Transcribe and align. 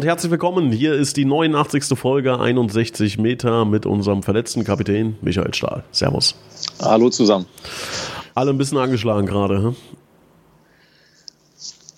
Und 0.00 0.06
herzlich 0.06 0.30
willkommen. 0.30 0.72
Hier 0.72 0.94
ist 0.94 1.18
die 1.18 1.26
89. 1.26 1.98
Folge 1.98 2.40
61 2.40 3.18
Meter 3.18 3.66
mit 3.66 3.84
unserem 3.84 4.22
verletzten 4.22 4.64
Kapitän 4.64 5.18
Michael 5.20 5.52
Stahl. 5.52 5.84
Servus. 5.92 6.34
Hallo 6.80 7.10
zusammen. 7.10 7.44
Alle 8.34 8.50
ein 8.50 8.56
bisschen 8.56 8.78
angeschlagen 8.78 9.26
gerade. 9.26 9.62
Hm? 9.62 9.76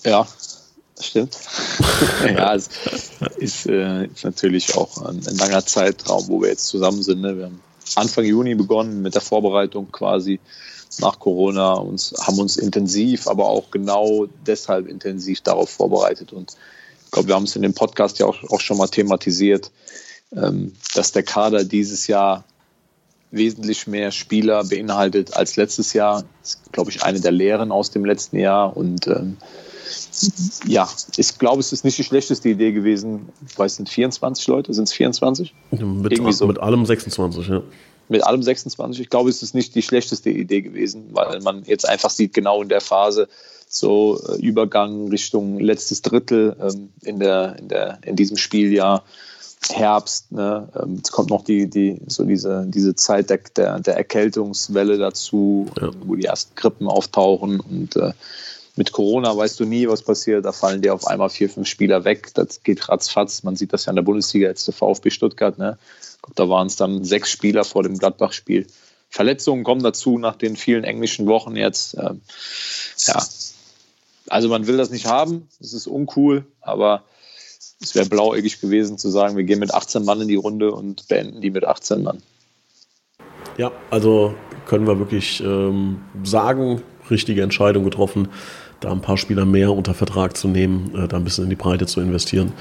Ja, 0.05 0.27
stimmt. 1.01 1.39
ja, 2.27 2.57
es 2.57 2.71
ist, 3.37 3.67
äh, 3.69 4.07
ist, 4.07 4.25
natürlich 4.25 4.77
auch 4.77 5.01
ein, 5.03 5.25
ein, 5.25 5.37
langer 5.37 5.65
Zeitraum, 5.65 6.27
wo 6.27 6.43
wir 6.43 6.49
jetzt 6.49 6.67
zusammen 6.67 7.05
sind. 7.05 7.21
Ne? 7.21 7.39
Wir 7.39 7.45
haben 7.45 7.61
Anfang 7.95 8.25
Juni 8.25 8.57
begonnen 8.57 9.03
mit 9.03 9.15
der 9.15 9.23
Vorbereitung 9.23 9.93
quasi 9.93 10.41
nach 10.99 11.21
Corona 11.21 11.75
und 11.75 12.13
haben 12.21 12.41
uns 12.41 12.57
intensiv, 12.57 13.29
aber 13.29 13.45
auch 13.45 13.71
genau 13.71 14.27
deshalb 14.45 14.89
intensiv 14.89 15.41
darauf 15.43 15.71
vorbereitet 15.71 16.33
und 16.33 16.57
glaube, 17.13 17.29
wir 17.29 17.37
haben 17.37 17.45
es 17.45 17.55
in 17.55 17.63
dem 17.63 17.75
Podcast 17.75 18.19
ja 18.19 18.27
auch, 18.27 18.43
auch 18.51 18.61
schon 18.61 18.79
mal 18.79 18.89
thematisiert, 18.89 19.71
ähm, 20.35 20.73
dass 20.95 21.13
der 21.13 21.23
Kader 21.23 21.63
dieses 21.63 22.09
Jahr 22.09 22.45
wesentlich 23.31 23.87
mehr 23.87 24.11
Spieler 24.11 24.65
beinhaltet 24.65 25.37
als 25.37 25.57
letztes 25.57 25.93
Jahr. 25.93 26.25
Das 26.43 26.55
ist, 26.55 26.73
glaube 26.73 26.91
ich, 26.91 27.03
eine 27.03 27.21
der 27.21 27.33
Lehren 27.33 27.73
aus 27.73 27.91
dem 27.91 28.05
letzten 28.05 28.39
Jahr. 28.39 28.77
Und 28.77 29.07
ähm, 29.07 29.37
ja, 30.67 30.89
ich 31.17 31.39
glaube, 31.39 31.61
es 31.61 31.73
ist 31.73 31.85
nicht 31.85 31.97
die 31.97 32.05
schlechteste 32.05 32.49
Idee 32.49 32.73
gewesen. 32.73 33.29
Ich 33.47 33.59
weiß, 33.59 33.77
sind 33.77 33.89
24 33.89 34.47
Leute? 34.49 34.75
Sind 34.75 34.85
es 34.85 34.93
24? 34.93 35.55
Mit, 35.71 36.13
Irgendwie 36.13 36.33
so. 36.33 36.47
mit 36.47 36.59
allem 36.59 36.85
26, 36.85 37.49
ja. 37.49 37.63
Mit 38.13 38.25
allem 38.25 38.43
26. 38.43 39.01
Ich 39.01 39.09
glaube, 39.09 39.31
es 39.31 39.43
ist 39.43 39.55
nicht 39.55 39.75
die 39.75 39.81
schlechteste 39.81 40.29
Idee 40.29 40.61
gewesen, 40.61 41.09
weil 41.13 41.41
man 41.41 41.65
jetzt 41.65 41.89
einfach 41.89 42.11
sieht, 42.11 42.35
genau 42.35 42.61
in 42.61 42.69
der 42.69 42.83
Phase, 42.83 43.27
so 43.67 44.21
äh, 44.29 44.37
Übergang 44.37 45.09
Richtung 45.09 45.59
letztes 45.59 46.03
Drittel 46.03 46.55
ähm, 46.61 46.91
in, 47.03 47.19
der, 47.19 47.57
in, 47.59 47.69
der, 47.69 47.99
in 48.05 48.17
diesem 48.17 48.37
Spieljahr. 48.37 49.03
Herbst, 49.71 50.33
ne? 50.33 50.69
ähm, 50.75 51.01
es 51.03 51.13
kommt 51.13 51.31
noch 51.31 51.45
die, 51.45 51.71
die, 51.71 52.01
so 52.09 52.25
diese, 52.25 52.65
diese 52.67 52.97
Zeit 52.97 53.31
der, 53.31 53.39
der, 53.57 53.79
der 53.79 53.97
Erkältungswelle 53.97 54.99
dazu, 54.99 55.69
ja. 55.81 55.91
wo 56.05 56.17
die 56.17 56.25
ersten 56.25 56.55
Grippen 56.57 56.89
auftauchen 56.89 57.61
und 57.61 57.95
äh, 57.95 58.13
mit 58.75 58.93
Corona 58.93 59.37
weißt 59.37 59.61
du 59.61 59.65
nie, 59.65 59.87
was 59.87 60.03
passiert. 60.03 60.45
Da 60.45 60.53
fallen 60.53 60.83
dir 60.83 60.95
auf 60.95 61.07
einmal 61.07 61.29
vier, 61.29 61.49
fünf 61.49 61.69
Spieler 61.69 62.05
weg. 62.05 62.31
Das 62.35 62.63
geht 62.63 62.89
ratzfatz. 62.89 63.43
Man 63.43 63.55
sieht 63.55 63.73
das 63.73 63.85
ja 63.85 63.91
in 63.91 63.97
der 63.97 64.03
Bundesliga 64.03 64.49
jetzt 64.49 64.67
der 64.67 64.75
VfB 64.75 65.11
Stuttgart. 65.11 65.59
Ne? 65.59 65.79
Da 66.35 66.49
waren 66.49 66.67
es 66.67 66.77
dann 66.77 67.05
sechs 67.05 67.31
Spieler 67.31 67.65
vor 67.65 67.83
dem 67.83 67.99
Gladbach-Spiel. 67.99 68.67
Verletzungen 69.09 69.65
kommen 69.65 69.83
dazu 69.83 70.19
nach 70.19 70.37
den 70.37 70.57
vielen 70.57 70.85
englischen 70.85 71.27
Wochen 71.27 71.57
jetzt. 71.57 71.95
Ähm, 71.95 72.23
ja, 73.07 73.23
also 74.29 74.49
man 74.49 74.67
will 74.67 74.77
das 74.77 74.91
nicht 74.91 75.07
haben, 75.07 75.49
das 75.61 75.73
ist 75.73 75.87
uncool, 75.87 76.47
aber 76.61 77.03
es 77.81 77.95
wäre 77.95 78.07
blauäugig 78.07 78.61
gewesen 78.61 78.97
zu 78.97 79.11
sagen, 79.11 79.37
wir 79.37 79.45
gehen 79.45 79.59
mit 79.59 79.75
18 79.75 80.05
Mann 80.05 80.21
in 80.21 80.29
die 80.29 80.37
Runde 80.37 80.73
und 80.73 81.09
beenden 81.09 81.41
die 81.41 81.51
mit 81.51 81.65
18 81.65 82.03
Mann. 82.03 82.23
Ja, 83.59 83.73
also 83.91 84.35
können 84.67 84.87
wir 84.87 84.99
wirklich 84.99 85.41
ähm, 85.41 86.01
sagen, 86.25 86.83
richtige 87.11 87.43
Entscheidung 87.43 87.85
getroffen, 87.85 88.29
da 88.85 88.93
ein 88.93 89.01
paar 89.01 89.17
Spieler 89.17 89.45
mehr 89.45 89.73
unter 89.73 89.95
Vertrag 89.95 90.37
zu 90.37 90.49
nehmen, 90.49 90.95
äh, 90.95 91.09
da 91.09 91.17
ein 91.17 91.25
bisschen 91.25 91.45
in 91.45 91.51
die 91.51 91.57
Breite 91.57 91.87
zu 91.87 92.01
investieren. 92.01 92.53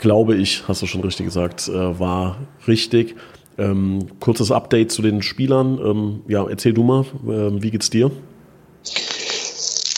Glaube 0.00 0.36
ich, 0.36 0.66
hast 0.68 0.82
du 0.82 0.86
schon 0.86 1.00
richtig 1.02 1.26
gesagt, 1.26 1.68
äh, 1.68 1.98
war 1.98 2.36
richtig. 2.66 3.16
Ähm, 3.58 4.06
kurzes 4.20 4.50
Update 4.50 4.92
zu 4.92 5.02
den 5.02 5.22
Spielern. 5.22 5.78
Ähm, 5.78 6.22
ja, 6.26 6.46
erzähl 6.48 6.72
du 6.72 6.82
mal, 6.82 7.02
äh, 7.02 7.62
wie 7.62 7.70
geht's 7.70 7.90
dir? 7.90 8.10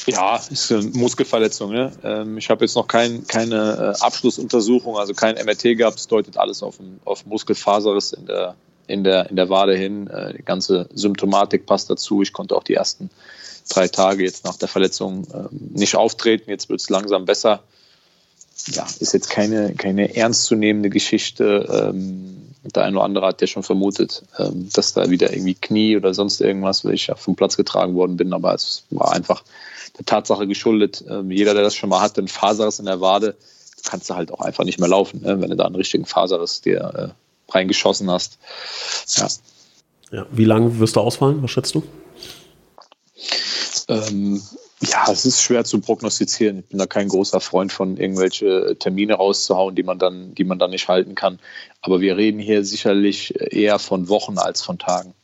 Ja, 0.07 0.37
ist 0.37 0.71
eine 0.71 0.83
Muskelverletzung. 0.83 1.73
Ne? 1.73 1.93
Ähm, 2.03 2.37
ich 2.37 2.51
habe 2.51 2.65
jetzt 2.65 2.75
noch 2.75 2.87
kein, 2.87 3.27
keine 3.27 3.95
äh, 3.97 4.05
Abschlussuntersuchung, 4.05 4.99
also 4.99 5.15
kein 5.15 5.37
MRT 5.37 5.79
gehabt. 5.79 5.99
Es 5.99 6.09
deutet 6.09 6.37
alles 6.37 6.63
auf, 6.63 6.79
auf 7.05 7.25
Muskelfaserriss 7.25 8.13
in 8.13 8.27
der, 8.27 8.55
in, 8.87 9.03
der, 9.03 9.31
in 9.31 9.37
der 9.37 9.49
Wade 9.49 9.75
hin. 9.77 10.09
Äh, 10.09 10.35
die 10.35 10.45
ganze 10.45 10.89
Symptomatik 10.93 11.65
passt 11.65 11.89
dazu. 11.89 12.21
Ich 12.21 12.35
konnte 12.35 12.55
auch 12.55 12.65
die 12.65 12.75
ersten 12.75 13.09
drei 13.69 13.89
Tage 13.89 14.25
jetzt 14.25 14.45
nach 14.45 14.57
der 14.57 14.69
Verletzung 14.69 15.27
ähm, 15.35 15.49
nicht 15.75 15.97
auftreten. 15.97 16.51
Jetzt 16.51 16.69
wird 16.69 16.81
es 16.81 16.91
langsam 16.91 17.25
besser. 17.25 17.63
Ja, 18.69 18.87
ist 19.01 19.13
jetzt 19.13 19.31
keine, 19.31 19.75
keine 19.75 20.17
ernstzunehmende 20.17 20.91
Geschichte. 20.91 21.91
Ähm, 21.91 22.55
der 22.75 22.85
eine 22.85 22.97
oder 22.97 23.05
andere 23.05 23.27
hat 23.27 23.43
ja 23.43 23.47
schon 23.47 23.63
vermutet, 23.63 24.23
dass 24.73 24.95
da 24.95 25.11
wieder 25.11 25.35
irgendwie 25.35 25.55
Knie 25.55 25.99
oder 25.99 26.15
sonst 26.15 26.41
irgendwas, 26.41 26.83
weil 26.83 26.95
ich 26.95 27.09
ja 27.09 27.15
vom 27.15 27.37
Platz 27.37 27.59
getragen 27.59 27.95
worden 27.95 28.17
bin. 28.17 28.33
Aber 28.33 28.55
es 28.55 28.85
war 28.89 29.13
einfach 29.13 29.45
der 29.99 30.07
Tatsache 30.07 30.47
geschuldet, 30.47 31.05
jeder, 31.29 31.53
der 31.53 31.63
das 31.63 31.75
schon 31.75 31.91
mal 31.91 32.01
hat, 32.01 32.17
einen 32.17 32.27
Faserriss 32.27 32.79
in 32.79 32.87
der 32.87 33.03
Wade, 33.03 33.37
kannst 33.85 34.11
du 34.11 34.15
halt 34.15 34.33
auch 34.33 34.41
einfach 34.41 34.65
nicht 34.65 34.81
mehr 34.81 34.89
laufen, 34.89 35.23
ne? 35.23 35.41
wenn 35.41 35.51
du 35.51 35.57
da 35.57 35.67
einen 35.67 35.77
richtigen 35.77 36.07
Faserriss 36.07 36.63
dir 36.63 37.15
äh, 37.49 37.53
reingeschossen 37.53 38.11
hast. 38.11 38.39
Ja. 39.17 39.29
ja. 40.11 40.27
Wie 40.33 40.45
lange 40.45 40.79
wirst 40.81 40.97
du 40.97 41.01
ausfallen? 41.01 41.43
Was 41.43 41.51
schätzt 41.51 41.75
du? 41.75 41.83
Ähm, 43.89 44.41
ja, 44.81 45.05
es 45.11 45.25
ist 45.25 45.43
schwer 45.43 45.65
zu 45.65 45.81
prognostizieren. 45.81 46.61
Ich 46.61 46.67
bin 46.67 46.79
da 46.79 46.87
kein 46.87 47.09
großer 47.09 47.41
Freund 47.41 47.73
von 47.73 47.97
irgendwelche 47.97 48.77
Termine 48.79 49.15
rauszuhauen, 49.15 49.75
die 49.75 49.83
man 49.83 49.99
dann, 49.99 50.35
die 50.35 50.45
man 50.45 50.59
dann 50.59 50.71
nicht 50.71 50.89
halten 50.89 51.15
kann. 51.15 51.39
Aber 51.83 52.01
wir 52.01 52.17
reden 52.17 52.39
hier 52.39 52.65
sicherlich 52.65 53.35
eher 53.53 53.79
von 53.79 54.09
Wochen 54.09 54.39
als 54.39 54.63
von 54.63 54.79
Tagen 54.79 55.15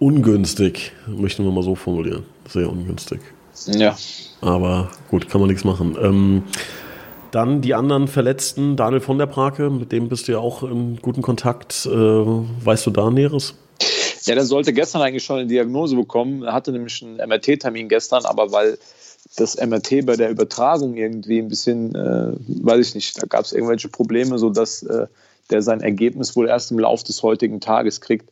ungünstig, 0.00 0.92
möchten 1.06 1.44
wir 1.44 1.52
mal 1.52 1.62
so 1.62 1.76
formulieren. 1.76 2.24
Sehr 2.48 2.68
ungünstig. 2.68 3.20
Ja. 3.66 3.96
Aber 4.40 4.90
gut, 5.10 5.28
kann 5.28 5.40
man 5.40 5.48
nichts 5.48 5.64
machen. 5.64 5.96
Ähm, 6.00 6.42
dann 7.30 7.60
die 7.60 7.74
anderen 7.74 8.08
Verletzten, 8.08 8.74
Daniel 8.74 9.00
von 9.00 9.18
der 9.18 9.26
Brake, 9.26 9.70
mit 9.70 9.92
dem 9.92 10.08
bist 10.08 10.26
du 10.26 10.32
ja 10.32 10.38
auch 10.38 10.64
in 10.64 10.96
guten 10.96 11.22
Kontakt. 11.22 11.86
Äh, 11.86 11.90
weißt 11.92 12.86
du 12.86 12.90
da 12.90 13.10
Näheres? 13.10 13.54
Ja, 14.24 14.34
der 14.34 14.44
sollte 14.44 14.72
gestern 14.72 15.02
eigentlich 15.02 15.24
schon 15.24 15.38
eine 15.38 15.48
Diagnose 15.48 15.96
bekommen. 15.96 16.42
Er 16.42 16.52
hatte 16.52 16.72
nämlich 16.72 17.02
einen 17.02 17.16
MRT-Termin 17.16 17.88
gestern, 17.88 18.24
aber 18.24 18.52
weil 18.52 18.78
das 19.36 19.56
MRT 19.56 20.06
bei 20.06 20.16
der 20.16 20.30
Übertragung 20.30 20.96
irgendwie 20.96 21.38
ein 21.38 21.48
bisschen, 21.48 21.94
äh, 21.94 22.32
weiß 22.64 22.88
ich 22.88 22.94
nicht, 22.94 23.22
da 23.22 23.26
gab 23.26 23.44
es 23.44 23.52
irgendwelche 23.52 23.88
Probleme, 23.88 24.38
sodass 24.38 24.82
äh, 24.82 25.06
der 25.50 25.62
sein 25.62 25.80
Ergebnis 25.80 26.36
wohl 26.36 26.48
erst 26.48 26.70
im 26.70 26.78
Laufe 26.78 27.04
des 27.04 27.22
heutigen 27.22 27.60
Tages 27.60 28.00
kriegt. 28.00 28.30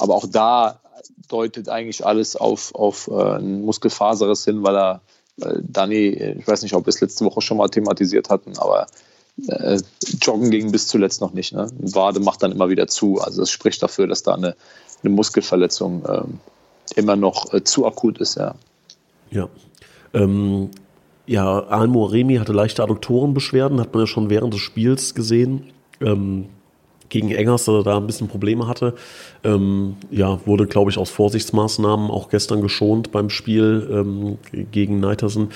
Aber 0.00 0.14
auch 0.14 0.26
da 0.30 0.80
deutet 1.28 1.68
eigentlich 1.68 2.04
alles 2.04 2.36
auf, 2.36 2.74
auf 2.74 3.08
äh, 3.08 3.38
ein 3.38 3.62
Muskelfaserriss 3.62 4.44
hin, 4.44 4.62
weil 4.62 4.76
er, 4.76 5.00
weil 5.36 5.62
Dani, 5.62 6.08
ich 6.38 6.46
weiß 6.46 6.62
nicht, 6.62 6.74
ob 6.74 6.86
wir 6.86 6.90
es 6.90 7.00
letzte 7.00 7.24
Woche 7.24 7.40
schon 7.40 7.56
mal 7.56 7.68
thematisiert 7.68 8.30
hatten, 8.30 8.56
aber 8.58 8.86
äh, 9.46 9.80
Joggen 10.20 10.50
ging 10.50 10.72
bis 10.72 10.86
zuletzt 10.86 11.20
noch 11.20 11.32
nicht. 11.32 11.52
Ne? 11.52 11.68
Wade 11.78 12.20
macht 12.20 12.42
dann 12.42 12.52
immer 12.52 12.68
wieder 12.68 12.88
zu. 12.88 13.20
Also 13.20 13.42
das 13.42 13.50
spricht 13.50 13.82
dafür, 13.82 14.06
dass 14.06 14.22
da 14.22 14.34
eine, 14.34 14.56
eine 15.02 15.12
Muskelverletzung 15.12 16.04
äh, 16.04 16.22
immer 16.96 17.16
noch 17.16 17.52
äh, 17.52 17.62
zu 17.62 17.86
akut 17.86 18.18
ist, 18.18 18.36
ja. 18.36 18.54
Ja. 19.30 19.48
Ähm, 20.14 20.70
ja, 21.26 21.60
Almo 21.60 22.06
Remi 22.06 22.36
hatte 22.36 22.52
leichte 22.52 22.82
Adduktorenbeschwerden, 22.82 23.80
hat 23.80 23.92
man 23.92 24.04
ja 24.04 24.06
schon 24.06 24.30
während 24.30 24.54
des 24.54 24.60
Spiels 24.60 25.14
gesehen. 25.14 25.70
Ähm, 26.00 26.46
gegen 27.08 27.30
Engers, 27.30 27.64
dass 27.64 27.74
er 27.74 27.82
da 27.84 27.96
ein 27.96 28.06
bisschen 28.06 28.28
Probleme 28.28 28.66
hatte. 28.66 28.94
Ähm, 29.44 29.96
ja, 30.10 30.40
wurde, 30.46 30.66
glaube 30.66 30.90
ich, 30.90 30.98
aus 30.98 31.10
Vorsichtsmaßnahmen 31.10 32.10
auch 32.10 32.28
gestern 32.28 32.60
geschont 32.60 33.12
beim 33.12 33.30
Spiel 33.30 33.88
ähm, 33.90 34.38
gegen 34.70 35.00
Neitersen. 35.00 35.48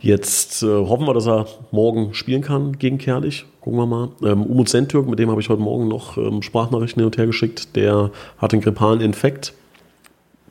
Jetzt 0.00 0.62
äh, 0.62 0.66
hoffen 0.66 1.06
wir, 1.06 1.14
dass 1.14 1.26
er 1.26 1.46
morgen 1.72 2.14
spielen 2.14 2.42
kann 2.42 2.78
gegen 2.78 2.98
Kerlich. 2.98 3.46
Gucken 3.60 3.78
wir 3.80 3.86
mal. 3.86 4.10
Ähm, 4.22 4.44
Umut 4.44 4.68
Sentürk, 4.68 5.08
mit 5.08 5.18
dem 5.18 5.30
habe 5.30 5.40
ich 5.40 5.48
heute 5.48 5.60
Morgen 5.60 5.88
noch 5.88 6.16
ähm, 6.16 6.42
Sprachnachrichten 6.42 7.00
hin 7.00 7.06
und 7.06 7.18
her 7.18 7.26
geschickt. 7.26 7.74
Der 7.74 8.10
hat 8.38 8.52
einen 8.52 8.62
grippalen 8.62 9.00
Infekt. 9.00 9.54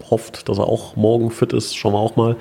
Hofft, 0.10 0.50
dass 0.50 0.58
er 0.58 0.68
auch 0.68 0.96
morgen 0.96 1.32
fit 1.32 1.54
ist. 1.54 1.76
Schauen 1.76 1.94
wir 1.94 2.00
auch 2.00 2.18
mal. 2.18 2.36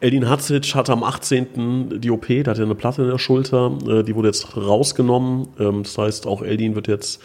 Eldin 0.00 0.28
Hatzic 0.28 0.74
hatte 0.76 0.92
am 0.92 1.02
18. 1.02 2.00
die 2.00 2.10
OP, 2.10 2.28
da 2.28 2.52
hat 2.52 2.58
er 2.58 2.64
eine 2.64 2.76
Platte 2.76 3.02
in 3.02 3.08
der 3.08 3.18
Schulter, 3.18 3.76
äh, 3.88 4.04
die 4.04 4.14
wurde 4.14 4.28
jetzt 4.28 4.56
rausgenommen. 4.56 5.48
Ähm, 5.58 5.82
das 5.82 5.98
heißt, 5.98 6.26
auch 6.28 6.42
Eldin 6.42 6.76
wird 6.76 6.86
jetzt 6.86 7.20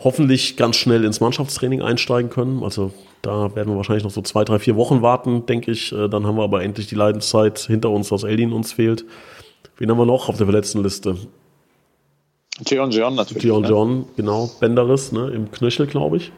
hoffentlich 0.00 0.56
ganz 0.56 0.76
schnell 0.76 1.04
ins 1.04 1.20
Mannschaftstraining 1.20 1.82
einsteigen 1.82 2.30
können. 2.30 2.62
Also 2.62 2.92
da 3.22 3.54
werden 3.54 3.70
wir 3.70 3.76
wahrscheinlich 3.76 4.04
noch 4.04 4.10
so 4.10 4.22
zwei, 4.22 4.44
drei, 4.44 4.58
vier 4.58 4.76
Wochen 4.76 5.02
warten, 5.02 5.46
denke 5.46 5.70
ich. 5.70 5.92
Äh, 5.92 6.08
dann 6.08 6.26
haben 6.26 6.36
wir 6.36 6.44
aber 6.44 6.62
endlich 6.62 6.86
die 6.86 6.94
Leidenszeit 6.94 7.58
hinter 7.58 7.90
uns, 7.90 8.08
dass 8.08 8.22
Eldin 8.22 8.52
uns 8.52 8.72
fehlt. 8.72 9.04
Wen 9.76 9.90
haben 9.90 9.98
wir 9.98 10.06
noch 10.06 10.28
auf 10.28 10.36
der 10.36 10.46
verletzten 10.46 10.82
Liste? 10.82 11.16
John 12.66 12.90
John 12.90 13.14
natürlich. 13.14 13.44
John 13.44 13.98
ne? 13.98 14.04
Genau. 14.16 14.50
Benderis, 14.58 15.12
ne, 15.12 15.30
im 15.30 15.50
Knöchel, 15.50 15.86
glaube 15.86 16.16
ich. 16.16 16.32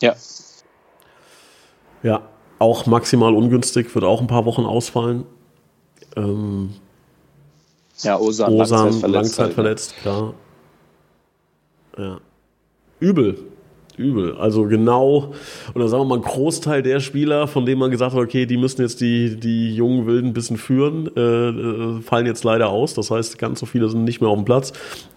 Ja. 0.00 0.14
Ja, 2.02 2.22
auch 2.58 2.86
maximal 2.86 3.34
ungünstig, 3.34 3.94
wird 3.94 4.04
auch 4.04 4.20
ein 4.20 4.26
paar 4.26 4.44
Wochen 4.44 4.64
ausfallen. 4.64 5.24
Ähm, 6.16 6.74
ja, 7.98 8.18
Osan, 8.18 8.52
Osan 8.52 9.00
Langzeit 9.00 9.00
verletzt, 9.00 9.14
Langzeit 9.14 9.52
verletzt 9.52 9.96
klar. 9.98 10.34
Ja. 11.98 12.20
Übel 13.00 13.36
übel. 14.00 14.36
Also 14.36 14.64
genau, 14.64 15.32
oder 15.74 15.88
sagen 15.88 16.02
wir 16.02 16.08
mal, 16.08 16.18
ein 16.18 16.22
Großteil 16.22 16.82
der 16.82 17.00
Spieler, 17.00 17.46
von 17.46 17.66
denen 17.66 17.78
man 17.78 17.90
gesagt 17.90 18.14
hat, 18.14 18.20
okay, 18.20 18.46
die 18.46 18.56
müssen 18.56 18.80
jetzt 18.80 19.00
die, 19.00 19.36
die 19.38 19.74
jungen 19.74 20.06
Wilden 20.06 20.28
ein 20.28 20.32
bisschen 20.32 20.56
führen, 20.56 21.10
äh, 21.16 21.20
äh, 21.20 22.00
fallen 22.00 22.26
jetzt 22.26 22.42
leider 22.42 22.70
aus. 22.70 22.94
Das 22.94 23.10
heißt, 23.10 23.38
ganz 23.38 23.60
so 23.60 23.66
viele 23.66 23.88
sind 23.88 24.04
nicht 24.04 24.20
mehr 24.20 24.30
auf 24.30 24.36
dem 24.36 24.44
Platz. 24.44 24.72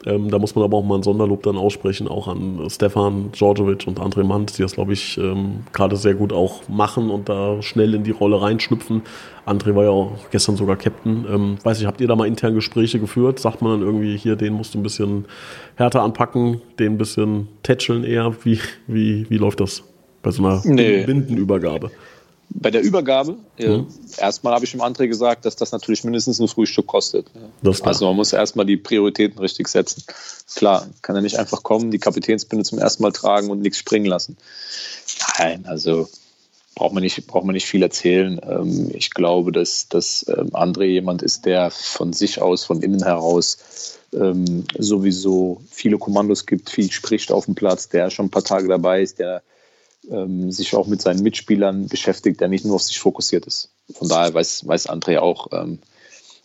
Ähm, 0.06 0.30
da 0.30 0.38
muss 0.38 0.54
man 0.56 0.66
aber 0.66 0.78
auch 0.78 0.84
mal 0.84 0.98
ein 0.98 1.04
Sonderlob 1.04 1.44
dann 1.44 1.58
aussprechen, 1.58 2.08
auch 2.08 2.28
an 2.28 2.60
Stefan 2.70 3.32
Djordjevic 3.32 3.88
und 3.88 4.00
André 4.00 4.24
Mant, 4.24 4.58
die 4.58 4.62
das, 4.62 4.74
glaube 4.74 4.94
ich, 4.94 5.18
ähm, 5.18 5.62
gerade 5.72 5.96
sehr 5.96 6.14
gut 6.14 6.34
auch 6.34 6.68
machen 6.68 7.10
und 7.10 7.30
da 7.30 7.62
schnell 7.62 7.94
in 7.94 8.04
die 8.04 8.12
Rolle 8.12 8.42
reinschlüpfen. 8.42 9.04
André 9.46 9.76
war 9.76 9.84
ja 9.84 9.90
auch 9.90 10.18
gestern 10.32 10.56
sogar 10.56 10.78
Captain. 10.78 11.26
Ähm, 11.30 11.58
weiß 11.64 11.80
ich, 11.80 11.86
habt 11.86 12.00
ihr 12.02 12.08
da 12.08 12.16
mal 12.16 12.28
intern 12.28 12.56
Gespräche 12.56 13.00
geführt? 13.00 13.40
Sagt 13.40 13.62
man 13.62 13.80
dann 13.80 13.88
irgendwie, 13.88 14.18
hier, 14.18 14.36
den 14.36 14.54
musst 14.54 14.74
du 14.74 14.80
ein 14.80 14.84
bisschen 14.84 15.26
härter 15.76 16.02
anpacken, 16.02 16.62
den 16.80 16.94
ein 16.94 16.98
bisschen 16.98 17.50
tätscheln 17.62 18.04
eher? 18.04 18.36
Wie, 18.44 18.60
wie, 18.88 19.30
wie 19.30 19.38
läuft 19.38 19.60
das 19.60 19.84
bei 20.22 20.32
so 20.32 20.44
einer 20.46 20.62
nee. 20.64 21.06
Bindenübergabe? 21.06 21.92
Bei 22.56 22.70
der 22.70 22.84
Übergabe, 22.84 23.38
mhm. 23.58 23.88
erstmal 24.18 24.54
habe 24.54 24.64
ich 24.64 24.72
dem 24.72 24.82
André 24.82 25.08
gesagt, 25.08 25.46
dass 25.46 25.56
das 25.56 25.72
natürlich 25.72 26.04
mindestens 26.04 26.40
ein 26.40 26.48
Frühstück 26.48 26.86
kostet. 26.86 27.26
Also 27.84 28.06
man 28.06 28.16
muss 28.16 28.32
erstmal 28.32 28.66
die 28.66 28.78
Prioritäten 28.78 29.40
richtig 29.40 29.68
setzen. 29.70 30.04
Klar, 30.56 30.88
kann 31.02 31.16
er 31.16 31.24
nicht 31.24 31.40
einfach 31.40 31.64
kommen, 31.64 31.90
die 31.90 31.98
Kapitänsbinde 31.98 32.64
zum 32.64 32.78
ersten 32.78 33.02
Mal 33.02 33.12
tragen 33.12 33.50
und 33.50 33.62
nichts 33.62 33.80
springen 33.80 34.06
lassen. 34.06 34.38
Nein, 35.40 35.66
also 35.66 36.08
braucht 36.76 36.94
man 36.94 37.04
nicht, 37.04 37.28
braucht 37.28 37.46
man 37.46 37.54
nicht 37.54 37.66
viel 37.66 37.84
erzählen. 37.84 38.40
Ähm, 38.48 38.92
ich 38.94 39.12
glaube, 39.12 39.52
dass, 39.52 39.88
dass 39.88 40.26
ähm, 40.28 40.50
André 40.50 40.86
jemand 40.86 41.22
ist, 41.22 41.46
der 41.46 41.72
von 41.72 42.14
sich 42.14 42.42
aus, 42.42 42.64
von 42.66 42.82
innen 42.82 43.04
heraus 43.04 44.00
ähm, 44.14 44.66
sowieso 44.78 45.62
viele 45.70 45.98
Kommandos 45.98 46.46
gibt, 46.46 46.70
viel 46.70 46.92
spricht 46.92 47.32
auf 47.32 47.46
dem 47.46 47.56
Platz, 47.56 47.90
der 47.90 48.10
schon 48.10 48.28
ein 48.28 48.32
paar 48.32 48.44
Tage 48.44 48.68
dabei 48.68 49.02
ist, 49.02 49.20
der 49.20 49.44
sich 50.50 50.76
auch 50.76 50.88
mit 50.88 51.02
seinen 51.02 51.24
Mitspielern 51.24 51.88
beschäftigt, 51.88 52.42
der 52.42 52.50
nicht 52.50 52.66
nur 52.66 52.76
auf 52.76 52.84
sich 52.84 53.00
fokussiert 53.00 53.46
ist. 53.46 53.72
Von 53.94 54.10
daher 54.10 54.34
weiß, 54.34 54.68
weiß 54.68 54.90
André 54.90 55.20
auch, 55.20 55.48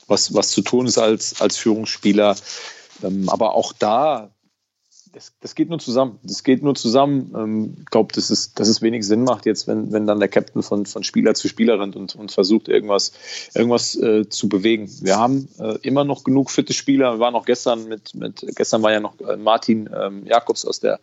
was, 0.06 0.32
was 0.32 0.50
zu 0.50 0.62
tun 0.62 0.86
ist 0.86 0.96
als, 0.96 1.40
als 1.40 1.56
Führungsspieler. 1.56 2.36
aber 3.26 3.56
auch 3.56 3.72
da 3.72 4.30
das, 5.18 5.32
das, 5.40 5.54
geht 5.56 5.68
nur 5.68 5.80
zusammen. 5.80 6.20
Das 6.22 6.44
geht 6.44 6.62
nur 6.62 6.76
zusammen. 6.76 7.34
Ähm, 7.36 7.76
ich 7.80 7.86
glaube, 7.86 8.12
dass 8.14 8.30
es, 8.30 8.54
dass 8.54 8.68
es 8.68 8.82
wenig 8.82 9.04
Sinn 9.04 9.24
macht, 9.24 9.46
jetzt, 9.46 9.66
wenn, 9.66 9.90
wenn 9.92 10.06
dann 10.06 10.20
der 10.20 10.28
Captain 10.28 10.62
von, 10.62 10.86
von 10.86 11.02
Spieler 11.02 11.34
zu 11.34 11.48
Spieler 11.48 11.80
rennt 11.80 11.96
und, 11.96 12.14
und 12.14 12.30
versucht, 12.30 12.68
irgendwas, 12.68 13.12
irgendwas 13.52 13.96
äh, 13.96 14.28
zu 14.28 14.48
bewegen. 14.48 14.88
Wir 15.00 15.16
haben 15.16 15.48
äh, 15.58 15.76
immer 15.82 16.04
noch 16.04 16.22
genug 16.22 16.52
fitte 16.52 16.72
Spieler. 16.72 17.14
Wir 17.14 17.18
waren 17.18 17.34
auch 17.34 17.46
gestern 17.46 17.88
mit, 17.88 18.14
mit 18.14 18.46
gestern 18.54 18.82
war 18.82 18.92
ja 18.92 19.00
noch 19.00 19.18
äh, 19.20 19.36
Martin 19.36 19.90
ähm, 19.92 20.24
Jakobs 20.24 20.64
aus 20.64 20.78
der 20.78 21.00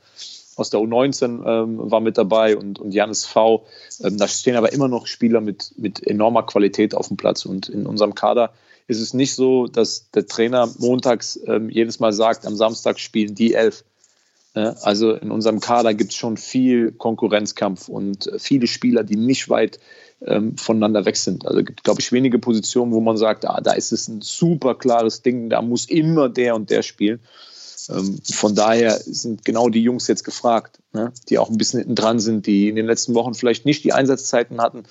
aus 0.57 0.69
der 0.69 0.79
U19 0.79 1.45
ähm, 1.45 1.91
war 1.91 2.00
mit 2.00 2.17
dabei 2.17 2.56
und, 2.56 2.79
und 2.79 2.94
Janis 2.94 3.25
V. 3.25 3.65
Ähm, 4.01 4.17
da 4.17 4.25
stehen 4.29 4.56
aber 4.56 4.71
immer 4.71 4.88
noch 4.88 5.06
Spieler 5.06 5.41
mit, 5.41 5.73
mit 5.75 6.07
enormer 6.07 6.44
Qualität 6.44 6.95
auf 6.95 7.09
dem 7.09 7.17
Platz. 7.17 7.45
Und 7.45 7.67
in 7.67 7.85
unserem 7.85 8.15
Kader 8.15 8.53
ist 8.88 9.01
es 9.01 9.13
nicht 9.13 9.35
so, 9.35 9.67
dass 9.67 10.09
der 10.12 10.27
Trainer 10.27 10.69
montags 10.77 11.38
ähm, 11.45 11.69
jedes 11.69 12.00
Mal 12.00 12.13
sagt, 12.13 12.45
am 12.45 12.56
Samstag 12.56 13.00
spielen 13.01 13.35
die 13.35 13.53
elf. 13.53 13.83
Also 14.55 15.13
in 15.13 15.31
unserem 15.31 15.59
Kader 15.59 15.93
gibt 15.93 16.11
es 16.11 16.17
schon 16.17 16.37
viel 16.37 16.93
Konkurrenzkampf 16.93 17.89
und 17.89 18.27
äh, 18.27 18.39
viele 18.39 18.67
Spieler, 18.67 19.03
die 19.03 19.17
nicht 19.17 19.49
weit 19.49 19.79
ähm, 20.25 20.57
voneinander 20.57 21.05
weg 21.05 21.17
sind. 21.17 21.45
Also 21.45 21.63
gibt, 21.63 21.83
glaube 21.83 21.99
ich, 21.99 22.11
wenige 22.11 22.39
Positionen, 22.39 22.93
wo 22.93 23.01
man 23.01 23.17
sagt, 23.17 23.45
ah, 23.45 23.59
da 23.61 23.73
ist 23.73 23.91
es 23.91 24.07
ein 24.07 24.21
super 24.21 24.75
klares 24.75 25.21
Ding, 25.21 25.49
da 25.49 25.61
muss 25.61 25.85
immer 25.85 26.29
der 26.29 26.55
und 26.55 26.69
der 26.69 26.83
spielen. 26.83 27.19
Ähm, 27.89 28.19
von 28.23 28.55
daher 28.55 28.97
sind 28.97 29.43
genau 29.43 29.69
die 29.69 29.83
Jungs 29.83 30.07
jetzt 30.07 30.23
gefragt, 30.23 30.79
ne? 30.93 31.11
die 31.29 31.37
auch 31.37 31.49
ein 31.49 31.57
bisschen 31.57 31.79
hinten 31.79 31.95
dran 31.95 32.19
sind, 32.19 32.47
die 32.47 32.69
in 32.69 32.75
den 32.75 32.85
letzten 32.85 33.13
Wochen 33.13 33.33
vielleicht 33.33 33.65
nicht 33.65 33.83
die 33.83 33.93
Einsatzzeiten 33.93 34.61
hatten, 34.61 34.83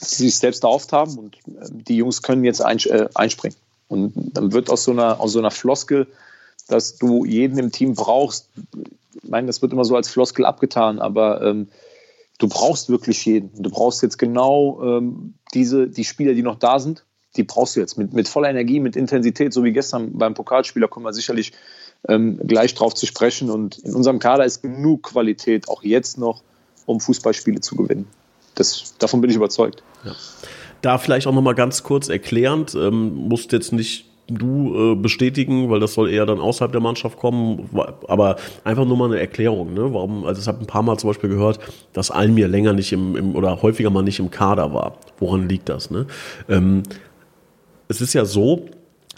die 0.00 0.14
sich 0.14 0.38
selbst 0.38 0.62
erhofft 0.62 0.92
haben 0.92 1.18
und 1.18 1.36
äh, 1.36 1.68
die 1.70 1.96
Jungs 1.96 2.22
können 2.22 2.44
jetzt 2.44 2.60
äh, 2.60 3.08
einspringen. 3.14 3.58
Und 3.88 4.12
dann 4.34 4.52
wird 4.52 4.70
aus 4.70 4.84
so 4.84 4.92
einer, 4.92 5.20
aus 5.20 5.32
so 5.32 5.40
einer 5.40 5.50
Floskel, 5.50 6.06
dass 6.68 6.96
du 6.96 7.24
jeden 7.24 7.58
im 7.58 7.72
Team 7.72 7.94
brauchst. 7.94 8.48
Ich 9.22 9.28
meine, 9.28 9.46
das 9.46 9.62
wird 9.62 9.72
immer 9.72 9.84
so 9.84 9.96
als 9.96 10.08
Floskel 10.08 10.44
abgetan, 10.44 10.98
aber 10.98 11.42
ähm, 11.42 11.68
du 12.38 12.48
brauchst 12.48 12.88
wirklich 12.88 13.24
jeden. 13.24 13.50
Du 13.62 13.70
brauchst 13.70 14.02
jetzt 14.02 14.18
genau 14.18 14.80
ähm, 14.82 15.34
diese, 15.54 15.88
die 15.88 16.04
Spieler, 16.04 16.34
die 16.34 16.42
noch 16.42 16.58
da 16.58 16.78
sind, 16.78 17.04
die 17.36 17.44
brauchst 17.44 17.76
du 17.76 17.80
jetzt 17.80 17.96
mit, 17.96 18.12
mit 18.12 18.28
voller 18.28 18.50
Energie, 18.50 18.80
mit 18.80 18.96
Intensität, 18.96 19.52
so 19.52 19.64
wie 19.64 19.72
gestern 19.72 20.18
beim 20.18 20.34
Pokalspieler, 20.34 20.88
kommen 20.88 21.06
wir 21.06 21.12
sicherlich 21.12 21.52
ähm, 22.08 22.38
gleich 22.46 22.74
drauf 22.74 22.94
zu 22.94 23.06
sprechen. 23.06 23.50
Und 23.50 23.78
in 23.78 23.94
unserem 23.94 24.18
Kader 24.18 24.44
ist 24.44 24.62
genug 24.62 25.04
Qualität, 25.04 25.68
auch 25.68 25.82
jetzt 25.82 26.18
noch, 26.18 26.42
um 26.86 27.00
Fußballspiele 27.00 27.60
zu 27.60 27.76
gewinnen. 27.76 28.06
Das, 28.54 28.94
davon 28.98 29.20
bin 29.20 29.30
ich 29.30 29.36
überzeugt. 29.36 29.82
Ja. 30.04 30.14
Da 30.82 30.98
vielleicht 30.98 31.26
auch 31.26 31.32
nochmal 31.32 31.54
ganz 31.54 31.84
kurz 31.84 32.08
erklärend, 32.08 32.74
ähm, 32.74 33.14
musst 33.14 33.52
jetzt 33.52 33.72
nicht 33.72 34.06
du 34.28 34.92
äh, 34.92 34.94
bestätigen, 34.94 35.68
weil 35.70 35.80
das 35.80 35.94
soll 35.94 36.10
eher 36.10 36.26
dann 36.26 36.40
außerhalb 36.40 36.72
der 36.72 36.80
Mannschaft 36.80 37.18
kommen. 37.18 37.68
Aber 38.08 38.36
einfach 38.64 38.84
nur 38.84 38.96
mal 38.96 39.06
eine 39.06 39.20
Erklärung, 39.20 39.74
ne? 39.74 39.92
Warum, 39.92 40.24
also 40.24 40.40
ich 40.40 40.48
habe 40.48 40.60
ein 40.60 40.66
paar 40.66 40.82
Mal 40.82 40.96
zum 40.98 41.10
Beispiel 41.10 41.30
gehört, 41.30 41.58
dass 41.92 42.10
Almir 42.10 42.48
länger 42.48 42.72
nicht 42.72 42.92
im, 42.92 43.16
im 43.16 43.34
oder 43.34 43.62
häufiger 43.62 43.90
mal 43.90 44.02
nicht 44.02 44.18
im 44.18 44.30
Kader 44.30 44.72
war. 44.72 44.98
Woran 45.18 45.48
liegt 45.48 45.68
das? 45.68 45.90
Ne? 45.90 46.06
Ähm, 46.48 46.82
es 47.88 48.00
ist 48.00 48.14
ja 48.14 48.24
so, 48.24 48.66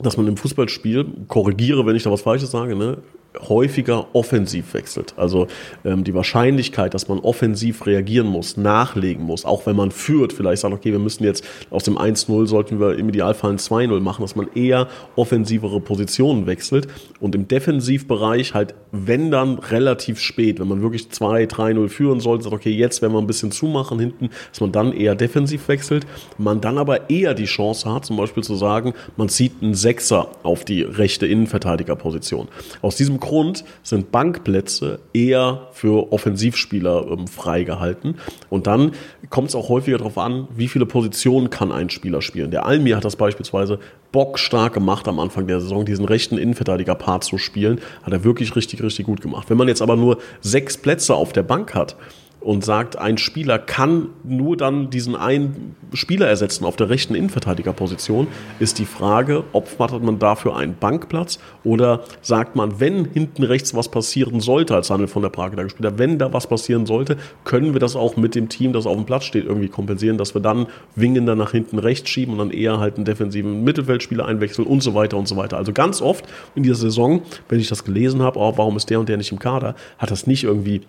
dass 0.00 0.16
man 0.16 0.26
im 0.26 0.36
Fußballspiel, 0.36 1.06
korrigiere, 1.28 1.86
wenn 1.86 1.96
ich 1.96 2.02
da 2.02 2.10
was 2.10 2.22
Falsches 2.22 2.50
sage, 2.50 2.74
ne, 2.74 2.98
häufiger 3.40 4.06
offensiv 4.14 4.74
wechselt. 4.74 5.14
Also 5.16 5.46
ähm, 5.84 6.04
die 6.04 6.14
Wahrscheinlichkeit, 6.14 6.94
dass 6.94 7.08
man 7.08 7.18
offensiv 7.18 7.86
reagieren 7.86 8.26
muss, 8.26 8.56
nachlegen 8.56 9.24
muss, 9.24 9.44
auch 9.44 9.66
wenn 9.66 9.76
man 9.76 9.90
führt, 9.90 10.32
vielleicht 10.32 10.62
sagt, 10.62 10.74
okay, 10.74 10.92
wir 10.92 10.98
müssen 10.98 11.24
jetzt 11.24 11.44
aus 11.70 11.84
dem 11.84 11.98
1-0 11.98 12.46
sollten 12.46 12.80
wir 12.80 12.96
im 12.96 13.08
Idealfall 13.08 13.50
ein 13.50 13.58
2-0 13.58 14.00
machen, 14.00 14.22
dass 14.22 14.36
man 14.36 14.48
eher 14.54 14.88
offensivere 15.16 15.80
Positionen 15.80 16.46
wechselt 16.46 16.88
und 17.20 17.34
im 17.34 17.48
Defensivbereich 17.48 18.54
halt, 18.54 18.74
wenn 18.92 19.30
dann 19.30 19.58
relativ 19.58 20.20
spät, 20.20 20.60
wenn 20.60 20.68
man 20.68 20.82
wirklich 20.82 21.08
2-3-0 21.08 21.88
führen 21.88 22.20
sollte, 22.20 22.44
sagt, 22.44 22.54
okay, 22.54 22.70
jetzt 22.70 23.02
werden 23.02 23.12
wir 23.12 23.20
ein 23.20 23.26
bisschen 23.26 23.50
zumachen 23.50 23.98
hinten, 23.98 24.30
dass 24.50 24.60
man 24.60 24.72
dann 24.72 24.92
eher 24.92 25.14
defensiv 25.14 25.68
wechselt, 25.68 26.06
man 26.38 26.60
dann 26.60 26.78
aber 26.78 27.10
eher 27.10 27.34
die 27.34 27.44
Chance 27.44 27.92
hat, 27.92 28.04
zum 28.04 28.16
Beispiel 28.16 28.42
zu 28.42 28.54
sagen, 28.54 28.94
man 29.16 29.28
zieht 29.28 29.52
einen 29.60 29.74
Sechser 29.74 30.28
auf 30.42 30.64
die 30.64 30.82
rechte 30.82 31.26
Innenverteidigerposition. 31.26 32.48
Aus 32.82 32.96
diesem 32.96 33.20
Grund 33.24 33.64
sind 33.82 34.12
Bankplätze 34.12 34.98
eher 35.14 35.68
für 35.72 36.12
Offensivspieler 36.12 37.06
ähm, 37.10 37.26
freigehalten. 37.26 38.16
Und 38.50 38.66
dann 38.66 38.92
kommt 39.30 39.48
es 39.48 39.54
auch 39.54 39.70
häufiger 39.70 39.96
darauf 39.96 40.18
an, 40.18 40.46
wie 40.54 40.68
viele 40.68 40.84
Positionen 40.84 41.48
kann 41.48 41.72
ein 41.72 41.88
Spieler 41.88 42.20
spielen. 42.20 42.50
Der 42.50 42.66
Almir 42.66 42.96
hat 42.96 43.04
das 43.06 43.16
beispielsweise 43.16 43.78
bockstark 44.12 44.74
gemacht 44.74 45.08
am 45.08 45.18
Anfang 45.18 45.46
der 45.46 45.60
Saison, 45.60 45.86
diesen 45.86 46.04
rechten 46.04 46.36
Innenverteidiger-Part 46.36 47.24
zu 47.24 47.38
spielen. 47.38 47.80
Hat 48.02 48.12
er 48.12 48.24
wirklich 48.24 48.54
richtig, 48.56 48.82
richtig 48.82 49.06
gut 49.06 49.22
gemacht. 49.22 49.48
Wenn 49.48 49.56
man 49.56 49.68
jetzt 49.68 49.80
aber 49.80 49.96
nur 49.96 50.18
sechs 50.42 50.76
Plätze 50.76 51.14
auf 51.14 51.32
der 51.32 51.44
Bank 51.44 51.74
hat, 51.74 51.96
und 52.44 52.62
sagt, 52.62 52.98
ein 52.98 53.16
Spieler 53.16 53.58
kann 53.58 54.10
nur 54.22 54.56
dann 54.56 54.90
diesen 54.90 55.16
einen 55.16 55.74
Spieler 55.94 56.28
ersetzen 56.28 56.64
auf 56.64 56.76
der 56.76 56.90
rechten 56.90 57.14
Innenverteidigerposition, 57.14 58.26
ist 58.58 58.78
die 58.78 58.84
Frage, 58.84 59.44
opfert 59.52 60.02
man 60.02 60.18
dafür 60.18 60.56
einen 60.56 60.76
Bankplatz 60.76 61.38
oder 61.64 62.04
sagt 62.20 62.54
man, 62.54 62.80
wenn 62.80 63.06
hinten 63.06 63.44
rechts 63.44 63.74
was 63.74 63.88
passieren 63.88 64.40
sollte, 64.40 64.74
als 64.74 64.90
Handel 64.90 65.08
von 65.08 65.22
der 65.22 65.30
Prager 65.30 65.68
Spieler, 65.70 65.98
wenn 65.98 66.18
da 66.18 66.32
was 66.32 66.46
passieren 66.46 66.84
sollte, 66.84 67.16
können 67.44 67.72
wir 67.72 67.80
das 67.80 67.96
auch 67.96 68.16
mit 68.16 68.34
dem 68.34 68.50
Team, 68.50 68.74
das 68.74 68.86
auf 68.86 68.96
dem 68.96 69.06
Platz 69.06 69.24
steht, 69.24 69.46
irgendwie 69.46 69.68
kompensieren, 69.68 70.18
dass 70.18 70.34
wir 70.34 70.42
dann 70.42 70.66
Wingender 70.96 71.36
nach 71.36 71.52
hinten 71.52 71.78
rechts 71.78 72.10
schieben 72.10 72.34
und 72.34 72.38
dann 72.38 72.50
eher 72.50 72.78
halt 72.78 72.96
einen 72.96 73.06
defensiven 73.06 73.64
Mittelfeldspieler 73.64 74.26
einwechseln 74.26 74.66
und 74.66 74.82
so 74.82 74.94
weiter 74.94 75.16
und 75.16 75.28
so 75.28 75.36
weiter. 75.36 75.56
Also 75.56 75.72
ganz 75.72 76.02
oft 76.02 76.26
in 76.54 76.62
dieser 76.62 76.76
Saison, 76.76 77.22
wenn 77.48 77.58
ich 77.58 77.68
das 77.68 77.84
gelesen 77.84 78.20
habe, 78.20 78.38
oh, 78.38 78.52
warum 78.56 78.76
ist 78.76 78.90
der 78.90 79.00
und 79.00 79.08
der 79.08 79.16
nicht 79.16 79.32
im 79.32 79.38
Kader, 79.38 79.74
hat 79.98 80.10
das 80.10 80.26
nicht 80.26 80.44
irgendwie 80.44 80.82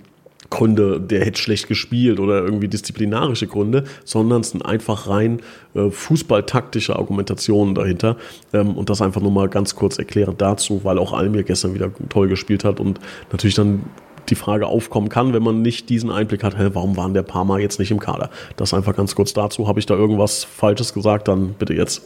Gründe, 0.50 1.00
der 1.00 1.26
hätte 1.26 1.42
schlecht 1.42 1.68
gespielt 1.68 2.20
oder 2.20 2.44
irgendwie 2.44 2.68
disziplinarische 2.68 3.48
Gründe, 3.48 3.84
sondern 4.04 4.42
es 4.42 4.52
sind 4.52 4.64
einfach 4.64 5.08
rein 5.08 5.42
äh, 5.74 5.90
fußballtaktische 5.90 6.96
Argumentationen 6.96 7.76
dahinter. 7.76 8.18
Ähm, 8.54 8.76
und 8.76 8.90
das 8.90 9.02
einfach 9.02 9.22
nur 9.22 9.32
mal 9.32 9.50
ganz 9.50 9.76
kurz 9.76 9.98
erklären 9.98 10.36
dazu, 10.38 10.84
weil 10.84 11.00
auch 11.00 11.14
Almir 11.14 11.44
gestern 11.44 11.74
wieder 11.74 11.92
toll 12.10 12.28
gespielt 12.28 12.64
hat 12.64 12.80
und 12.80 13.00
natürlich 13.32 13.56
dann 13.56 13.84
die 14.30 14.36
Frage 14.36 14.66
aufkommen 14.68 15.10
kann, 15.10 15.34
wenn 15.34 15.44
man 15.44 15.62
nicht 15.62 15.90
diesen 15.90 16.10
Einblick 16.10 16.44
hat, 16.44 16.58
hey, 16.58 16.74
warum 16.74 16.98
waren 16.98 17.14
der 17.14 17.22
Parma 17.22 17.60
jetzt 17.60 17.80
nicht 17.80 17.92
im 17.92 18.00
Kader? 18.00 18.32
Das 18.56 18.74
einfach 18.74 18.96
ganz 18.96 19.14
kurz 19.14 19.34
dazu. 19.34 19.68
Habe 19.68 19.80
ich 19.80 19.86
da 19.86 19.94
irgendwas 19.94 20.44
Falsches 20.44 20.94
gesagt, 20.94 21.28
dann 21.28 21.54
bitte 21.54 21.74
jetzt. 21.74 22.02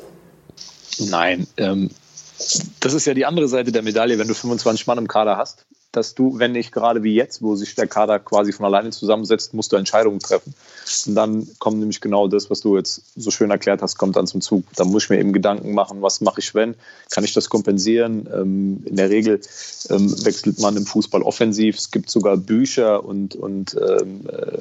Nein, 1.00 1.48
ähm, 1.56 1.90
das 2.82 2.94
ist 2.94 3.06
ja 3.06 3.14
die 3.14 3.26
andere 3.26 3.48
Seite 3.48 3.72
der 3.72 3.82
Medaille, 3.84 4.20
wenn 4.20 4.28
du 4.28 4.34
25 4.34 4.86
Mann 4.88 4.98
im 4.98 5.08
Kader 5.08 5.38
hast 5.38 5.66
dass 5.92 6.14
du, 6.14 6.38
wenn 6.38 6.52
nicht 6.52 6.72
gerade 6.72 7.02
wie 7.02 7.16
jetzt, 7.16 7.42
wo 7.42 7.56
sich 7.56 7.74
der 7.74 7.88
Kader 7.88 8.20
quasi 8.20 8.52
von 8.52 8.66
alleine 8.66 8.92
zusammensetzt, 8.92 9.56
musst 9.56 9.72
du 9.72 9.76
Entscheidungen 9.76 10.20
treffen. 10.20 10.54
Und 11.08 11.16
dann 11.16 11.48
kommt 11.58 11.80
nämlich 11.80 12.00
genau 12.00 12.28
das, 12.28 12.50
was 12.52 12.62
du 12.62 12.78
jetzt 12.78 13.02
so 13.16 13.32
schön 13.32 13.50
erklärt 13.50 13.82
hast, 13.82 13.98
kommt 13.98 14.16
dann 14.16 14.28
zum 14.28 14.42
Zug. 14.42 14.64
Da 14.76 14.86
muss 14.86 15.06
ich 15.06 15.10
mir 15.10 15.20
eben 15.20 15.34
Gedanken 15.34 15.74
machen, 15.74 16.02
was 16.04 16.22
mache 16.22 16.42
ich, 16.42 16.54
wenn? 16.54 16.76
Kann 17.10 17.24
ich 17.24 17.34
das 17.34 17.50
kompensieren? 17.50 18.30
Ähm, 18.32 18.84
in 18.86 18.98
der 18.98 19.10
Regel 19.10 19.42
ähm, 19.90 20.26
wechselt 20.26 20.60
man 20.60 20.78
im 20.78 20.86
Fußball 20.86 21.24
offensiv. 21.24 21.78
Es 21.78 21.90
gibt 21.90 22.12
sogar 22.12 22.38
Bücher 22.38 23.04
und, 23.04 23.34
und 23.36 23.76
ähm, 23.76 24.28
äh, 24.28 24.60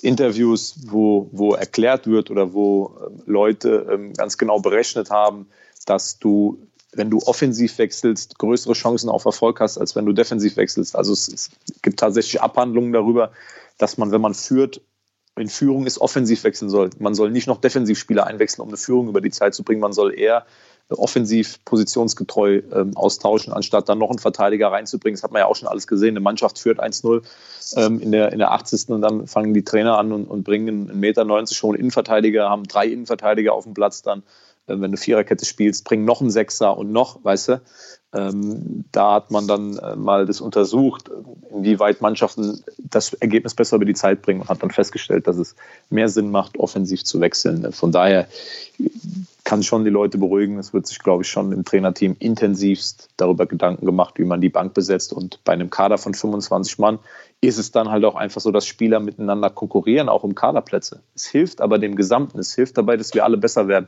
Interviews, 0.00 0.74
wo, 0.86 1.28
wo 1.32 1.54
erklärt 1.54 2.06
wird 2.06 2.30
oder 2.30 2.54
wo 2.54 2.96
Leute 3.26 4.10
ganz 4.16 4.38
genau 4.38 4.58
berechnet 4.60 5.10
haben, 5.10 5.46
dass 5.86 6.18
du 6.18 6.58
wenn 6.92 7.10
du 7.10 7.18
offensiv 7.18 7.78
wechselst, 7.78 8.38
größere 8.38 8.72
Chancen 8.72 9.08
auf 9.08 9.24
Erfolg 9.24 9.60
hast, 9.60 9.78
als 9.78 9.96
wenn 9.96 10.06
du 10.06 10.12
defensiv 10.12 10.56
wechselst. 10.56 10.96
Also 10.96 11.12
es, 11.12 11.28
es 11.28 11.50
gibt 11.82 12.00
tatsächlich 12.00 12.40
Abhandlungen 12.40 12.92
darüber, 12.92 13.32
dass 13.78 13.98
man, 13.98 14.12
wenn 14.12 14.20
man 14.20 14.34
führt, 14.34 14.80
in 15.38 15.48
Führung 15.48 15.86
ist, 15.86 15.98
offensiv 16.00 16.44
wechseln 16.44 16.70
soll. 16.70 16.90
Man 16.98 17.14
soll 17.14 17.30
nicht 17.30 17.46
noch 17.46 17.60
Defensivspieler 17.60 18.26
einwechseln, 18.26 18.62
um 18.62 18.68
eine 18.68 18.78
Führung 18.78 19.08
über 19.08 19.20
die 19.20 19.30
Zeit 19.30 19.54
zu 19.54 19.64
bringen. 19.64 19.80
Man 19.80 19.92
soll 19.92 20.18
eher 20.18 20.46
offensiv 20.88 21.62
positionsgetreu 21.64 22.62
ähm, 22.72 22.96
austauschen, 22.96 23.52
anstatt 23.52 23.88
dann 23.88 23.98
noch 23.98 24.10
einen 24.10 24.20
Verteidiger 24.20 24.68
reinzubringen. 24.68 25.16
Das 25.16 25.24
hat 25.24 25.32
man 25.32 25.40
ja 25.40 25.46
auch 25.46 25.56
schon 25.56 25.68
alles 25.68 25.86
gesehen. 25.86 26.10
Eine 26.10 26.20
Mannschaft 26.20 26.58
führt 26.58 26.80
1-0 26.80 27.22
ähm, 27.76 28.00
in, 28.00 28.12
der, 28.12 28.32
in 28.32 28.38
der 28.38 28.52
80. 28.52 28.90
und 28.90 29.02
dann 29.02 29.26
fangen 29.26 29.52
die 29.52 29.64
Trainer 29.64 29.98
an 29.98 30.12
und, 30.12 30.26
und 30.26 30.44
bringen 30.44 30.88
einen 30.88 31.00
Meter 31.00 31.24
90 31.24 31.60
hohen 31.62 31.76
Innenverteidiger, 31.76 32.48
haben 32.48 32.64
drei 32.64 32.86
Innenverteidiger 32.86 33.52
auf 33.52 33.64
dem 33.64 33.74
Platz 33.74 34.02
dann 34.02 34.22
wenn 34.66 34.90
du 34.90 34.96
Viererkette 34.96 35.44
spielst, 35.44 35.84
bring 35.84 36.04
noch 36.04 36.20
einen 36.20 36.30
Sechser 36.30 36.76
und 36.76 36.92
noch, 36.92 37.22
weißt 37.24 37.48
du. 37.48 37.60
Ähm, 38.14 38.84
da 38.92 39.14
hat 39.14 39.30
man 39.30 39.46
dann 39.46 39.76
äh, 39.78 39.96
mal 39.96 40.26
das 40.26 40.40
untersucht, 40.40 41.10
inwieweit 41.50 42.00
Mannschaften 42.00 42.62
das 42.78 43.12
Ergebnis 43.14 43.54
besser 43.54 43.76
über 43.76 43.84
die 43.84 43.94
Zeit 43.94 44.22
bringen 44.22 44.40
und 44.40 44.48
hat 44.48 44.62
dann 44.62 44.70
festgestellt, 44.70 45.26
dass 45.26 45.36
es 45.36 45.54
mehr 45.90 46.08
Sinn 46.08 46.30
macht, 46.30 46.58
offensiv 46.58 47.04
zu 47.04 47.20
wechseln. 47.20 47.72
Von 47.72 47.92
daher 47.92 48.28
kann 49.46 49.62
schon 49.62 49.84
die 49.84 49.90
Leute 49.90 50.18
beruhigen. 50.18 50.58
Es 50.58 50.72
wird 50.72 50.86
sich, 50.86 50.98
glaube 50.98 51.22
ich, 51.22 51.28
schon 51.28 51.52
im 51.52 51.64
Trainerteam 51.64 52.16
intensivst 52.18 53.08
darüber 53.16 53.46
Gedanken 53.46 53.86
gemacht, 53.86 54.18
wie 54.18 54.24
man 54.24 54.40
die 54.40 54.48
Bank 54.48 54.74
besetzt. 54.74 55.12
Und 55.12 55.40
bei 55.44 55.52
einem 55.52 55.70
Kader 55.70 55.98
von 55.98 56.14
25 56.14 56.78
Mann 56.78 56.98
ist 57.40 57.56
es 57.56 57.70
dann 57.70 57.90
halt 57.90 58.04
auch 58.04 58.16
einfach 58.16 58.40
so, 58.40 58.50
dass 58.50 58.66
Spieler 58.66 58.98
miteinander 58.98 59.50
konkurrieren, 59.50 60.08
auch 60.08 60.24
um 60.24 60.34
Kaderplätze. 60.34 61.00
Es 61.14 61.26
hilft 61.26 61.60
aber 61.60 61.78
dem 61.78 61.94
Gesamten. 61.94 62.38
Es 62.38 62.54
hilft 62.54 62.76
dabei, 62.76 62.96
dass 62.96 63.14
wir 63.14 63.24
alle 63.24 63.36
besser 63.36 63.68
werden. 63.68 63.86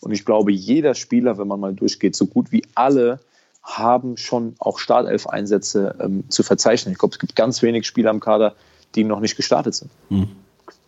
Und 0.00 0.12
ich 0.12 0.24
glaube, 0.24 0.52
jeder 0.52 0.94
Spieler, 0.94 1.38
wenn 1.38 1.48
man 1.48 1.60
mal 1.60 1.74
durchgeht, 1.74 2.14
so 2.14 2.26
gut 2.26 2.52
wie 2.52 2.62
alle 2.74 3.20
haben 3.62 4.16
schon 4.16 4.54
auch 4.58 4.78
Startelf-Einsätze 4.78 5.96
ähm, 6.00 6.24
zu 6.28 6.42
verzeichnen. 6.42 6.92
Ich 6.92 6.98
glaube, 6.98 7.12
es 7.12 7.18
gibt 7.18 7.36
ganz 7.36 7.62
wenig 7.62 7.86
Spieler 7.86 8.10
im 8.10 8.20
Kader, 8.20 8.54
die 8.94 9.04
noch 9.04 9.20
nicht 9.20 9.36
gestartet 9.36 9.74
sind. 9.74 9.90
Mhm. 10.08 10.28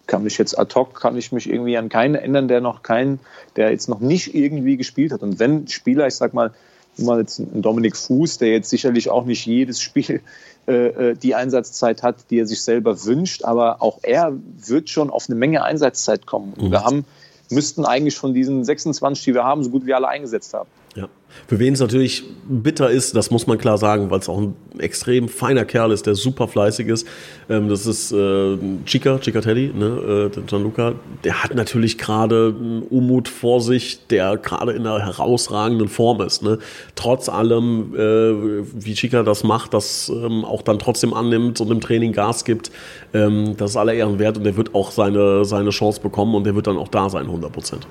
Kann 0.07 0.23
mich 0.23 0.39
jetzt 0.39 0.59
ad 0.59 0.75
hoc, 0.75 0.99
kann 0.99 1.17
ich 1.17 1.31
mich 1.31 1.49
irgendwie 1.49 1.77
an 1.77 1.89
keinen 1.89 2.15
ändern, 2.15 2.49
der 2.49 2.61
noch 2.61 2.83
keinen, 2.83 3.21
der 3.57 3.71
jetzt 3.71 3.89
noch 3.89 4.01
nicht 4.01 4.35
irgendwie 4.35 4.77
gespielt 4.77 5.13
hat. 5.13 5.23
Und 5.23 5.39
wenn 5.39 5.69
Spieler, 5.69 6.07
ich 6.07 6.15
sag 6.15 6.33
mal, 6.33 6.53
mal 6.97 7.21
jetzt 7.21 7.39
ein 7.39 7.63
Dominik 7.63 7.97
Fuß, 7.97 8.39
der 8.39 8.49
jetzt 8.51 8.71
sicherlich 8.71 9.11
auch 9.11 9.25
nicht 9.25 9.47
jedes 9.47 9.81
Spiel 9.81 10.21
äh, 10.67 10.73
äh, 10.73 11.17
die 11.17 11.35
Einsatzzeit 11.35 12.03
hat, 12.03 12.31
die 12.31 12.41
er 12.41 12.47
sich 12.47 12.63
selber 12.63 13.05
wünscht, 13.05 13.45
aber 13.45 13.83
auch 13.83 14.01
er 14.03 14.33
wird 14.67 14.91
schon 14.91 15.11
auf 15.11 15.29
eine 15.29 15.39
Menge 15.39 15.63
Einsatzzeit 15.63 16.27
kommen. 16.27 16.55
Und 16.55 16.69
mhm. 16.69 16.71
wir 16.73 16.85
haben 16.85 17.05
müssten 17.51 17.85
eigentlich 17.85 18.17
von 18.17 18.35
diesen 18.35 18.65
26, 18.65 19.25
die 19.25 19.35
wir 19.35 19.45
haben, 19.45 19.63
so 19.63 19.71
gut 19.71 19.87
wie 19.87 19.95
alle 19.95 20.09
eingesetzt 20.09 20.55
haben. 20.55 20.69
Ja. 20.97 21.09
Für 21.47 21.59
wen 21.61 21.75
es 21.75 21.81
natürlich 21.81 22.25
bitter 22.49 22.91
ist, 22.91 23.15
das 23.15 23.31
muss 23.31 23.47
man 23.47 23.59
klar 23.59 23.79
sagen, 23.79 24.11
weil 24.11 24.19
es 24.19 24.29
auch 24.29 24.39
ein 24.39 24.55
extrem 24.79 25.29
feiner 25.29 25.65
Kerl 25.65 25.93
ist, 25.93 26.07
der 26.07 26.17
super 26.17 26.49
fleißig 26.49 26.89
ist. 26.89 27.07
Ähm, 27.49 27.69
das 27.69 27.87
ist 27.87 28.11
äh, 28.13 28.59
Chica, 28.85 29.21
Cicatelli, 29.21 29.73
ne, 29.73 30.31
äh, 30.37 30.41
Gianluca. 30.47 30.95
Der 31.23 31.45
hat 31.45 31.55
natürlich 31.55 31.99
gerade 31.99 32.55
einen 32.59 32.83
Umut 32.83 33.29
vor 33.29 33.61
sich, 33.61 34.07
der 34.09 34.37
gerade 34.37 34.73
in 34.73 34.87
einer 34.87 35.05
herausragenden 35.05 35.89
Form 35.89 36.21
ist. 36.23 36.43
Ne. 36.43 36.59
Trotz 36.97 37.29
allem, 37.29 37.95
äh, 37.95 38.65
wie 38.75 38.95
Chica 38.95 39.23
das 39.23 39.45
macht, 39.45 39.75
das 39.75 40.09
ähm, 40.09 40.45
auch 40.45 40.63
dann 40.63 40.81
trotzdem 40.81 41.15
annimmt 41.15 41.61
und 41.61 41.71
im 41.71 41.81
Training 41.81 42.13
Gas 42.13 42.45
gibt, 42.45 42.73
ähm, 43.15 43.57
das 43.57 43.71
ist 43.71 43.77
aller 43.77 43.95
Ehren 43.95 44.19
wert 44.19 44.37
und 44.37 44.45
der 44.45 44.57
wird 44.57 44.75
auch 44.75 44.91
seine, 44.91 45.45
seine 45.45 45.71
Chance 45.71 46.01
bekommen 46.01 46.35
und 46.35 46.45
der 46.45 46.57
wird 46.57 46.67
dann 46.67 46.77
auch 46.77 46.89
da 46.89 47.09
sein, 47.09 47.27
100 47.27 47.53
Prozent. 47.53 47.87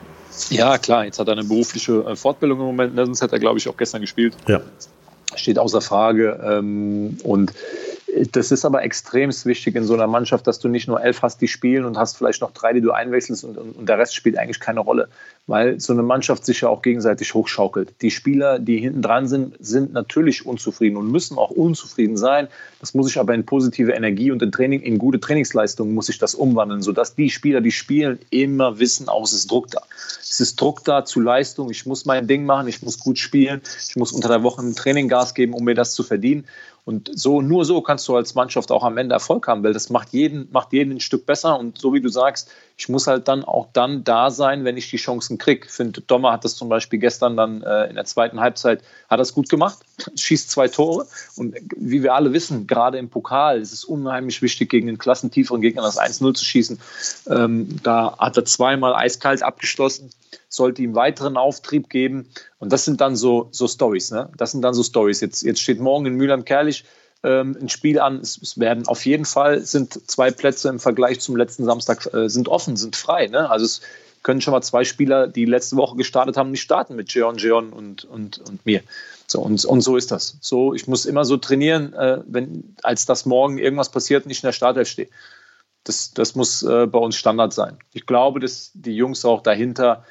Ja, 0.49 0.77
klar, 0.77 1.05
jetzt 1.05 1.19
hat 1.19 1.27
er 1.27 1.33
eine 1.33 1.43
berufliche 1.43 2.03
äh, 2.07 2.15
Fortbildung 2.15 2.59
im 2.59 2.65
Moment, 2.65 2.95
ne, 2.95 3.05
sonst 3.05 3.21
hätte 3.21 3.35
er, 3.35 3.39
glaube 3.39 3.59
ich, 3.59 3.67
auch 3.67 3.77
gestern 3.77 4.01
gespielt. 4.01 4.35
Ja. 4.47 4.61
Steht 5.35 5.59
außer 5.59 5.81
Frage. 5.81 6.39
Ähm, 6.43 7.17
und 7.23 7.53
das 8.31 8.51
ist 8.51 8.65
aber 8.65 8.83
extrem 8.83 9.29
wichtig 9.29 9.75
in 9.75 9.83
so 9.83 9.93
einer 9.93 10.07
Mannschaft, 10.07 10.47
dass 10.47 10.59
du 10.59 10.67
nicht 10.67 10.87
nur 10.87 11.01
elf 11.01 11.21
hast, 11.21 11.41
die 11.41 11.47
spielen 11.47 11.85
und 11.85 11.97
hast 11.97 12.17
vielleicht 12.17 12.41
noch 12.41 12.51
drei, 12.51 12.73
die 12.73 12.81
du 12.81 12.91
einwechselst 12.91 13.43
und, 13.43 13.57
und, 13.57 13.87
der 13.87 13.97
Rest 13.97 14.15
spielt 14.15 14.37
eigentlich 14.37 14.59
keine 14.59 14.79
Rolle, 14.79 15.09
weil 15.47 15.79
so 15.79 15.93
eine 15.93 16.03
Mannschaft 16.03 16.45
sich 16.45 16.61
ja 16.61 16.69
auch 16.69 16.81
gegenseitig 16.81 17.33
hochschaukelt. 17.33 17.93
Die 18.01 18.11
Spieler, 18.11 18.59
die 18.59 18.77
hinten 18.77 19.01
dran 19.01 19.27
sind, 19.27 19.55
sind 19.59 19.93
natürlich 19.93 20.45
unzufrieden 20.45 20.97
und 20.97 21.11
müssen 21.11 21.37
auch 21.37 21.51
unzufrieden 21.51 22.17
sein. 22.17 22.47
Das 22.79 22.93
muss 22.93 23.09
ich 23.09 23.19
aber 23.19 23.33
in 23.33 23.45
positive 23.45 23.91
Energie 23.91 24.31
und 24.31 24.41
in 24.41 24.51
Training, 24.51 24.81
in 24.81 24.97
gute 24.97 25.19
Trainingsleistungen 25.19 25.93
muss 25.93 26.09
ich 26.09 26.17
das 26.17 26.35
umwandeln, 26.35 26.81
sodass 26.81 27.15
die 27.15 27.29
Spieler, 27.29 27.61
die 27.61 27.71
spielen, 27.71 28.19
immer 28.29 28.79
wissen, 28.79 29.09
auch 29.09 29.23
es 29.23 29.33
ist 29.33 29.51
Druck 29.51 29.69
da. 29.71 29.81
Es 30.21 30.39
ist 30.39 30.59
Druck 30.59 30.83
da 30.83 31.05
zu 31.05 31.19
Leistung. 31.19 31.69
Ich 31.69 31.85
muss 31.85 32.05
mein 32.05 32.27
Ding 32.27 32.45
machen, 32.45 32.67
ich 32.67 32.81
muss 32.81 32.99
gut 32.99 33.19
spielen, 33.19 33.61
ich 33.87 33.95
muss 33.95 34.11
unter 34.11 34.29
der 34.29 34.43
Woche 34.43 34.61
im 34.61 34.75
Training 34.75 35.07
Gas 35.07 35.33
geben, 35.33 35.53
um 35.53 35.63
mir 35.63 35.75
das 35.75 35.93
zu 35.93 36.03
verdienen. 36.03 36.45
Und 36.89 37.11
so, 37.13 37.39
nur 37.39 37.65
so 37.65 37.81
kannst 37.81 38.07
du 38.07 38.15
als 38.15 38.33
Mannschaft 38.33 38.71
auch 38.71 38.83
am 38.83 38.97
Ende 38.97 39.13
Erfolg 39.13 39.47
haben, 39.47 39.63
weil 39.63 39.73
das 39.73 39.91
macht 39.91 40.09
jeden, 40.09 40.47
macht 40.51 40.73
jeden 40.73 40.93
ein 40.93 40.99
Stück 40.99 41.27
besser. 41.27 41.59
Und 41.59 41.77
so 41.77 41.93
wie 41.93 42.01
du 42.01 42.09
sagst, 42.09 42.49
ich 42.79 42.87
muss 42.87 43.07
halt 43.07 43.27
dann 43.27 43.43
auch 43.43 43.67
dann 43.73 44.05
da 44.05 44.31
sein, 44.31 44.63
wenn 44.63 44.77
ich 44.77 44.89
die 44.89 44.95
Chancen 44.95 45.37
kriege. 45.37 45.65
Ich 45.67 45.71
finde, 45.73 45.99
Dommer 45.99 46.31
hat 46.31 46.45
das 46.45 46.55
zum 46.55 46.69
Beispiel 46.69 46.97
gestern 46.97 47.35
dann 47.35 47.61
äh, 47.61 47.87
in 47.87 47.95
der 47.95 48.05
zweiten 48.05 48.39
Halbzeit, 48.39 48.81
hat 49.09 49.19
das 49.19 49.33
gut 49.33 49.49
gemacht, 49.49 49.79
schießt 50.15 50.49
zwei 50.49 50.69
Tore. 50.69 51.05
Und 51.35 51.57
wie 51.75 52.03
wir 52.03 52.13
alle 52.13 52.31
wissen, 52.31 52.67
gerade 52.67 52.97
im 52.97 53.09
Pokal 53.09 53.59
ist 53.59 53.73
es 53.73 53.83
unheimlich 53.83 54.41
wichtig, 54.41 54.69
gegen 54.69 54.87
den 54.87 54.97
klassentieferen 54.97 55.59
Gegner 55.59 55.81
das 55.81 55.99
1-0 55.99 56.33
zu 56.33 56.45
schießen. 56.45 56.79
Ähm, 57.27 57.81
da 57.83 58.17
hat 58.17 58.37
er 58.37 58.45
zweimal 58.45 58.95
eiskalt 58.95 59.43
abgeschlossen 59.43 60.11
sollte 60.51 60.81
ihm 60.81 60.95
weiteren 60.95 61.37
Auftrieb 61.37 61.89
geben. 61.89 62.27
Und 62.57 62.73
das 62.73 62.83
sind 62.83 63.01
dann 63.01 63.15
so, 63.15 63.49
so 63.51 63.67
Stories. 63.67 64.09
Ne? 64.09 64.29
Das 64.35 64.51
sind 64.51 64.63
dann 64.63 64.73
so 64.73 64.81
Stories. 64.81 65.21
Jetzt, 65.21 65.43
jetzt 65.43 65.61
steht 65.61 65.79
morgen 65.79 66.07
in 66.07 66.15
Mülheim-Kerlich 66.15 66.85
ähm, 67.23 67.57
ein 67.59 67.69
Spiel 67.69 67.99
an. 67.99 68.19
Es, 68.19 68.37
es, 68.41 68.59
werden 68.59 68.87
auf 68.87 69.05
jeden 69.05 69.25
Fall 69.25 69.61
sind 69.61 70.09
zwei 70.09 70.31
Plätze 70.31 70.69
im 70.69 70.79
Vergleich 70.79 71.19
zum 71.19 71.35
letzten 71.35 71.65
Samstag 71.65 72.13
äh, 72.13 72.29
sind 72.29 72.47
offen, 72.47 72.77
sind 72.77 72.95
frei. 72.95 73.27
Ne? 73.27 73.49
Also 73.49 73.65
es 73.65 73.81
können 74.23 74.41
schon 74.41 74.51
mal 74.51 74.61
zwei 74.61 74.83
Spieler, 74.83 75.27
die 75.27 75.45
letzte 75.45 75.77
Woche 75.77 75.95
gestartet 75.95 76.37
haben, 76.37 76.51
nicht 76.51 76.61
starten 76.61 76.95
mit 76.95 77.13
Jeon, 77.13 77.37
Jeon 77.37 77.71
und, 77.71 78.05
und, 78.05 78.39
und 78.39 78.65
mir. 78.65 78.81
So, 79.27 79.41
und, 79.41 79.63
und 79.63 79.81
so 79.81 79.95
ist 79.95 80.11
das. 80.11 80.37
So, 80.41 80.73
ich 80.73 80.87
muss 80.87 81.05
immer 81.05 81.23
so 81.23 81.37
trainieren, 81.37 81.93
äh, 81.93 82.21
wenn, 82.25 82.75
als 82.83 83.05
dass 83.05 83.25
morgen 83.25 83.57
irgendwas 83.57 83.89
passiert 83.89 84.25
und 84.25 84.31
ich 84.31 84.43
in 84.43 84.47
der 84.47 84.53
Startelf 84.53 84.87
stehe. 84.87 85.09
Das, 85.83 86.13
das 86.13 86.35
muss 86.35 86.63
äh, 86.63 86.87
bei 86.87 86.99
uns 86.99 87.15
Standard 87.15 87.53
sein. 87.53 87.77
Ich 87.93 88.05
glaube, 88.05 88.39
dass 88.39 88.71
die 88.73 88.95
Jungs 88.95 89.23
auch 89.23 89.41
dahinter 89.41 90.03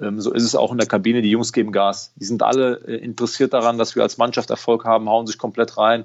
ähm, 0.00 0.20
so 0.20 0.32
ist 0.32 0.42
es 0.42 0.54
auch 0.54 0.72
in 0.72 0.78
der 0.78 0.86
Kabine. 0.86 1.22
Die 1.22 1.30
Jungs 1.30 1.52
geben 1.52 1.72
Gas. 1.72 2.12
Die 2.16 2.24
sind 2.24 2.42
alle 2.42 2.80
äh, 2.86 2.96
interessiert 2.96 3.52
daran, 3.52 3.78
dass 3.78 3.94
wir 3.94 4.02
als 4.02 4.18
Mannschaft 4.18 4.50
Erfolg 4.50 4.84
haben, 4.84 5.08
hauen 5.08 5.26
sich 5.26 5.38
komplett 5.38 5.76
rein. 5.78 6.04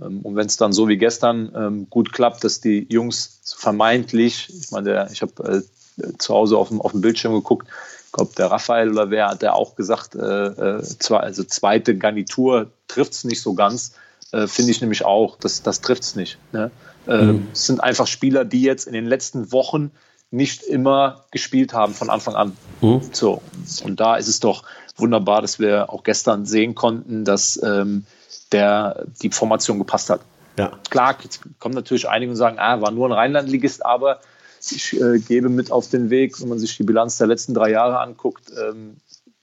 Ähm, 0.00 0.20
und 0.20 0.36
wenn 0.36 0.46
es 0.46 0.56
dann 0.56 0.72
so 0.72 0.88
wie 0.88 0.96
gestern 0.96 1.52
ähm, 1.54 1.86
gut 1.90 2.12
klappt, 2.12 2.44
dass 2.44 2.60
die 2.60 2.86
Jungs 2.90 3.40
vermeintlich, 3.44 4.48
ich 4.48 4.70
meine, 4.70 5.08
ich 5.12 5.22
habe 5.22 5.64
äh, 5.98 6.16
zu 6.18 6.34
Hause 6.34 6.56
auf 6.56 6.68
dem, 6.68 6.80
auf 6.80 6.92
dem 6.92 7.00
Bildschirm 7.00 7.32
geguckt, 7.32 7.68
ich 8.06 8.12
glaube, 8.12 8.32
der 8.36 8.50
Raphael 8.50 8.90
oder 8.90 9.10
wer 9.10 9.28
hat 9.28 9.42
der 9.42 9.54
auch 9.54 9.76
gesagt, 9.76 10.16
äh, 10.16 10.18
äh, 10.18 10.82
also 11.10 11.44
zweite 11.44 11.96
Garnitur 11.96 12.70
trifft 12.88 13.12
es 13.12 13.24
nicht 13.24 13.40
so 13.40 13.54
ganz. 13.54 13.92
Äh, 14.32 14.48
Finde 14.48 14.72
ich 14.72 14.80
nämlich 14.80 15.04
auch, 15.04 15.36
das, 15.36 15.62
das 15.62 15.80
trifft 15.80 16.02
es 16.02 16.16
nicht. 16.16 16.38
Ne? 16.52 16.72
Äh, 17.06 17.22
mhm. 17.22 17.46
Es 17.52 17.66
sind 17.66 17.80
einfach 17.80 18.08
Spieler, 18.08 18.44
die 18.44 18.62
jetzt 18.62 18.88
in 18.88 18.94
den 18.94 19.06
letzten 19.06 19.52
Wochen 19.52 19.92
nicht 20.32 20.62
immer 20.62 21.24
gespielt 21.30 21.72
haben 21.72 21.94
von 21.94 22.10
Anfang 22.10 22.34
an. 22.34 22.56
Mhm. 22.80 23.00
So, 23.12 23.42
und 23.84 24.00
da 24.00 24.16
ist 24.16 24.28
es 24.28 24.40
doch 24.40 24.64
wunderbar, 24.96 25.40
dass 25.42 25.58
wir 25.58 25.90
auch 25.90 26.02
gestern 26.02 26.46
sehen 26.46 26.74
konnten, 26.74 27.24
dass 27.24 27.60
ähm, 27.62 28.04
der, 28.52 29.06
die 29.22 29.30
Formation 29.30 29.78
gepasst 29.78 30.10
hat. 30.10 30.20
Ja. 30.58 30.72
Klar, 30.90 31.16
jetzt 31.22 31.40
kommen 31.58 31.74
natürlich 31.74 32.08
einige 32.08 32.30
und 32.30 32.36
sagen, 32.36 32.58
ah, 32.58 32.80
war 32.80 32.90
nur 32.90 33.08
ein 33.08 33.12
Rheinlandligist, 33.12 33.84
aber 33.84 34.20
ich 34.60 35.00
äh, 35.00 35.18
gebe 35.18 35.48
mit 35.48 35.72
auf 35.72 35.88
den 35.88 36.10
Weg, 36.10 36.40
wenn 36.40 36.48
man 36.48 36.58
sich 36.58 36.76
die 36.76 36.82
Bilanz 36.82 37.16
der 37.16 37.26
letzten 37.26 37.54
drei 37.54 37.70
Jahre 37.70 38.00
anguckt, 38.00 38.52
ähm, 38.58 38.96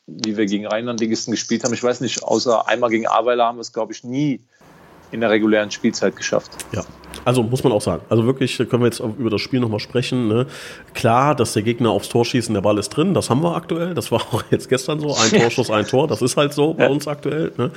wie 0.06 0.38
wir 0.38 0.46
gegen 0.46 0.68
Rheinlandligisten 0.68 1.32
gespielt 1.32 1.64
haben. 1.64 1.74
Ich 1.74 1.84
weiß 1.84 2.02
nicht, 2.02 2.24
außer 2.24 2.68
einmal 2.68 2.90
gegen 2.90 3.08
Aweiler 3.08 3.46
haben 3.46 3.58
wir 3.58 3.62
es, 3.62 3.74
glaube 3.74 3.94
ich, 3.94 4.04
nie 4.04 4.42
in 5.12 5.22
der 5.22 5.30
regulären 5.30 5.72
Spielzeit 5.72 6.16
geschafft. 6.16 6.52
Ja, 6.72 6.86
Also 7.27 7.43
muss 7.43 7.62
man 7.62 7.74
auch 7.74 7.81
sagen. 7.81 8.03
Also 8.07 8.25
wirklich 8.25 8.55
können 8.55 8.84
wir 8.84 8.86
jetzt 8.86 9.01
über 9.01 9.29
das 9.29 9.41
Spiel 9.41 9.60
nochmal 9.60 9.81
sprechen. 9.81 10.29
Ne? 10.29 10.46
Klar, 10.93 11.36
dass 11.36 11.51
der 11.51 11.62
Gegner 11.62 11.89
aufs 11.89 12.07
Tor 12.07 12.24
schießt, 12.24 12.53
der 12.53 12.62
Ball 12.62 12.77
ist 12.77 12.88
drin, 12.88 13.13
das 13.13 13.29
haben 13.29 13.43
wir 13.43 13.53
aktuell. 13.53 13.93
Das 13.93 14.13
war 14.13 14.22
auch 14.31 14.46
jetzt 14.50 14.69
gestern 14.69 15.01
so. 15.01 15.13
Ein 15.13 15.38
Torschuss, 15.38 15.69
ein 15.69 15.86
Tor. 15.86 16.07
Das 16.07 16.22
ist 16.22 16.38
halt 16.38 16.53
so 16.53 16.74
bei 16.74 16.88
uns 16.88 17.05
aktuell. 17.05 17.51
Ne? 17.57 17.72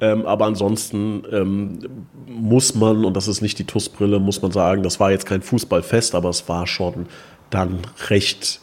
Ähm, 0.00 0.26
aber 0.26 0.46
ansonsten 0.46 1.22
ähm, 1.30 1.78
muss 2.26 2.74
man, 2.74 3.04
und 3.04 3.16
das 3.16 3.28
ist 3.28 3.42
nicht 3.42 3.60
die 3.60 3.64
TUS-Brille, 3.64 4.18
muss 4.18 4.42
man 4.42 4.50
sagen, 4.50 4.82
das 4.82 4.98
war 4.98 5.12
jetzt 5.12 5.24
kein 5.24 5.40
Fußballfest, 5.40 6.16
aber 6.16 6.30
es 6.30 6.48
war 6.48 6.66
schon 6.66 7.06
dann 7.50 7.78
recht 8.08 8.58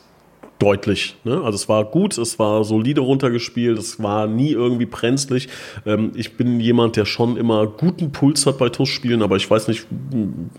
deutlich. 0.63 1.17
Ne? 1.25 1.41
Also 1.43 1.55
es 1.55 1.67
war 1.67 1.83
gut, 1.83 2.17
es 2.17 2.39
war 2.39 2.63
solide 2.63 3.01
runtergespielt, 3.01 3.77
es 3.77 4.01
war 4.01 4.27
nie 4.27 4.51
irgendwie 4.51 4.85
brenzlig. 4.85 5.49
Ähm, 5.85 6.11
ich 6.15 6.37
bin 6.37 6.61
jemand, 6.61 6.95
der 6.95 7.03
schon 7.03 7.35
immer 7.35 7.67
guten 7.67 8.13
Puls 8.13 8.45
hat 8.45 8.59
bei 8.59 8.69
TUS-Spielen, 8.69 9.21
aber 9.21 9.35
ich 9.35 9.49
weiß 9.51 9.67
nicht, 9.67 9.85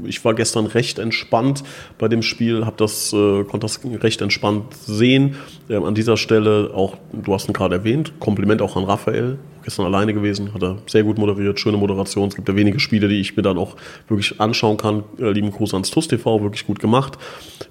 ich 0.05 0.23
war 0.23 0.35
gestern 0.35 0.67
recht 0.67 0.99
entspannt 0.99 1.65
bei 1.97 2.09
dem 2.09 2.21
Spiel, 2.21 2.67
hab 2.67 2.77
das, 2.77 3.15
äh, 3.15 3.45
konnte 3.45 3.61
das 3.61 3.81
recht 4.03 4.21
entspannt 4.21 4.75
sehen. 4.75 5.37
Ähm, 5.71 5.85
an 5.85 5.95
dieser 5.95 6.19
Stelle 6.19 6.73
auch, 6.75 6.99
du 7.13 7.33
hast 7.33 7.49
ihn 7.49 7.55
gerade 7.55 7.77
erwähnt, 7.77 8.13
Kompliment 8.21 8.61
auch 8.61 8.77
an 8.77 8.85
Raphael, 8.85 9.39
gestern 9.63 9.87
alleine 9.87 10.13
gewesen, 10.13 10.53
hat 10.53 10.63
er 10.63 10.77
sehr 10.87 11.03
gut 11.03 11.17
moderiert, 11.17 11.59
schöne 11.59 11.79
Moderation. 11.79 12.29
Es 12.29 12.37
gibt 12.37 12.47
ja 12.47 12.55
wenige 12.55 12.79
Spiele, 12.79 13.09
die 13.09 13.21
ich 13.21 13.37
mir 13.39 13.43
dann 13.43 13.57
auch 13.57 13.77
wirklich 14.07 14.39
anschauen 14.39 14.77
kann. 14.77 15.05
Äh, 15.19 15.31
lieben 15.31 15.51
Gruß 15.51 15.73
ans 15.73 15.91
TUS 15.91 16.09
TV, 16.09 16.43
wirklich 16.43 16.67
gut 16.67 16.79
gemacht. 16.79 17.17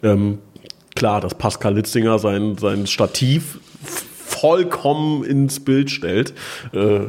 Ähm, 0.02 0.40
klar, 0.96 1.22
dass 1.22 1.36
Pascal 1.36 1.76
Litzinger 1.76 2.20
sein, 2.20 2.58
sein 2.58 2.88
Stativ 2.88 3.60
vollkommen 4.26 5.24
ins 5.24 5.60
Bild 5.60 5.90
stellt, 5.90 6.34
äh, 6.74 7.06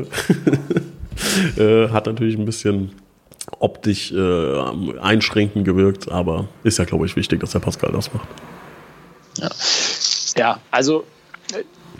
äh, 1.60 1.88
hat 1.90 2.06
natürlich 2.06 2.38
ein 2.38 2.44
bisschen 2.44 2.92
optisch 3.58 4.12
äh, 4.12 4.98
einschränkend 5.00 5.64
gewirkt, 5.64 6.10
aber 6.10 6.48
ist 6.62 6.78
ja, 6.78 6.84
glaube 6.84 7.06
ich, 7.06 7.16
wichtig, 7.16 7.40
dass 7.40 7.52
der 7.52 7.60
Pascal 7.60 7.92
das 7.92 8.12
macht. 8.12 8.28
Ja, 9.38 9.50
ja 10.36 10.60
also 10.70 11.04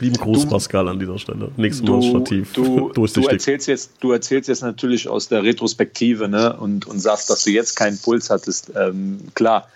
Lieben 0.01 0.17
Gruß, 0.17 0.43
du, 0.43 0.49
Pascal, 0.51 0.89
an 0.89 0.99
dieser 0.99 1.19
Stelle. 1.19 1.51
Nächstes 1.57 1.89
Mal 1.89 2.03
Stativ. 2.03 2.53
Du, 2.53 2.91
du, 2.95 3.07
erzählst 3.27 3.69
jetzt, 3.69 3.93
du 4.01 4.11
erzählst 4.13 4.49
jetzt 4.49 4.63
natürlich 4.63 5.09
aus 5.09 5.29
der 5.29 5.45
Retrospektive 5.45 6.29
ne, 6.29 6.57
und, 6.57 6.87
und 6.87 6.99
sagst, 6.99 7.31
dass 7.31 7.45
du 7.45 7.51
jetzt 7.51 7.77
keinen 7.77 7.99
Puls 7.99 8.29
hattest. 8.29 8.73
Ähm, 8.75 9.21
klar, 9.35 9.69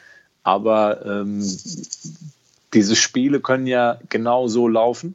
aber 0.49 1.05
ähm, 1.05 1.43
diese 2.73 2.97
Spiele 2.97 3.41
können 3.41 3.67
ja 3.67 3.99
genau 4.09 4.49
so 4.49 4.67
laufen. 4.67 5.15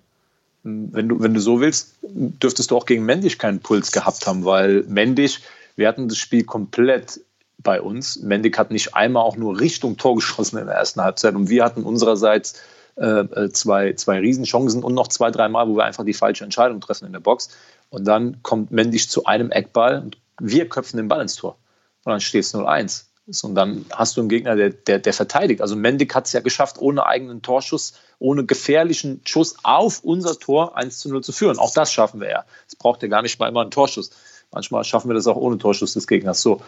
Wenn 0.62 1.10
du, 1.10 1.20
wenn 1.22 1.34
du 1.34 1.40
so 1.42 1.60
willst, 1.60 1.96
dürftest 2.04 2.70
du 2.70 2.78
auch 2.78 2.86
gegen 2.86 3.04
Mendig 3.04 3.40
keinen 3.40 3.60
Puls 3.60 3.92
gehabt 3.92 4.28
haben, 4.28 4.46
weil 4.46 4.84
Mendig, 4.84 5.40
wir 5.75 5.88
hatten 5.88 6.08
das 6.08 6.20
Spiel 6.20 6.44
komplett 6.44 7.20
bei 7.58 7.82
uns. 7.82 8.22
Mendig 8.22 8.60
hat 8.60 8.70
nicht 8.70 8.96
einmal 8.96 9.24
auch 9.24 9.36
nur 9.36 9.60
Richtung 9.60 9.98
Tor 9.98 10.16
geschossen 10.16 10.60
in 10.60 10.68
der 10.68 10.75
ersten 10.75 11.02
Halbzeit 11.02 11.34
und 11.34 11.50
wir 11.50 11.66
hatten 11.66 11.82
unsererseits 11.82 12.62
äh, 12.96 13.22
äh 13.22 13.50
zwei, 13.52 13.94
zwei 13.94 14.20
Riesenchancen 14.20 14.84
und 14.84 14.94
noch 14.94 15.08
zwei, 15.08 15.32
dreimal, 15.32 15.68
wo 15.68 15.75
wir 15.75 15.84
einfach 15.84 16.06
die 16.06 16.13
falsche 16.13 16.44
Entscheidung 16.44 16.80
treffen 16.80 17.08
in 17.08 17.13
der 17.13 17.22
Box. 17.22 17.50
Und 17.90 18.06
dann 18.06 18.38
kommt 18.44 18.72
Mendig 18.72 19.10
zu 19.10 19.25
einem 19.25 19.50
Eckball 19.50 20.00
und 20.00 20.18
wir 20.40 20.70
köpfen 20.70 20.98
den 20.98 21.08
Ball 21.08 21.24
ins 21.24 21.38
Tor. 21.38 21.58
Und 22.04 22.12
dann 22.12 22.22
steht 22.22 22.44
es 22.44 22.54
0-1 22.54 23.06
ist. 23.27 23.44
Und 23.44 23.56
dann 23.56 23.86
hast 23.92 24.18
du 24.18 24.22
einen 24.22 24.30
Gegner, 24.30 24.56
der, 24.56 24.70
der, 24.70 25.00
der 25.00 25.13
verteidigt. 25.13 25.62
Also 25.62 25.75
Mendig 25.75 26.13
hat 26.15 26.25
es 26.25 26.34
ja 26.34 26.42
geschafft, 26.42 26.77
ohne 26.80 27.06
eigenen 27.06 27.42
Torschuss, 27.42 27.94
ohne 28.20 28.46
gefährlichen 28.46 29.22
Schuss 29.25 29.56
auf 29.63 30.03
unser 30.03 30.38
Tor 30.38 30.77
1 30.77 31.00
zu 31.00 31.10
0 31.10 31.24
zu 31.24 31.32
führen. 31.32 31.58
Auch 31.60 31.74
das 31.74 31.92
schaffen 31.92 32.20
wir 32.20 32.30
ja. 32.30 32.46
Es 32.68 32.75
braucht 32.75 33.01
ja 33.01 33.08
gar 33.08 33.22
nicht 33.22 33.39
mal 33.39 33.50
immer 33.50 33.62
einen 33.62 33.72
Torschuss. 33.72 34.12
Manchmal 34.51 34.84
schaffen 34.84 35.10
wir 35.10 35.15
das 35.15 35.27
auch 35.27 35.36
ohne 35.38 35.58
Torschuss 35.58 35.94
des 35.94 36.08
Gegners. 36.08 36.42
So. 36.42 36.62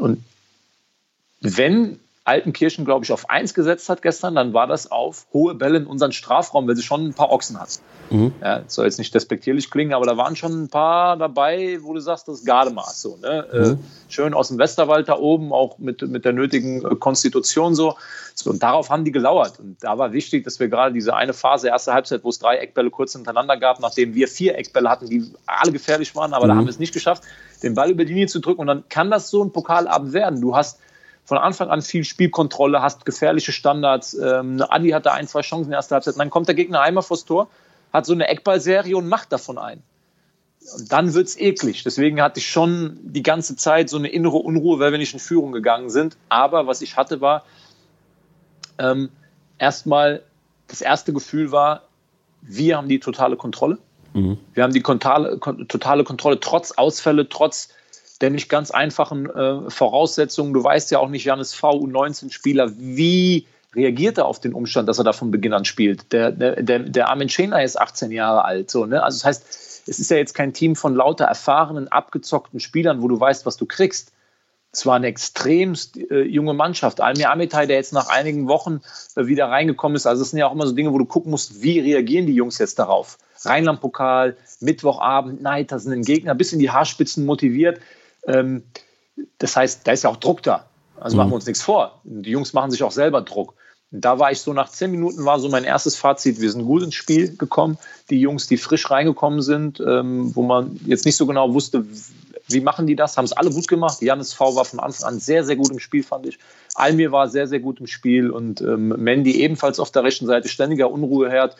Und 0.00 0.24
wenn 1.40 2.00
Altenkirchen, 2.24 2.86
glaube 2.86 3.04
ich, 3.04 3.12
auf 3.12 3.28
1 3.28 3.52
gesetzt 3.52 3.90
hat 3.90 4.00
gestern, 4.00 4.34
dann 4.34 4.54
war 4.54 4.66
das 4.66 4.90
auf 4.90 5.26
hohe 5.34 5.54
Bälle 5.54 5.76
in 5.76 5.86
unseren 5.86 6.12
Strafraum, 6.12 6.66
weil 6.66 6.74
sie 6.74 6.82
schon 6.82 7.06
ein 7.06 7.14
paar 7.14 7.30
Ochsen 7.30 7.60
hat. 7.60 7.80
Mhm. 8.10 8.32
Ja, 8.40 8.62
soll 8.66 8.86
jetzt 8.86 8.98
nicht 8.98 9.14
despektierlich 9.14 9.70
klingen, 9.70 9.92
aber 9.92 10.06
da 10.06 10.16
waren 10.16 10.34
schon 10.34 10.64
ein 10.64 10.68
paar 10.68 11.18
dabei, 11.18 11.78
wo 11.82 11.92
du 11.92 12.00
sagst, 12.00 12.26
das 12.26 12.40
ist 12.40 12.46
Gardemaß 12.46 13.02
so. 13.02 13.18
Ne? 13.20 13.46
Mhm. 13.52 13.60
Äh, 13.60 13.76
schön 14.08 14.32
aus 14.32 14.48
dem 14.48 14.56
Westerwald 14.56 15.08
da 15.08 15.18
oben, 15.18 15.52
auch 15.52 15.78
mit, 15.78 16.00
mit 16.00 16.24
der 16.24 16.32
nötigen 16.32 16.82
äh, 16.84 16.94
Konstitution 16.96 17.74
so. 17.74 17.96
Und 18.46 18.62
darauf 18.62 18.88
haben 18.88 19.04
die 19.04 19.12
gelauert. 19.12 19.60
Und 19.60 19.76
da 19.82 19.98
war 19.98 20.12
wichtig, 20.12 20.44
dass 20.44 20.58
wir 20.58 20.68
gerade 20.68 20.94
diese 20.94 21.14
eine 21.14 21.34
Phase, 21.34 21.68
erste 21.68 21.92
Halbzeit, 21.92 22.24
wo 22.24 22.30
es 22.30 22.38
drei 22.38 22.56
Eckbälle 22.56 22.90
kurz 22.90 23.12
hintereinander 23.12 23.58
gab, 23.58 23.80
nachdem 23.80 24.14
wir 24.14 24.28
vier 24.28 24.56
Eckbälle 24.56 24.88
hatten, 24.88 25.08
die 25.08 25.30
alle 25.46 25.72
gefährlich 25.72 26.16
waren, 26.16 26.32
aber 26.32 26.46
mhm. 26.46 26.48
da 26.48 26.56
haben 26.56 26.64
wir 26.64 26.70
es 26.70 26.78
nicht 26.78 26.94
geschafft, 26.94 27.22
den 27.62 27.74
Ball 27.74 27.90
über 27.90 28.04
die 28.04 28.12
Linie 28.12 28.28
zu 28.28 28.40
drücken. 28.40 28.62
Und 28.62 28.66
dann 28.66 28.84
kann 28.88 29.10
das 29.10 29.28
so 29.28 29.44
ein 29.44 29.52
Pokalabend 29.52 30.14
werden. 30.14 30.40
Du 30.40 30.56
hast 30.56 30.80
von 31.24 31.38
Anfang 31.38 31.70
an 31.70 31.82
viel 31.82 32.04
Spielkontrolle, 32.04 32.82
hast 32.82 33.06
gefährliche 33.06 33.52
Standards. 33.52 34.14
Ähm, 34.14 34.62
Adi 34.68 34.90
hatte 34.90 35.12
ein, 35.12 35.26
zwei 35.26 35.40
Chancen 35.40 35.66
in 35.66 35.70
der 35.70 35.78
ersten 35.78 35.94
Halbzeit. 35.94 36.14
Und 36.14 36.18
dann 36.18 36.30
kommt 36.30 36.48
der 36.48 36.54
Gegner 36.54 36.80
einmal 36.80 37.02
vors 37.02 37.24
Tor, 37.24 37.48
hat 37.92 38.04
so 38.06 38.12
eine 38.12 38.28
Eckballserie 38.28 38.96
und 38.96 39.08
macht 39.08 39.32
davon 39.32 39.58
ein. 39.58 39.82
Und 40.78 40.92
dann 40.92 41.14
wird 41.14 41.28
es 41.28 41.38
eklig. 41.38 41.82
Deswegen 41.82 42.20
hatte 42.20 42.40
ich 42.40 42.46
schon 42.46 42.98
die 43.02 43.22
ganze 43.22 43.56
Zeit 43.56 43.88
so 43.88 43.96
eine 43.96 44.08
innere 44.08 44.36
Unruhe, 44.36 44.78
weil 44.78 44.92
wir 44.92 44.98
nicht 44.98 45.14
in 45.14 45.20
Führung 45.20 45.52
gegangen 45.52 45.90
sind. 45.90 46.16
Aber 46.28 46.66
was 46.66 46.82
ich 46.82 46.96
hatte, 46.96 47.20
war 47.20 47.44
ähm, 48.78 49.10
erstmal, 49.58 50.22
das 50.68 50.80
erste 50.80 51.12
Gefühl 51.12 51.52
war, 51.52 51.82
wir 52.42 52.76
haben 52.76 52.88
die 52.88 53.00
totale 53.00 53.36
Kontrolle. 53.36 53.78
Mhm. 54.12 54.38
Wir 54.52 54.62
haben 54.62 54.72
die 54.72 54.82
totale, 54.82 55.38
totale 55.68 56.04
Kontrolle, 56.04 56.40
trotz 56.40 56.72
Ausfälle, 56.72 57.28
trotz 57.28 57.68
der 58.20 58.30
nicht 58.30 58.48
ganz 58.48 58.70
einfachen 58.70 59.28
äh, 59.28 59.70
Voraussetzungen. 59.70 60.52
Du 60.52 60.62
weißt 60.62 60.90
ja 60.90 60.98
auch 60.98 61.08
nicht, 61.08 61.24
Janis 61.24 61.54
V, 61.54 61.70
U19-Spieler, 61.70 62.72
wie 62.76 63.46
reagiert 63.74 64.18
er 64.18 64.26
auf 64.26 64.40
den 64.40 64.54
Umstand, 64.54 64.88
dass 64.88 64.98
er 64.98 65.04
da 65.04 65.12
von 65.12 65.30
Beginn 65.30 65.52
an 65.52 65.64
spielt? 65.64 66.12
Der, 66.12 66.30
der, 66.30 66.62
der, 66.78 67.08
Armin 67.08 67.28
Schena 67.28 67.60
ist 67.62 67.80
18 67.80 68.12
Jahre 68.12 68.44
alt. 68.44 68.70
So, 68.70 68.86
ne? 68.86 69.02
Also 69.02 69.18
das 69.18 69.24
heißt, 69.24 69.46
es 69.86 69.98
ist 69.98 70.10
ja 70.10 70.16
jetzt 70.16 70.34
kein 70.34 70.52
Team 70.52 70.76
von 70.76 70.94
lauter 70.94 71.24
erfahrenen, 71.24 71.88
abgezockten 71.88 72.60
Spielern, 72.60 73.02
wo 73.02 73.08
du 73.08 73.18
weißt, 73.18 73.46
was 73.46 73.56
du 73.56 73.66
kriegst. 73.66 74.12
Es 74.72 74.86
war 74.86 74.96
eine 74.96 75.06
extremst 75.06 75.96
äh, 75.96 76.22
junge 76.22 76.52
Mannschaft. 76.52 77.00
Almir 77.00 77.30
Amitay, 77.30 77.66
der 77.66 77.76
jetzt 77.76 77.92
nach 77.92 78.08
einigen 78.08 78.48
Wochen 78.48 78.80
äh, 79.14 79.26
wieder 79.26 79.46
reingekommen 79.46 79.94
ist. 79.94 80.06
Also 80.06 80.22
es 80.22 80.30
sind 80.30 80.38
ja 80.38 80.48
auch 80.48 80.52
immer 80.52 80.66
so 80.66 80.74
Dinge, 80.74 80.92
wo 80.92 80.98
du 80.98 81.04
gucken 81.04 81.30
musst, 81.30 81.62
wie 81.62 81.78
reagieren 81.78 82.26
die 82.26 82.34
Jungs 82.34 82.58
jetzt 82.58 82.78
darauf. 82.78 83.18
Rheinland-Pokal, 83.44 84.36
Mittwochabend, 84.60 85.42
Neid, 85.42 85.70
da 85.70 85.78
sind 85.78 85.92
ein 85.92 86.02
Gegner 86.02 86.34
bis 86.34 86.52
in 86.52 86.58
die 86.58 86.70
Haarspitzen 86.70 87.24
motiviert. 87.24 87.80
Ähm, 88.26 88.64
das 89.38 89.56
heißt, 89.56 89.86
da 89.86 89.92
ist 89.92 90.04
ja 90.04 90.10
auch 90.10 90.16
Druck 90.16 90.42
da. 90.42 90.66
Also 90.98 91.16
mhm. 91.16 91.18
machen 91.18 91.30
wir 91.30 91.36
uns 91.36 91.46
nichts 91.46 91.62
vor. 91.62 92.00
Die 92.04 92.30
Jungs 92.30 92.52
machen 92.52 92.70
sich 92.70 92.82
auch 92.82 92.92
selber 92.92 93.22
Druck. 93.22 93.54
Und 93.90 94.04
da 94.04 94.18
war 94.18 94.32
ich 94.32 94.40
so 94.40 94.52
nach 94.52 94.68
zehn 94.70 94.90
Minuten 94.90 95.24
war 95.24 95.38
so 95.38 95.48
mein 95.48 95.64
erstes 95.64 95.96
Fazit. 95.96 96.40
Wir 96.40 96.50
sind 96.50 96.64
gut 96.64 96.82
ins 96.82 96.94
Spiel 96.94 97.36
gekommen. 97.36 97.78
Die 98.10 98.20
Jungs, 98.20 98.46
die 98.46 98.56
frisch 98.56 98.90
reingekommen 98.90 99.40
sind, 99.40 99.80
ähm, 99.80 100.34
wo 100.34 100.42
man 100.42 100.80
jetzt 100.86 101.04
nicht 101.04 101.16
so 101.16 101.26
genau 101.26 101.54
wusste, 101.54 101.84
wie 102.48 102.60
machen 102.60 102.86
die 102.86 102.96
das, 102.96 103.16
haben 103.16 103.24
es 103.24 103.32
alle 103.32 103.50
gut 103.50 103.68
gemacht. 103.68 104.02
Janis 104.02 104.32
V 104.32 104.56
war 104.56 104.64
von 104.64 104.80
Anfang 104.80 105.08
an 105.08 105.18
sehr, 105.18 105.44
sehr 105.44 105.56
gut 105.56 105.70
im 105.70 105.78
Spiel, 105.78 106.02
fand 106.02 106.26
ich. 106.26 106.38
Almir 106.74 107.12
war 107.12 107.28
sehr, 107.28 107.46
sehr 107.46 107.60
gut 107.60 107.80
im 107.80 107.86
Spiel 107.86 108.30
und 108.30 108.60
ähm, 108.60 108.88
Mandy 108.88 109.40
ebenfalls 109.40 109.80
auf 109.80 109.90
der 109.90 110.02
rechten 110.04 110.26
Seite, 110.26 110.48
ständiger 110.48 110.90
Unruheherd. 110.90 111.56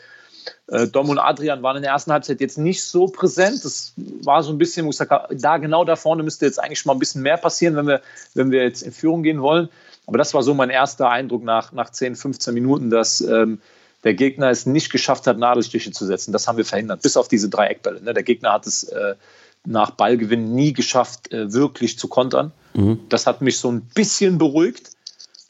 Äh, 0.67 0.87
Dom 0.87 1.09
und 1.09 1.19
Adrian 1.19 1.61
waren 1.63 1.77
in 1.77 1.83
der 1.83 1.91
ersten 1.91 2.11
Halbzeit 2.11 2.41
jetzt 2.41 2.57
nicht 2.57 2.83
so 2.83 3.07
präsent. 3.07 3.63
Das 3.63 3.93
war 4.23 4.41
so 4.43 4.51
ein 4.51 4.57
bisschen, 4.57 4.85
wo 4.85 4.89
ich 4.89 4.97
sage, 4.97 5.27
da 5.35 5.57
genau 5.57 5.85
da 5.85 5.95
vorne 5.95 6.23
müsste 6.23 6.45
jetzt 6.45 6.61
eigentlich 6.61 6.85
mal 6.85 6.93
ein 6.93 6.99
bisschen 6.99 7.21
mehr 7.21 7.37
passieren, 7.37 7.75
wenn 7.75 7.87
wir, 7.87 8.01
wenn 8.33 8.51
wir 8.51 8.63
jetzt 8.63 8.81
in 8.81 8.91
Führung 8.91 9.23
gehen 9.23 9.41
wollen. 9.41 9.69
Aber 10.07 10.17
das 10.17 10.33
war 10.33 10.43
so 10.43 10.53
mein 10.53 10.69
erster 10.69 11.09
Eindruck 11.09 11.43
nach, 11.43 11.71
nach 11.71 11.89
10, 11.89 12.15
15 12.15 12.53
Minuten, 12.53 12.89
dass 12.89 13.21
ähm, 13.21 13.59
der 14.03 14.13
Gegner 14.13 14.49
es 14.49 14.65
nicht 14.65 14.91
geschafft 14.91 15.25
hat, 15.27 15.37
Nadelstiche 15.37 15.91
zu 15.91 16.05
setzen. 16.05 16.31
Das 16.31 16.47
haben 16.47 16.57
wir 16.57 16.65
verhindert, 16.65 17.01
bis 17.01 17.17
auf 17.17 17.27
diese 17.27 17.49
drei 17.49 17.67
Eckbälle. 17.67 18.01
Ne? 18.01 18.13
Der 18.13 18.23
Gegner 18.23 18.53
hat 18.53 18.67
es 18.67 18.83
äh, 18.83 19.15
nach 19.65 19.91
Ballgewinn 19.91 20.53
nie 20.53 20.73
geschafft, 20.73 21.31
äh, 21.31 21.51
wirklich 21.51 21.97
zu 21.97 22.07
kontern. 22.07 22.51
Mhm. 22.73 22.99
Das 23.09 23.25
hat 23.25 23.41
mich 23.41 23.57
so 23.57 23.71
ein 23.71 23.81
bisschen 23.81 24.37
beruhigt. 24.37 24.91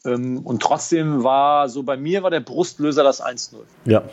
Ähm, 0.06 0.38
und 0.38 0.62
trotzdem 0.62 1.22
war 1.22 1.68
so 1.68 1.82
bei 1.82 1.96
mir 1.96 2.22
war 2.22 2.30
der 2.30 2.40
Brustlöser 2.40 3.02
das 3.02 3.22
1-0. 3.22 3.56
Ja 3.84 4.04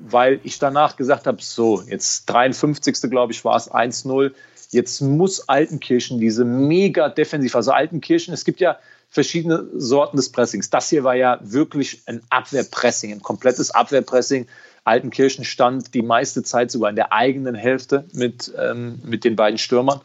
weil 0.00 0.40
ich 0.44 0.58
danach 0.58 0.96
gesagt 0.96 1.26
habe, 1.26 1.38
so, 1.40 1.82
jetzt 1.82 2.26
53. 2.26 3.10
glaube 3.10 3.32
ich 3.32 3.44
war 3.44 3.56
es 3.56 3.70
1-0. 3.70 4.32
Jetzt 4.70 5.00
muss 5.00 5.48
Altenkirchen 5.48 6.18
diese 6.18 6.44
mega 6.44 7.08
defensiv, 7.08 7.54
also 7.54 7.70
Altenkirchen, 7.70 8.34
es 8.34 8.44
gibt 8.44 8.60
ja 8.60 8.78
verschiedene 9.08 9.68
Sorten 9.76 10.16
des 10.16 10.30
Pressings. 10.30 10.70
Das 10.70 10.90
hier 10.90 11.04
war 11.04 11.14
ja 11.14 11.38
wirklich 11.42 12.02
ein 12.06 12.20
Abwehrpressing, 12.30 13.12
ein 13.12 13.22
komplettes 13.22 13.70
Abwehrpressing. 13.70 14.46
Altenkirchen 14.82 15.44
stand 15.44 15.94
die 15.94 16.02
meiste 16.02 16.42
Zeit 16.42 16.70
sogar 16.70 16.90
in 16.90 16.96
der 16.96 17.12
eigenen 17.12 17.54
Hälfte 17.54 18.04
mit, 18.12 18.52
ähm, 18.58 19.00
mit 19.04 19.24
den 19.24 19.36
beiden 19.36 19.58
Stürmern 19.58 20.00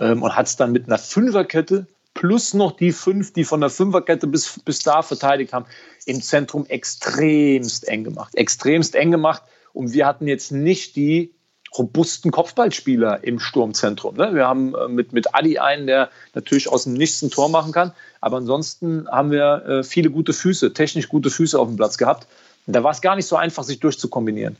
ähm, 0.00 0.22
und 0.22 0.34
hat 0.34 0.46
es 0.46 0.56
dann 0.56 0.72
mit 0.72 0.86
einer 0.86 0.98
Fünferkette 0.98 1.86
plus 2.14 2.54
noch 2.54 2.72
die 2.72 2.92
fünf, 2.92 3.34
die 3.34 3.44
von 3.44 3.60
der 3.60 3.70
Fünferkette 3.70 4.26
bis, 4.26 4.58
bis 4.64 4.80
da 4.80 5.02
verteidigt 5.02 5.52
haben, 5.52 5.66
im 6.06 6.22
Zentrum 6.22 6.64
extremst 6.66 7.86
eng 7.88 8.04
gemacht. 8.04 8.34
Extremst 8.34 8.94
eng 8.94 9.10
gemacht. 9.10 9.42
Und 9.74 9.92
wir 9.92 10.06
hatten 10.06 10.26
jetzt 10.26 10.52
nicht 10.52 10.96
die 10.96 11.34
robusten 11.76 12.30
Kopfballspieler 12.30 13.22
im 13.24 13.38
Sturmzentrum. 13.38 14.16
Ne? 14.16 14.34
Wir 14.34 14.46
haben 14.46 14.74
äh, 14.74 14.88
mit, 14.88 15.12
mit 15.12 15.34
Adi 15.34 15.58
einen, 15.58 15.86
der 15.86 16.10
natürlich 16.34 16.68
aus 16.68 16.84
dem 16.84 16.94
Nichts 16.94 17.20
ein 17.22 17.30
Tor 17.30 17.50
machen 17.50 17.72
kann. 17.72 17.92
Aber 18.20 18.38
ansonsten 18.38 19.06
haben 19.08 19.30
wir 19.30 19.64
äh, 19.66 19.82
viele 19.82 20.10
gute 20.10 20.32
Füße, 20.32 20.72
technisch 20.72 21.08
gute 21.08 21.28
Füße 21.28 21.58
auf 21.58 21.68
dem 21.68 21.76
Platz 21.76 21.98
gehabt. 21.98 22.26
Und 22.66 22.74
da 22.74 22.82
war 22.82 22.92
es 22.92 23.00
gar 23.00 23.16
nicht 23.16 23.26
so 23.26 23.36
einfach, 23.36 23.64
sich 23.64 23.80
durchzukombinieren. 23.80 24.56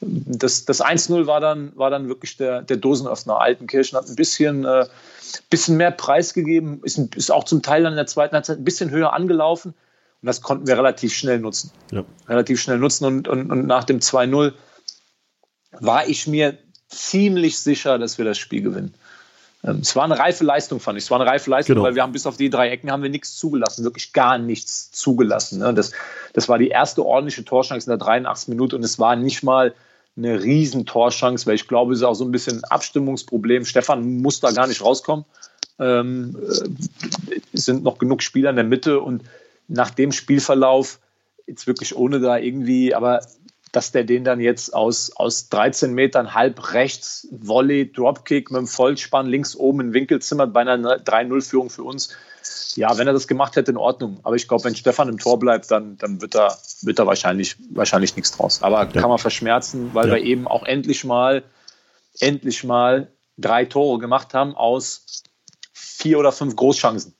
Das, 0.00 0.64
das 0.64 0.82
1-0 0.82 1.26
war 1.26 1.40
dann, 1.40 1.72
war 1.76 1.90
dann 1.90 2.08
wirklich 2.08 2.36
der, 2.36 2.62
der 2.62 2.76
Dosenöffner. 2.76 3.40
Altenkirchen 3.40 3.98
hat 3.98 4.08
ein 4.08 4.16
bisschen, 4.16 4.64
äh, 4.64 4.86
bisschen 5.50 5.76
mehr 5.76 5.90
Preis 5.90 6.34
gegeben, 6.34 6.80
ist, 6.82 6.98
ist 7.16 7.30
auch 7.30 7.44
zum 7.44 7.62
Teil 7.62 7.82
dann 7.82 7.92
in 7.92 7.96
der 7.96 8.06
zweiten 8.06 8.34
Halbzeit 8.34 8.58
ein 8.58 8.64
bisschen 8.64 8.90
höher 8.90 9.12
angelaufen. 9.12 9.74
Und 10.24 10.28
das 10.28 10.40
konnten 10.40 10.66
wir 10.66 10.78
relativ 10.78 11.12
schnell 11.12 11.38
nutzen. 11.38 11.70
Ja. 11.92 12.02
Relativ 12.30 12.58
schnell 12.58 12.78
nutzen. 12.78 13.04
Und, 13.04 13.28
und, 13.28 13.50
und 13.50 13.66
nach 13.66 13.84
dem 13.84 13.98
2-0 13.98 14.54
war 15.80 16.08
ich 16.08 16.26
mir 16.26 16.56
ziemlich 16.88 17.58
sicher, 17.58 17.98
dass 17.98 18.16
wir 18.16 18.24
das 18.24 18.38
Spiel 18.38 18.62
gewinnen. 18.62 18.94
Ähm, 19.62 19.80
es 19.82 19.94
war 19.94 20.04
eine 20.04 20.18
reife 20.18 20.42
Leistung, 20.42 20.80
fand 20.80 20.96
ich. 20.96 21.04
Es 21.04 21.10
war 21.10 21.20
eine 21.20 21.28
reife 21.28 21.50
Leistung, 21.50 21.74
genau. 21.74 21.86
weil 21.86 21.94
wir 21.94 22.02
haben 22.02 22.12
bis 22.12 22.26
auf 22.26 22.38
die 22.38 22.48
drei 22.48 22.70
Ecken 22.70 22.90
haben 22.90 23.02
wir 23.02 23.10
nichts 23.10 23.36
zugelassen, 23.36 23.84
wirklich 23.84 24.14
gar 24.14 24.38
nichts 24.38 24.90
zugelassen. 24.92 25.58
Ne? 25.58 25.74
Das, 25.74 25.92
das 26.32 26.48
war 26.48 26.56
die 26.56 26.68
erste 26.68 27.04
ordentliche 27.04 27.44
Torschance 27.44 27.86
in 27.86 27.90
der 27.90 28.06
83. 28.06 28.48
Minute 28.48 28.76
und 28.76 28.82
es 28.82 28.98
war 28.98 29.16
nicht 29.16 29.42
mal 29.42 29.74
eine 30.16 30.42
riesen 30.42 30.86
Torschance, 30.86 31.44
weil 31.46 31.56
ich 31.56 31.68
glaube, 31.68 31.92
es 31.92 31.98
ist 31.98 32.04
auch 32.04 32.14
so 32.14 32.24
ein 32.24 32.32
bisschen 32.32 32.60
ein 32.60 32.64
Abstimmungsproblem. 32.64 33.66
Stefan 33.66 34.22
muss 34.22 34.40
da 34.40 34.52
gar 34.52 34.68
nicht 34.68 34.80
rauskommen. 34.80 35.26
Ähm, 35.78 36.34
äh, 36.40 37.34
es 37.52 37.66
sind 37.66 37.84
noch 37.84 37.98
genug 37.98 38.22
Spieler 38.22 38.48
in 38.48 38.56
der 38.56 38.64
Mitte 38.64 39.00
und 39.00 39.24
nach 39.68 39.90
dem 39.90 40.12
Spielverlauf, 40.12 41.00
jetzt 41.46 41.66
wirklich 41.66 41.96
ohne 41.96 42.20
da 42.20 42.38
irgendwie, 42.38 42.94
aber 42.94 43.20
dass 43.74 43.90
der 43.90 44.04
den 44.04 44.22
dann 44.22 44.40
jetzt 44.40 44.72
aus, 44.72 45.10
aus 45.16 45.48
13 45.48 45.92
Metern 45.92 46.32
halb 46.34 46.72
rechts 46.72 47.26
Volley, 47.32 47.90
Dropkick 47.90 48.50
mit 48.50 48.60
dem 48.60 48.66
Vollspann 48.68 49.26
links 49.26 49.56
oben 49.56 49.80
in 49.80 49.92
Winkel 49.92 50.22
zimmert 50.22 50.52
bei 50.52 50.60
einer 50.60 50.76
3-0-Führung 50.76 51.70
für 51.70 51.82
uns. 51.82 52.10
Ja, 52.76 52.96
wenn 52.98 53.06
er 53.06 53.12
das 53.12 53.26
gemacht 53.26 53.56
hätte, 53.56 53.72
in 53.72 53.76
Ordnung. 53.76 54.20
Aber 54.22 54.36
ich 54.36 54.46
glaube, 54.46 54.64
wenn 54.64 54.76
Stefan 54.76 55.08
im 55.08 55.18
Tor 55.18 55.38
bleibt, 55.40 55.70
dann, 55.70 55.96
dann 55.98 56.20
wird 56.20 56.34
da, 56.34 56.56
wird 56.82 56.98
da 56.98 57.06
wahrscheinlich, 57.06 57.56
wahrscheinlich 57.70 58.14
nichts 58.14 58.32
draus. 58.36 58.62
Aber 58.62 58.84
ja. 58.84 59.00
kann 59.00 59.08
man 59.08 59.18
verschmerzen, 59.18 59.90
weil 59.92 60.08
ja. 60.08 60.14
wir 60.14 60.22
eben 60.22 60.46
auch 60.46 60.64
endlich 60.64 61.04
mal, 61.04 61.42
endlich 62.20 62.62
mal 62.62 63.08
drei 63.38 63.64
Tore 63.64 63.98
gemacht 63.98 64.34
haben 64.34 64.54
aus 64.54 65.24
vier 65.72 66.18
oder 66.18 66.30
fünf 66.32 66.54
Großchancen. 66.54 67.14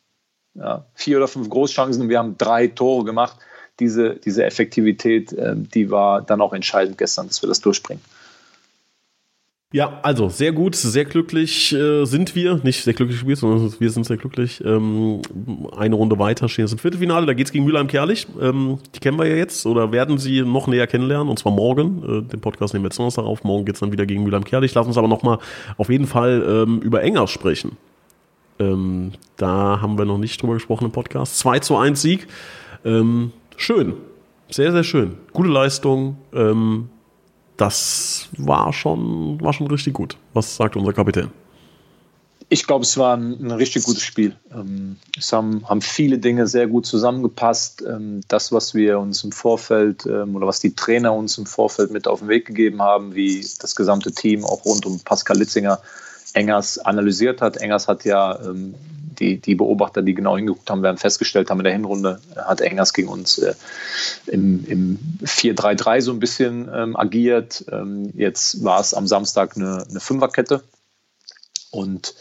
Ja, 0.55 0.85
vier 0.95 1.17
oder 1.17 1.29
fünf 1.29 1.49
Großchancen 1.49 2.03
und 2.03 2.09
wir 2.09 2.19
haben 2.19 2.37
drei 2.39 2.69
Tore 2.69 3.05
gemacht 3.05 3.39
diese, 3.81 4.17
diese 4.17 4.45
Effektivität, 4.45 5.33
äh, 5.33 5.55
die 5.57 5.91
war 5.91 6.23
dann 6.23 6.41
auch 6.41 6.53
entscheidend 6.53 6.99
gestern, 6.99 7.27
dass 7.27 7.43
wir 7.43 7.49
das 7.49 7.61
durchbringen. 7.61 8.03
Ja, 9.73 9.99
also 10.05 10.29
sehr 10.29 10.53
gut, 10.53 10.77
sehr 10.77 11.05
glücklich 11.05 11.73
äh, 11.73 12.05
sind 12.05 12.37
wir. 12.37 12.61
Nicht 12.63 12.85
sehr 12.85 12.95
glücklich 12.95 13.19
gespielt, 13.19 13.39
sondern 13.39 13.75
wir 13.77 13.91
sind 13.91 14.07
sehr 14.07 14.19
glücklich. 14.19 14.63
Ähm, 14.65 15.21
eine 15.77 15.97
Runde 15.97 16.17
weiter 16.17 16.49
stehen 16.49 16.67
jetzt 16.67 16.75
im 16.75 16.79
Viertelfinale. 16.79 17.27
Da 17.27 17.35
geht 17.35 17.49
es 17.49 17.53
gegen 17.53 17.65
Mülheim-Kerlich. 17.65 18.29
Ähm, 18.41 18.79
die 18.95 19.01
kennen 19.01 19.19
wir 19.19 19.27
ja 19.27 19.35
jetzt 19.35 19.67
oder 19.67 19.91
werden 19.91 20.19
sie 20.19 20.43
noch 20.43 20.69
näher 20.69 20.87
kennenlernen 20.87 21.29
und 21.29 21.41
zwar 21.41 21.51
morgen. 21.51 22.05
Äh, 22.05 22.31
den 22.31 22.41
Podcast 22.41 22.73
nehmen 22.73 22.85
wir 22.85 22.91
jetzt 22.91 23.01
Donnerstag 23.01 23.25
auf. 23.25 23.43
Morgen 23.43 23.65
geht 23.65 23.75
es 23.75 23.81
dann 23.81 23.91
wieder 23.91 24.07
gegen 24.07 24.23
Mülheim-Kerlich. 24.23 24.73
Lass 24.75 24.87
uns 24.87 24.97
aber 24.97 25.09
nochmal 25.09 25.39
auf 25.77 25.89
jeden 25.89 26.07
Fall 26.07 26.45
ähm, 26.47 26.81
über 26.81 27.03
Engers 27.03 27.33
sprechen. 27.33 27.77
Ähm, 28.59 29.13
da 29.37 29.81
haben 29.81 29.99
wir 29.99 30.05
noch 30.05 30.19
nicht 30.19 30.41
drüber 30.41 30.55
gesprochen 30.55 30.87
im 30.87 30.93
Podcast. 30.93 31.39
2 31.39 31.59
zu 31.61 31.77
1 31.77 32.01
Sieg. 32.01 32.29
Ähm, 32.85 33.33
schön. 33.57 33.95
Sehr, 34.51 34.73
sehr 34.73 34.85
schön. 34.85 35.17
Gute 35.33 35.49
Leistung. 35.49 36.19
Ähm, 36.33 36.89
das 37.57 38.29
war 38.37 38.73
schon, 38.73 39.41
war 39.41 39.53
schon 39.53 39.67
richtig 39.69 39.95
gut. 39.95 40.17
Was 40.33 40.57
sagt 40.57 40.77
unser 40.77 40.93
Kapitän? 40.93 41.31
Ich 42.51 42.67
glaube, 42.67 42.85
es 42.85 42.99
war 42.99 43.17
ein, 43.17 43.41
ein, 43.41 43.51
richtig 43.53 43.85
gutes 43.85 44.03
Spiel. 44.03 44.37
Ähm, 44.53 44.97
es 45.19 45.33
haben, 45.33 45.67
haben, 45.69 45.81
viele 45.81 46.19
Dinge 46.19 46.47
sehr 46.47 46.67
gut 46.67 46.85
zusammengepasst. 46.85 47.83
Ähm, 47.89 48.21
das, 48.29 48.53
was 48.53 48.75
wir 48.75 48.99
uns 48.99 49.25
im 49.25 49.33
Vorfeld 49.33 50.05
ähm, 50.07 50.37
oder 50.37 50.47
was 50.47 50.61
die 50.61 50.75
Trainer 50.75 51.15
uns 51.15 51.39
im 51.39 51.47
Vorfeld 51.47 51.91
mit 51.91 52.07
auf 52.07 52.21
den 52.21 52.29
Weg 52.29 52.47
gegeben 52.47 52.83
haben, 52.83 53.15
wie 53.15 53.45
das 53.61 53.75
gesamte 53.75 54.13
Team 54.13 54.45
auch 54.45 54.65
rund 54.65 54.85
um 54.85 55.01
Pascal 55.01 55.39
Litzinger 55.39 55.81
Engers 56.35 56.79
analysiert 56.79 57.41
hat. 57.41 57.57
Engers 57.57 57.89
hat 57.89 58.05
ja 58.05 58.39
ähm, 58.45 58.75
die, 59.19 59.39
die 59.39 59.55
Beobachter, 59.55 60.03
die 60.03 60.15
genau 60.15 60.37
hingeguckt 60.37 60.69
haben, 60.69 60.83
werden 60.83 60.99
festgestellt 60.99 61.51
haben, 61.51 61.61
in 61.61 61.65
der 61.65 61.73
Hinrunde 61.73 62.21
hat 62.37 62.61
Engers 62.61 62.93
gegen 62.93 63.09
uns 63.09 63.39
äh, 63.39 63.55
im, 64.27 64.65
im 64.67 64.99
4-3-3 65.25 66.01
so 66.01 66.13
ein 66.13 66.19
bisschen 66.19 66.69
ähm, 66.75 66.97
agiert. 66.97 67.65
Ähm, 67.71 68.13
jetzt 68.15 68.65
war 68.65 68.81
es 68.81 68.95
am 68.95 69.07
Samstag 69.07 69.57
eine, 69.57 69.85
eine 69.89 70.01
Fünferkette. 70.01 70.63
Und 71.71 72.15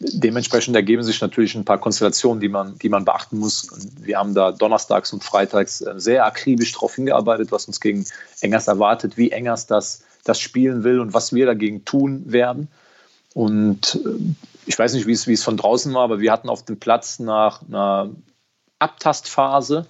dementsprechend 0.00 0.74
ergeben 0.74 1.04
sich 1.04 1.20
natürlich 1.20 1.54
ein 1.54 1.64
paar 1.64 1.78
Konstellationen, 1.78 2.40
die 2.40 2.48
man, 2.48 2.78
die 2.78 2.88
man 2.88 3.04
beachten 3.04 3.38
muss. 3.38 3.68
Wir 4.00 4.18
haben 4.18 4.34
da 4.34 4.50
donnerstags 4.50 5.12
und 5.12 5.22
freitags 5.22 5.80
äh, 5.80 5.94
sehr 5.96 6.26
akribisch 6.26 6.72
darauf 6.72 6.96
hingearbeitet, 6.96 7.52
was 7.52 7.66
uns 7.66 7.80
gegen 7.80 8.04
Engers 8.40 8.66
erwartet, 8.66 9.16
wie 9.16 9.30
Engers 9.30 9.66
das, 9.66 10.02
das 10.24 10.40
spielen 10.40 10.82
will 10.82 10.98
und 10.98 11.14
was 11.14 11.32
wir 11.32 11.46
dagegen 11.46 11.84
tun 11.84 12.24
werden. 12.26 12.68
Und 13.34 14.00
äh, 14.04 14.34
ich 14.66 14.78
weiß 14.78 14.94
nicht, 14.94 15.06
wie 15.06 15.12
es, 15.12 15.26
wie 15.26 15.32
es 15.32 15.44
von 15.44 15.56
draußen 15.56 15.92
war, 15.94 16.02
aber 16.02 16.20
wir 16.20 16.32
hatten 16.32 16.48
auf 16.48 16.64
dem 16.64 16.78
Platz 16.78 17.18
nach 17.18 17.62
einer 17.62 18.10
Abtastphase 18.78 19.86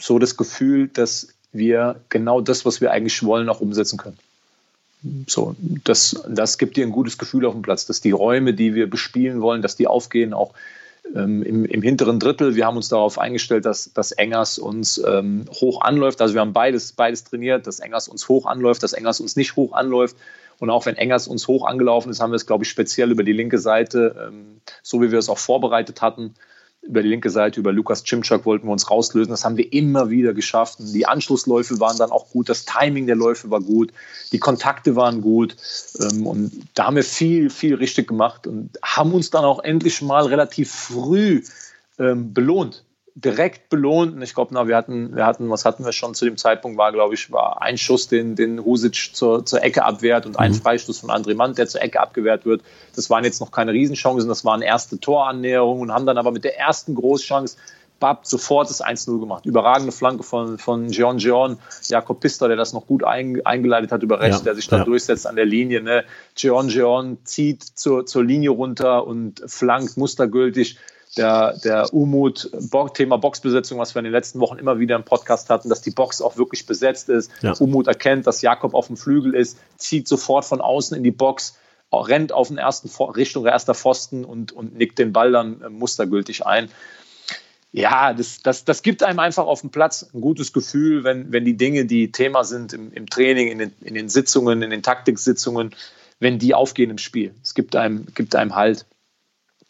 so 0.00 0.18
das 0.18 0.36
Gefühl, 0.36 0.88
dass 0.88 1.28
wir 1.52 2.00
genau 2.08 2.40
das, 2.40 2.64
was 2.64 2.80
wir 2.80 2.90
eigentlich 2.90 3.22
wollen, 3.22 3.48
auch 3.48 3.60
umsetzen 3.60 3.96
können. 3.96 4.18
So, 5.26 5.54
das, 5.58 6.24
das 6.28 6.56
gibt 6.58 6.76
dir 6.76 6.86
ein 6.86 6.92
gutes 6.92 7.18
Gefühl 7.18 7.44
auf 7.44 7.52
dem 7.52 7.62
Platz, 7.62 7.84
dass 7.86 8.00
die 8.00 8.10
Räume, 8.10 8.54
die 8.54 8.74
wir 8.74 8.88
bespielen 8.88 9.42
wollen, 9.42 9.60
dass 9.60 9.76
die 9.76 9.86
aufgehen, 9.86 10.32
auch 10.32 10.54
ähm, 11.14 11.42
im, 11.42 11.64
im, 11.66 11.82
hinteren 11.82 12.18
Drittel. 12.18 12.54
Wir 12.54 12.64
haben 12.64 12.76
uns 12.76 12.88
darauf 12.88 13.18
eingestellt, 13.18 13.66
dass, 13.66 13.92
dass 13.92 14.12
Engers 14.12 14.58
uns 14.58 15.02
ähm, 15.06 15.44
hoch 15.50 15.82
anläuft. 15.82 16.22
Also 16.22 16.32
wir 16.32 16.40
haben 16.40 16.54
beides, 16.54 16.92
beides 16.92 17.24
trainiert, 17.24 17.66
dass 17.66 17.80
Engers 17.80 18.08
uns 18.08 18.28
hoch 18.28 18.46
anläuft, 18.46 18.82
dass 18.82 18.94
Engers 18.94 19.20
uns 19.20 19.36
nicht 19.36 19.56
hoch 19.56 19.74
anläuft. 19.74 20.16
Und 20.58 20.70
auch 20.70 20.86
wenn 20.86 20.96
Engers 20.96 21.28
uns 21.28 21.48
hoch 21.48 21.66
angelaufen 21.66 22.10
ist, 22.10 22.20
haben 22.20 22.30
wir 22.30 22.36
es, 22.36 22.46
glaube 22.46 22.64
ich, 22.64 22.70
speziell 22.70 23.10
über 23.10 23.24
die 23.24 23.32
linke 23.32 23.58
Seite, 23.58 24.28
ähm, 24.28 24.60
so 24.82 25.02
wie 25.02 25.10
wir 25.10 25.18
es 25.18 25.28
auch 25.28 25.38
vorbereitet 25.38 26.02
hatten, 26.02 26.34
über 26.82 27.02
die 27.02 27.08
linke 27.08 27.30
Seite, 27.30 27.60
über 27.60 27.72
Lukas 27.72 28.04
Cimczak 28.04 28.44
wollten 28.44 28.66
wir 28.66 28.72
uns 28.72 28.90
rauslösen. 28.90 29.30
Das 29.30 29.44
haben 29.44 29.56
wir 29.56 29.72
immer 29.72 30.10
wieder 30.10 30.34
geschafft. 30.34 30.80
Und 30.80 30.92
die 30.92 31.06
Anschlussläufe 31.06 31.80
waren 31.80 31.96
dann 31.96 32.10
auch 32.10 32.28
gut, 32.30 32.48
das 32.48 32.66
Timing 32.66 33.06
der 33.06 33.16
Läufe 33.16 33.50
war 33.50 33.60
gut, 33.60 33.92
die 34.32 34.38
Kontakte 34.38 34.94
waren 34.94 35.22
gut. 35.22 35.56
Ähm, 36.00 36.26
und 36.26 36.52
da 36.74 36.86
haben 36.86 36.96
wir 36.96 37.04
viel, 37.04 37.50
viel 37.50 37.74
richtig 37.74 38.08
gemacht 38.08 38.46
und 38.46 38.70
haben 38.82 39.12
uns 39.12 39.30
dann 39.30 39.44
auch 39.44 39.64
endlich 39.64 40.02
mal 40.02 40.26
relativ 40.26 40.70
früh 40.70 41.42
ähm, 41.98 42.34
belohnt 42.34 42.83
direkt 43.14 43.68
belohnt. 43.68 44.14
Und 44.14 44.22
ich 44.22 44.34
glaube, 44.34 44.54
wir 44.66 44.76
hatten, 44.76 45.14
wir 45.14 45.24
hatten, 45.24 45.48
was 45.48 45.64
hatten 45.64 45.84
wir 45.84 45.92
schon 45.92 46.14
zu 46.14 46.24
dem 46.24 46.36
Zeitpunkt, 46.36 46.76
war, 46.76 46.92
glaube 46.92 47.14
ich, 47.14 47.30
war 47.30 47.62
ein 47.62 47.78
Schuss, 47.78 48.08
den, 48.08 48.34
den 48.34 48.64
Husic 48.64 49.10
zur, 49.12 49.46
zur 49.46 49.62
Ecke 49.62 49.84
abwehrt 49.84 50.26
und 50.26 50.32
mhm. 50.32 50.38
ein 50.38 50.54
Freistoß 50.54 50.98
von 50.98 51.10
André 51.10 51.34
Mann, 51.34 51.54
der 51.54 51.68
zur 51.68 51.82
Ecke 51.82 52.00
abgewehrt 52.00 52.44
wird. 52.44 52.62
Das 52.96 53.10
waren 53.10 53.24
jetzt 53.24 53.40
noch 53.40 53.52
keine 53.52 53.72
Riesenchancen, 53.72 54.28
das 54.28 54.44
waren 54.44 54.62
erste 54.62 54.98
Torannäherungen 54.98 55.82
und 55.82 55.94
haben 55.94 56.06
dann 56.06 56.18
aber 56.18 56.32
mit 56.32 56.44
der 56.44 56.58
ersten 56.58 56.94
Großchance 56.94 57.56
Bab 58.00 58.26
sofort 58.26 58.68
das 58.68 58.84
1-0 58.84 59.20
gemacht. 59.20 59.46
Überragende 59.46 59.92
Flanke 59.92 60.24
von, 60.24 60.58
von 60.58 60.90
Jean 60.90 61.18
Jean, 61.18 61.58
Jakob 61.88 62.20
Pister, 62.20 62.48
der 62.48 62.56
das 62.56 62.72
noch 62.72 62.86
gut 62.86 63.04
ein, 63.04 63.40
eingeleitet 63.46 63.92
hat 63.92 64.02
über 64.02 64.20
rechts, 64.20 64.38
ja, 64.38 64.44
der 64.44 64.56
sich 64.56 64.66
dann 64.66 64.80
ja. 64.80 64.84
durchsetzt 64.84 65.26
an 65.26 65.36
der 65.36 65.46
Linie. 65.46 65.80
Ne? 65.80 66.04
Jean 66.34 66.68
Jean 66.68 67.18
zieht 67.24 67.62
zur, 67.62 68.04
zur 68.04 68.24
Linie 68.24 68.50
runter 68.50 69.06
und 69.06 69.42
flankt 69.46 69.96
mustergültig 69.96 70.76
der, 71.16 71.56
der 71.64 71.92
Umut, 71.94 72.50
Thema 72.94 73.18
Boxbesetzung, 73.18 73.78
was 73.78 73.94
wir 73.94 74.00
in 74.00 74.04
den 74.04 74.12
letzten 74.12 74.40
Wochen 74.40 74.58
immer 74.58 74.78
wieder 74.78 74.96
im 74.96 75.04
Podcast 75.04 75.50
hatten, 75.50 75.68
dass 75.68 75.80
die 75.80 75.90
Box 75.90 76.20
auch 76.20 76.36
wirklich 76.36 76.66
besetzt 76.66 77.08
ist. 77.08 77.30
Ja. 77.42 77.52
Umut 77.58 77.86
erkennt, 77.86 78.26
dass 78.26 78.42
Jakob 78.42 78.74
auf 78.74 78.88
dem 78.88 78.96
Flügel 78.96 79.34
ist, 79.34 79.58
zieht 79.76 80.08
sofort 80.08 80.44
von 80.44 80.60
außen 80.60 80.96
in 80.96 81.02
die 81.02 81.10
Box, 81.10 81.56
rennt 81.92 82.32
auf 82.32 82.48
den 82.48 82.58
ersten 82.58 82.90
Richtung 83.12 83.46
erster 83.46 83.74
Pfosten 83.74 84.24
und, 84.24 84.52
und 84.52 84.76
nickt 84.76 84.98
den 84.98 85.12
Ball 85.12 85.32
dann 85.32 85.62
äh, 85.62 85.68
mustergültig 85.68 86.44
ein. 86.44 86.68
Ja, 87.72 88.12
das, 88.12 88.40
das, 88.42 88.64
das 88.64 88.82
gibt 88.82 89.02
einem 89.02 89.18
einfach 89.18 89.46
auf 89.46 89.60
dem 89.60 89.70
Platz 89.70 90.08
ein 90.14 90.20
gutes 90.20 90.52
Gefühl, 90.52 91.02
wenn, 91.02 91.32
wenn 91.32 91.44
die 91.44 91.56
Dinge, 91.56 91.86
die 91.86 92.12
Thema 92.12 92.44
sind 92.44 92.72
im, 92.72 92.92
im 92.92 93.08
Training, 93.08 93.48
in 93.48 93.58
den, 93.58 93.72
in 93.80 93.94
den 93.94 94.08
Sitzungen, 94.08 94.62
in 94.62 94.70
den 94.70 94.82
Taktiksitzungen, 94.82 95.74
wenn 96.20 96.38
die 96.38 96.54
aufgehen 96.54 96.90
im 96.90 96.98
Spiel. 96.98 97.34
Es 97.42 97.54
gibt 97.54 97.74
einem, 97.74 98.06
gibt 98.14 98.36
einem 98.36 98.54
Halt. 98.54 98.86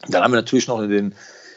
Dann 0.06 0.22
haben 0.22 0.32
wir 0.32 0.36
natürlich 0.36 0.68
noch 0.68 0.86
den, 0.86 1.14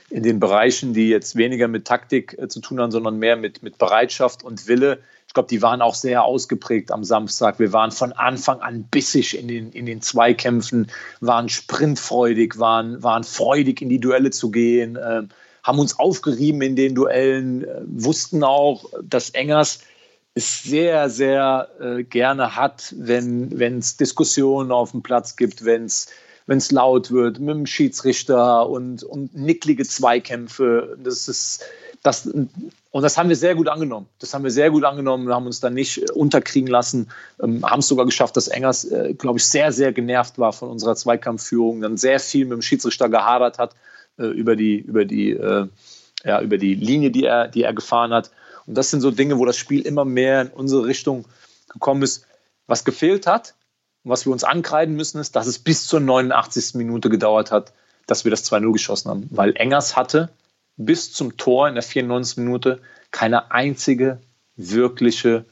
in 0.09 0.23
den 0.23 0.39
Bereichen, 0.39 0.93
die 0.93 1.09
jetzt 1.09 1.35
weniger 1.35 1.67
mit 1.67 1.85
Taktik 1.85 2.37
äh, 2.39 2.47
zu 2.47 2.61
tun 2.61 2.79
haben, 2.79 2.91
sondern 2.91 3.19
mehr 3.19 3.35
mit, 3.35 3.63
mit 3.63 3.77
Bereitschaft 3.77 4.43
und 4.43 4.67
Wille. 4.67 4.99
Ich 5.27 5.33
glaube, 5.33 5.49
die 5.49 5.61
waren 5.61 5.81
auch 5.81 5.95
sehr 5.95 6.23
ausgeprägt 6.23 6.91
am 6.91 7.03
Samstag. 7.03 7.59
Wir 7.59 7.73
waren 7.73 7.91
von 7.91 8.13
Anfang 8.13 8.61
an 8.61 8.83
bissig 8.83 9.37
in 9.37 9.47
den, 9.47 9.71
in 9.71 9.85
den 9.85 10.01
Zweikämpfen, 10.01 10.89
waren 11.19 11.49
sprintfreudig, 11.49 12.57
waren, 12.57 13.03
waren 13.03 13.23
freudig 13.23 13.81
in 13.81 13.89
die 13.89 13.99
Duelle 13.99 14.31
zu 14.31 14.49
gehen, 14.49 14.95
äh, 14.95 15.23
haben 15.63 15.79
uns 15.79 15.99
aufgerieben 15.99 16.61
in 16.61 16.77
den 16.77 16.95
Duellen, 16.95 17.65
äh, 17.65 17.81
wussten 17.85 18.43
auch, 18.43 18.85
dass 19.03 19.31
Engers 19.31 19.79
es 20.33 20.63
sehr, 20.63 21.09
sehr 21.09 21.67
äh, 21.81 22.03
gerne 22.03 22.55
hat, 22.55 22.93
wenn 22.97 23.79
es 23.79 23.97
Diskussionen 23.97 24.71
auf 24.71 24.91
dem 24.91 25.03
Platz 25.03 25.35
gibt, 25.35 25.65
wenn 25.65 25.85
es 25.85 26.07
wenn 26.47 26.57
es 26.57 26.71
laut 26.71 27.12
wird, 27.12 27.39
mit 27.39 27.55
dem 27.55 27.65
Schiedsrichter 27.65 28.67
und, 28.67 29.03
und 29.03 29.36
nicklige 29.36 29.86
Zweikämpfe. 29.86 30.97
Das 31.03 31.27
ist, 31.27 31.63
das, 32.03 32.25
und 32.25 33.03
das 33.03 33.17
haben 33.17 33.29
wir 33.29 33.36
sehr 33.36 33.53
gut 33.53 33.67
angenommen. 33.67 34.07
Das 34.19 34.33
haben 34.33 34.45
wir 34.45 34.51
sehr 34.51 34.71
gut 34.71 34.86
angenommen, 34.86 35.31
haben 35.31 35.45
uns 35.45 35.60
da 35.60 35.69
nicht 35.69 36.01
äh, 36.01 36.12
unterkriegen 36.13 36.69
lassen, 36.69 37.10
ähm, 37.43 37.63
haben 37.65 37.81
es 37.81 37.88
sogar 37.88 38.05
geschafft, 38.05 38.38
dass 38.38 38.47
Engers, 38.47 38.86
äh, 38.86 39.13
glaube 39.13 39.39
ich, 39.39 39.45
sehr, 39.45 39.71
sehr 39.73 39.91
genervt 39.91 40.39
war 40.39 40.53
von 40.53 40.69
unserer 40.69 40.95
Zweikampfführung, 40.95 41.81
dann 41.81 41.97
sehr 41.97 42.19
viel 42.19 42.45
mit 42.45 42.53
dem 42.53 42.62
Schiedsrichter 42.62 43.10
gehadert 43.10 43.60
hat 43.60 43.75
äh, 44.17 44.25
über, 44.25 44.55
die, 44.55 44.77
über, 44.77 45.03
die, 45.03 45.31
äh, 45.31 45.67
ja, 46.23 46.41
über 46.41 46.57
die 46.57 46.75
Linie, 46.75 47.12
die 47.12 47.25
er, 47.25 47.49
die 47.49 47.63
er 47.63 47.73
gefahren 47.73 48.13
hat. 48.13 48.31
Und 48.65 48.77
das 48.77 48.89
sind 48.89 49.01
so 49.01 49.12
Dinge, 49.12 49.38
wo 49.38 49.45
das 49.45 49.57
Spiel 49.57 49.81
immer 49.81 50.05
mehr 50.05 50.41
in 50.41 50.47
unsere 50.49 50.86
Richtung 50.86 51.25
gekommen 51.67 52.03
ist. 52.03 52.25
Was 52.67 52.83
gefehlt 52.83 53.27
hat, 53.27 53.53
und 54.07 54.11
was 54.11 54.25
wir 54.25 54.31
uns 54.31 54.45
ankreiden 54.45 54.95
müssen, 54.95 55.19
ist, 55.19 55.35
dass 55.35 55.47
es 55.47 55.59
bis 55.59 55.85
zur 55.85 55.99
89. 55.99 56.75
Minute 56.75 57.09
gedauert 57.09 57.51
hat, 57.51 57.73
dass 58.05 58.23
wir 58.23 58.31
das 58.31 58.49
2-0 58.49 58.71
geschossen 58.71 59.09
haben. 59.09 59.27
Weil 59.31 59.53
Engers 59.57 59.97
hatte 59.97 60.29
bis 60.77 61.11
zum 61.11 61.35
Tor 61.35 61.67
in 61.67 61.73
der 61.73 61.83
94. 61.83 62.37
Minute 62.37 62.79
keine 63.11 63.51
einzige 63.51 64.21
wirkliche 64.55 65.43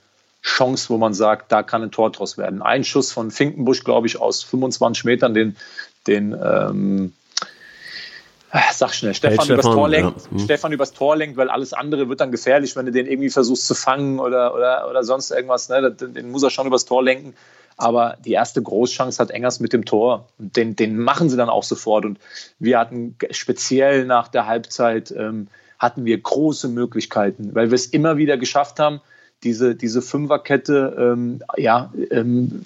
Chance, 0.41 0.87
wo 0.87 0.97
man 0.97 1.13
sagt, 1.13 1.51
da 1.51 1.63
kann 1.63 1.83
ein 1.83 1.91
Tor 1.91 2.13
draus 2.13 2.37
werden. 2.37 2.61
Ein 2.61 2.85
Schuss 2.85 3.11
von 3.11 3.29
Finkenbusch, 3.29 3.83
glaube 3.83 4.07
ich, 4.07 4.21
aus 4.21 4.43
25 4.43 5.03
Metern, 5.03 5.33
den, 5.33 5.57
den 6.07 6.31
ähm, 6.31 7.13
sag 8.71 8.93
schnell, 8.93 9.13
Stefan, 9.15 9.47
hey, 9.47 9.53
übers 9.55 9.65
Tor 9.65 9.89
lenkt, 9.89 10.21
ja. 10.21 10.31
hm. 10.31 10.39
Stefan 10.39 10.71
übers 10.71 10.93
Tor 10.93 11.17
lenkt, 11.17 11.35
weil 11.35 11.49
alles 11.49 11.73
andere 11.73 12.07
wird 12.07 12.21
dann 12.21 12.31
gefährlich, 12.31 12.77
wenn 12.77 12.85
du 12.85 12.93
den 12.93 13.05
irgendwie 13.05 13.31
versuchst 13.31 13.67
zu 13.67 13.75
fangen 13.75 14.19
oder, 14.19 14.55
oder, 14.55 14.89
oder 14.89 15.03
sonst 15.03 15.31
irgendwas. 15.31 15.67
Ne? 15.67 15.91
Den 15.91 16.31
muss 16.31 16.43
er 16.43 16.51
schon 16.51 16.67
übers 16.67 16.85
Tor 16.85 17.03
lenken. 17.03 17.35
Aber 17.77 18.17
die 18.23 18.31
erste 18.31 18.61
Großchance 18.61 19.21
hat 19.21 19.31
Engers 19.31 19.59
mit 19.59 19.73
dem 19.73 19.85
Tor. 19.85 20.27
Und 20.39 20.55
den, 20.55 20.75
den 20.75 20.97
machen 20.97 21.29
sie 21.29 21.37
dann 21.37 21.49
auch 21.49 21.63
sofort. 21.63 22.05
Und 22.05 22.19
wir 22.59 22.79
hatten 22.79 23.17
speziell 23.31 24.05
nach 24.05 24.27
der 24.27 24.47
Halbzeit 24.47 25.11
ähm, 25.11 25.47
hatten 25.77 26.05
wir 26.05 26.19
große 26.19 26.69
Möglichkeiten, 26.69 27.53
weil 27.53 27.69
wir 27.71 27.75
es 27.75 27.87
immer 27.87 28.17
wieder 28.17 28.37
geschafft 28.37 28.79
haben, 28.79 29.01
diese, 29.43 29.75
diese 29.75 30.01
Fünferkette 30.01 30.95
ähm, 30.97 31.43
ja, 31.57 31.93
ähm, 32.11 32.65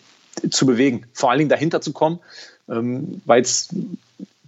zu 0.50 0.66
bewegen, 0.66 1.06
vor 1.14 1.32
allen 1.32 1.40
Dingen 1.40 1.50
dahinter 1.50 1.82
zu 1.82 1.92
kommen, 1.92 2.20
ähm, 2.70 3.22
weil 3.26 3.42
es 3.42 3.70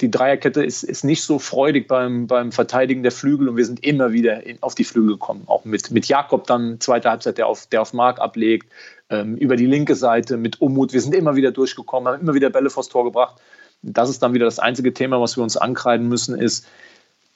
die 0.01 0.11
Dreierkette 0.11 0.63
ist, 0.63 0.83
ist 0.83 1.03
nicht 1.03 1.23
so 1.23 1.37
freudig 1.39 1.87
beim, 1.87 2.27
beim 2.27 2.51
Verteidigen 2.51 3.03
der 3.03 3.11
Flügel 3.11 3.47
und 3.49 3.57
wir 3.57 3.65
sind 3.65 3.85
immer 3.85 4.11
wieder 4.11 4.45
in, 4.45 4.61
auf 4.61 4.75
die 4.75 4.83
Flügel 4.83 5.13
gekommen. 5.13 5.43
Auch 5.45 5.63
mit, 5.63 5.91
mit 5.91 6.07
Jakob 6.07 6.47
dann, 6.47 6.79
zweite 6.79 7.09
Halbzeit, 7.09 7.37
der 7.37 7.47
auf, 7.47 7.67
der 7.67 7.81
auf 7.81 7.93
Mark 7.93 8.19
ablegt, 8.19 8.71
ähm, 9.09 9.37
über 9.37 9.55
die 9.55 9.67
linke 9.67 9.95
Seite 9.95 10.37
mit 10.37 10.59
Umut. 10.59 10.93
Wir 10.93 11.01
sind 11.01 11.13
immer 11.13 11.35
wieder 11.35 11.51
durchgekommen, 11.51 12.11
haben 12.11 12.21
immer 12.21 12.33
wieder 12.33 12.49
Bälle 12.49 12.69
vors 12.69 12.89
Tor 12.89 13.03
gebracht. 13.03 13.35
Das 13.83 14.09
ist 14.09 14.21
dann 14.23 14.33
wieder 14.33 14.45
das 14.45 14.59
einzige 14.59 14.93
Thema, 14.93 15.21
was 15.21 15.37
wir 15.37 15.43
uns 15.43 15.57
ankreiden 15.57 16.07
müssen, 16.07 16.37
ist, 16.37 16.65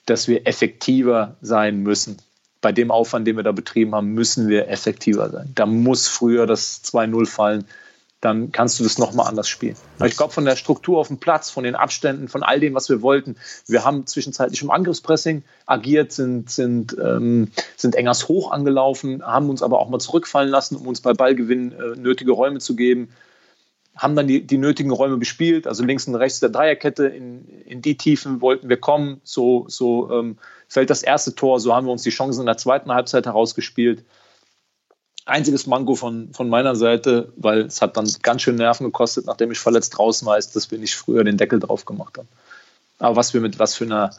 dass 0.06 0.28
wir 0.28 0.46
effektiver 0.46 1.36
sein 1.40 1.82
müssen. 1.82 2.18
Bei 2.60 2.72
dem 2.72 2.90
Aufwand, 2.90 3.26
den 3.26 3.36
wir 3.36 3.42
da 3.42 3.52
betrieben 3.52 3.94
haben, 3.94 4.14
müssen 4.14 4.48
wir 4.48 4.68
effektiver 4.68 5.30
sein. 5.30 5.52
Da 5.54 5.66
muss 5.66 6.08
früher 6.08 6.46
das 6.46 6.82
2-0 6.84 7.26
fallen 7.26 7.64
dann 8.20 8.50
kannst 8.50 8.80
du 8.80 8.84
das 8.84 8.98
nochmal 8.98 9.28
anders 9.28 9.48
spielen. 9.48 9.76
Aber 9.98 10.08
ich 10.08 10.16
glaube, 10.16 10.32
von 10.32 10.44
der 10.44 10.56
Struktur 10.56 10.98
auf 10.98 11.08
dem 11.08 11.18
Platz, 11.18 11.50
von 11.50 11.64
den 11.64 11.74
Abständen, 11.74 12.28
von 12.28 12.42
all 12.42 12.60
dem, 12.60 12.74
was 12.74 12.88
wir 12.88 13.02
wollten, 13.02 13.36
wir 13.66 13.84
haben 13.84 14.06
zwischenzeitlich 14.06 14.62
im 14.62 14.70
Angriffspressing 14.70 15.44
agiert, 15.66 16.12
sind, 16.12 16.50
sind, 16.50 16.96
ähm, 16.98 17.50
sind 17.76 17.94
Engers 17.94 18.28
hoch 18.28 18.52
angelaufen, 18.52 19.22
haben 19.22 19.50
uns 19.50 19.62
aber 19.62 19.80
auch 19.80 19.90
mal 19.90 19.98
zurückfallen 19.98 20.50
lassen, 20.50 20.76
um 20.76 20.86
uns 20.86 21.02
bei 21.02 21.12
Ballgewinn 21.12 21.72
äh, 21.72 21.98
nötige 21.98 22.32
Räume 22.32 22.58
zu 22.58 22.74
geben, 22.74 23.10
haben 23.94 24.16
dann 24.16 24.26
die, 24.26 24.46
die 24.46 24.58
nötigen 24.58 24.90
Räume 24.90 25.18
bespielt, 25.18 25.66
also 25.66 25.84
links 25.84 26.08
und 26.08 26.14
rechts 26.14 26.40
der 26.40 26.48
Dreierkette, 26.50 27.06
in, 27.06 27.46
in 27.64 27.82
die 27.82 27.96
Tiefen 27.98 28.40
wollten 28.40 28.68
wir 28.70 28.78
kommen, 28.78 29.20
so, 29.24 29.66
so 29.68 30.10
ähm, 30.10 30.38
fällt 30.68 30.88
das 30.88 31.02
erste 31.02 31.34
Tor, 31.34 31.60
so 31.60 31.74
haben 31.74 31.86
wir 31.86 31.92
uns 31.92 32.02
die 32.02 32.10
Chancen 32.10 32.40
in 32.40 32.46
der 32.46 32.56
zweiten 32.56 32.92
Halbzeit 32.92 33.26
herausgespielt 33.26 34.04
einziges 35.26 35.66
Manko 35.66 35.96
von, 35.96 36.32
von 36.32 36.48
meiner 36.48 36.76
Seite, 36.76 37.32
weil 37.36 37.62
es 37.62 37.82
hat 37.82 37.96
dann 37.96 38.08
ganz 38.22 38.42
schön 38.42 38.54
Nerven 38.54 38.84
gekostet, 38.84 39.26
nachdem 39.26 39.50
ich 39.50 39.58
verletzt 39.58 39.98
draußen 39.98 40.26
war, 40.26 40.38
ist, 40.38 40.56
dass 40.56 40.70
wir 40.70 40.78
nicht 40.78 40.94
früher 40.94 41.24
den 41.24 41.36
Deckel 41.36 41.60
drauf 41.60 41.84
gemacht 41.84 42.16
haben. 42.16 42.28
Aber 42.98 43.16
was 43.16 43.34
wir 43.34 43.40
mit 43.40 43.58
was 43.58 43.74
für 43.74 43.84
einer 43.84 44.12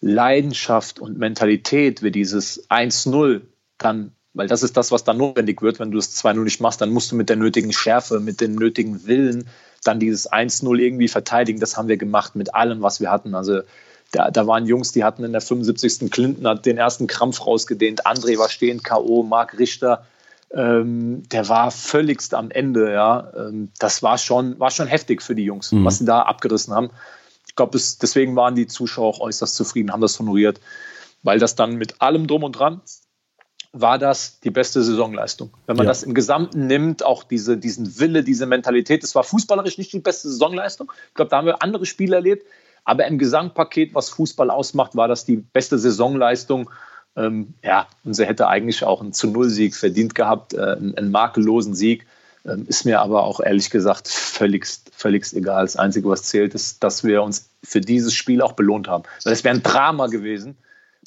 Leidenschaft 0.00 0.98
und 0.98 1.18
Mentalität 1.18 2.02
wir 2.02 2.10
dieses 2.10 2.68
1-0 2.68 3.40
dann, 3.78 4.12
weil 4.34 4.48
das 4.48 4.62
ist 4.62 4.76
das, 4.76 4.90
was 4.90 5.04
dann 5.04 5.16
notwendig 5.16 5.62
wird, 5.62 5.78
wenn 5.78 5.92
du 5.92 5.96
das 5.96 6.22
2-0 6.22 6.42
nicht 6.42 6.60
machst, 6.60 6.80
dann 6.80 6.90
musst 6.90 7.12
du 7.12 7.16
mit 7.16 7.28
der 7.28 7.36
nötigen 7.36 7.72
Schärfe, 7.72 8.20
mit 8.20 8.40
dem 8.40 8.56
nötigen 8.56 9.06
Willen 9.06 9.48
dann 9.84 10.00
dieses 10.00 10.30
1-0 10.30 10.76
irgendwie 10.78 11.08
verteidigen. 11.08 11.60
Das 11.60 11.76
haben 11.76 11.88
wir 11.88 11.96
gemacht 11.96 12.34
mit 12.34 12.54
allem, 12.54 12.82
was 12.82 13.00
wir 13.00 13.10
hatten. 13.10 13.34
Also 13.34 13.60
da, 14.10 14.30
da, 14.30 14.46
waren 14.46 14.66
Jungs, 14.66 14.92
die 14.92 15.04
hatten 15.04 15.24
in 15.24 15.32
der 15.32 15.40
75. 15.40 16.10
Clinton 16.10 16.46
hat 16.46 16.66
den 16.66 16.76
ersten 16.76 17.06
Krampf 17.06 17.46
rausgedehnt, 17.46 18.06
André 18.06 18.38
war 18.38 18.48
stehend 18.48 18.84
K.O., 18.84 19.22
Marc 19.22 19.58
Richter 19.58 20.06
ähm, 20.54 21.22
der 21.28 21.48
war 21.48 21.70
völligst 21.70 22.34
am 22.34 22.50
Ende. 22.50 22.92
Ja, 22.92 23.32
ähm, 23.36 23.70
das 23.78 24.02
war 24.02 24.18
schon, 24.18 24.58
war 24.58 24.70
schon 24.70 24.86
heftig 24.86 25.22
für 25.22 25.34
die 25.34 25.44
Jungs, 25.44 25.72
mhm. 25.72 25.84
was 25.84 25.98
sie 25.98 26.04
da 26.04 26.22
abgerissen 26.22 26.74
haben. 26.74 26.90
Ich 27.46 27.56
glaube, 27.56 27.72
deswegen 27.72 28.36
waren 28.36 28.54
die 28.54 28.66
Zuschauer 28.66 29.08
auch 29.08 29.20
äußerst 29.20 29.54
zufrieden, 29.54 29.92
haben 29.92 30.00
das 30.00 30.18
honoriert, 30.18 30.60
weil 31.22 31.38
das 31.38 31.54
dann 31.54 31.76
mit 31.76 32.00
allem 32.00 32.26
drum 32.26 32.42
und 32.42 32.52
dran 32.52 32.80
war 33.74 33.98
das 33.98 34.38
die 34.38 34.50
beste 34.50 34.82
Saisonleistung. 34.84 35.50
Wenn 35.66 35.76
man 35.76 35.86
ja. 35.86 35.90
das 35.90 36.04
im 36.04 36.14
Gesamten 36.14 36.68
nimmt, 36.68 37.04
auch 37.04 37.24
diese, 37.24 37.56
diesen 37.56 37.98
Wille, 37.98 38.22
diese 38.22 38.46
Mentalität, 38.46 39.02
es 39.02 39.16
war 39.16 39.24
fußballerisch 39.24 39.78
nicht 39.78 39.92
die 39.92 39.98
beste 39.98 40.28
Saisonleistung. 40.28 40.92
Ich 41.08 41.14
glaube, 41.14 41.30
da 41.30 41.38
haben 41.38 41.46
wir 41.46 41.60
andere 41.60 41.84
Spiele 41.84 42.14
erlebt. 42.14 42.46
Aber 42.84 43.06
im 43.06 43.18
Gesamtpaket, 43.18 43.94
was 43.94 44.10
Fußball 44.10 44.50
ausmacht, 44.50 44.94
war 44.94 45.08
das 45.08 45.24
die 45.24 45.36
beste 45.36 45.78
Saisonleistung. 45.78 46.70
Ähm, 47.16 47.54
ja, 47.62 47.86
und 48.04 48.14
sie 48.14 48.26
hätte 48.26 48.48
eigentlich 48.48 48.84
auch 48.84 49.00
einen 49.00 49.12
zu 49.12 49.28
Null-Sieg 49.28 49.74
verdient 49.74 50.14
gehabt, 50.14 50.54
äh, 50.54 50.60
einen, 50.60 50.96
einen, 50.96 51.10
makellosen 51.10 51.74
Sieg. 51.74 52.06
Ähm, 52.44 52.66
ist 52.68 52.84
mir 52.84 53.00
aber 53.00 53.24
auch 53.24 53.40
ehrlich 53.40 53.70
gesagt 53.70 54.08
völligst, 54.08 54.90
völligst 54.94 55.34
egal. 55.34 55.64
Das 55.64 55.76
Einzige, 55.76 56.08
was 56.08 56.24
zählt, 56.24 56.54
ist, 56.54 56.82
dass 56.82 57.04
wir 57.04 57.22
uns 57.22 57.48
für 57.62 57.80
dieses 57.80 58.14
Spiel 58.14 58.42
auch 58.42 58.52
belohnt 58.52 58.88
haben. 58.88 59.04
Weil 59.22 59.32
es 59.32 59.44
wäre 59.44 59.54
ein 59.54 59.62
Drama 59.62 60.08
gewesen, 60.08 60.56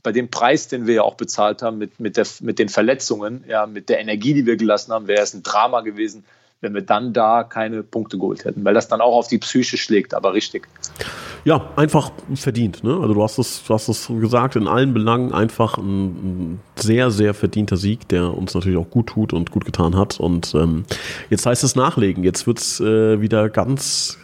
bei 0.04 0.12
dem 0.12 0.30
Preis, 0.30 0.68
den 0.68 0.88
wir 0.88 0.96
ja 0.96 1.02
auch 1.02 1.16
bezahlt 1.16 1.62
haben, 1.62 1.78
mit, 1.78 2.00
mit, 2.00 2.18
der, 2.18 2.26
mit 2.40 2.60
den 2.60 2.70
Verletzungen, 2.70 3.44
ja, 3.48 3.66
mit 3.66 3.90
der 3.90 4.00
Energie, 4.00 4.34
die 4.34 4.46
wir 4.46 4.56
gelassen 4.56 4.94
haben, 4.94 5.08
wäre 5.08 5.22
es 5.22 5.34
ein 5.34 5.44
Drama 5.44 5.82
gewesen, 5.82 6.24
wenn 6.62 6.74
wir 6.74 6.82
dann 6.82 7.14
da 7.14 7.44
keine 7.44 7.84
Punkte 7.84 8.18
geholt 8.18 8.46
hätten, 8.46 8.66
weil 8.66 8.74
das 8.74 8.88
dann 8.88 9.00
auch 9.00 9.16
auf 9.16 9.28
die 9.28 9.38
Psyche 9.38 9.78
schlägt, 9.78 10.14
aber 10.14 10.34
richtig. 10.34 10.68
Ja, 11.46 11.70
einfach 11.76 12.12
verdient. 12.34 12.84
Ne? 12.84 12.98
Also 13.00 13.14
du 13.14 13.24
hast 13.24 13.38
es, 13.38 13.64
du 13.66 13.74
hast 13.74 13.88
es 13.88 14.08
gesagt, 14.08 14.56
in 14.56 14.68
allen 14.68 14.94
Belangen 14.94 15.34
einfach 15.34 15.78
ein, 15.78 16.06
ein 16.08 16.60
sehr, 16.76 17.12
sehr 17.12 17.34
verdienter 17.34 17.78
Sieg, 17.78 18.08
der 18.10 18.36
uns 18.36 18.54
natürlich 18.56 18.78
auch 18.78 18.90
gut 18.90 19.08
tut 19.08 19.34
und 19.34 19.52
gut 19.52 19.66
getan 19.66 19.96
hat. 19.96 20.20
Und 20.20 20.54
ähm, 20.56 20.86
jetzt 21.30 21.46
heißt 21.46 21.64
es 21.64 21.76
nachlegen. 21.76 22.24
Jetzt 22.24 22.48
wird 22.48 22.60
es 22.60 22.80
äh, 22.80 23.22
wieder 23.22 23.50
ganz 23.50 24.18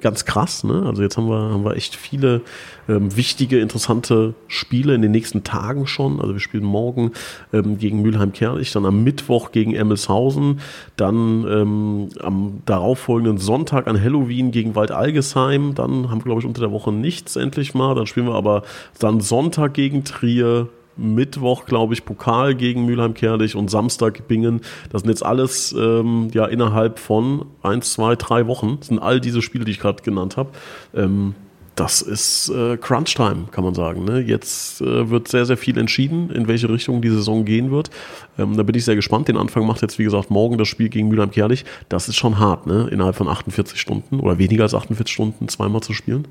ganz 0.00 0.24
krass. 0.24 0.64
Ne? 0.64 0.84
Also 0.86 1.02
jetzt 1.02 1.16
haben 1.16 1.28
wir, 1.28 1.50
haben 1.50 1.64
wir 1.64 1.76
echt 1.76 1.94
viele 1.94 2.42
ähm, 2.88 3.16
wichtige, 3.16 3.60
interessante 3.60 4.34
Spiele 4.48 4.94
in 4.94 5.02
den 5.02 5.10
nächsten 5.10 5.44
Tagen 5.44 5.86
schon. 5.86 6.20
Also 6.20 6.34
wir 6.34 6.40
spielen 6.40 6.64
morgen 6.64 7.12
ähm, 7.52 7.78
gegen 7.78 8.02
Mülheim-Kerlich, 8.02 8.72
dann 8.72 8.86
am 8.86 9.02
Mittwoch 9.02 9.52
gegen 9.52 9.74
Emmelshausen, 9.74 10.60
dann 10.96 11.46
ähm, 11.48 12.08
am 12.20 12.62
darauffolgenden 12.66 13.38
Sonntag 13.38 13.86
an 13.86 14.00
Halloween 14.00 14.50
gegen 14.50 14.74
Waldalgesheim. 14.74 15.74
Dann 15.74 16.10
haben 16.10 16.20
wir, 16.20 16.24
glaube 16.24 16.40
ich, 16.40 16.46
unter 16.46 16.60
der 16.60 16.72
Woche 16.72 16.92
nichts 16.92 17.36
endlich 17.36 17.74
mal. 17.74 17.94
Dann 17.94 18.06
spielen 18.06 18.26
wir 18.26 18.34
aber 18.34 18.62
dann 18.98 19.20
Sonntag 19.20 19.74
gegen 19.74 20.04
Trier, 20.04 20.68
Mittwoch, 21.00 21.64
glaube 21.64 21.94
ich, 21.94 22.04
Pokal 22.04 22.54
gegen 22.54 22.84
Mülheim-Kerlich 22.86 23.56
und 23.56 23.70
Samstag 23.70 24.28
Bingen. 24.28 24.60
Das 24.90 25.02
sind 25.02 25.10
jetzt 25.10 25.24
alles 25.24 25.72
ähm, 25.72 26.28
ja 26.32 26.46
innerhalb 26.46 26.98
von 26.98 27.46
eins, 27.62 27.92
zwei, 27.92 28.16
drei 28.16 28.46
Wochen. 28.46 28.76
Das 28.78 28.88
sind 28.88 28.98
all 28.98 29.20
diese 29.20 29.42
Spiele, 29.42 29.64
die 29.64 29.72
ich 29.72 29.80
gerade 29.80 30.02
genannt 30.02 30.36
habe. 30.36 30.50
Ähm, 30.94 31.34
das 31.80 32.02
ist 32.02 32.50
äh, 32.50 32.76
Crunch-Time, 32.76 33.46
kann 33.50 33.64
man 33.64 33.74
sagen. 33.74 34.04
Ne? 34.04 34.20
Jetzt 34.20 34.82
äh, 34.82 35.08
wird 35.08 35.28
sehr, 35.28 35.46
sehr 35.46 35.56
viel 35.56 35.78
entschieden, 35.78 36.30
in 36.30 36.46
welche 36.46 36.68
Richtung 36.68 37.00
die 37.00 37.08
Saison 37.08 37.46
gehen 37.46 37.70
wird. 37.70 37.90
Ähm, 38.38 38.56
da 38.56 38.62
bin 38.62 38.74
ich 38.74 38.84
sehr 38.84 38.96
gespannt. 38.96 39.28
Den 39.28 39.38
Anfang 39.38 39.66
macht 39.66 39.80
jetzt, 39.80 39.98
wie 39.98 40.04
gesagt, 40.04 40.30
morgen 40.30 40.58
das 40.58 40.68
Spiel 40.68 40.90
gegen 40.90 41.08
Mülheim-Kerlich. 41.08 41.64
Das 41.88 42.08
ist 42.08 42.16
schon 42.16 42.38
hart, 42.38 42.66
ne? 42.66 42.88
innerhalb 42.90 43.16
von 43.16 43.28
48 43.28 43.80
Stunden 43.80 44.20
oder 44.20 44.36
weniger 44.36 44.64
als 44.64 44.74
48 44.74 45.10
Stunden 45.10 45.48
zweimal 45.48 45.80
zu 45.80 45.94
spielen. 45.94 46.28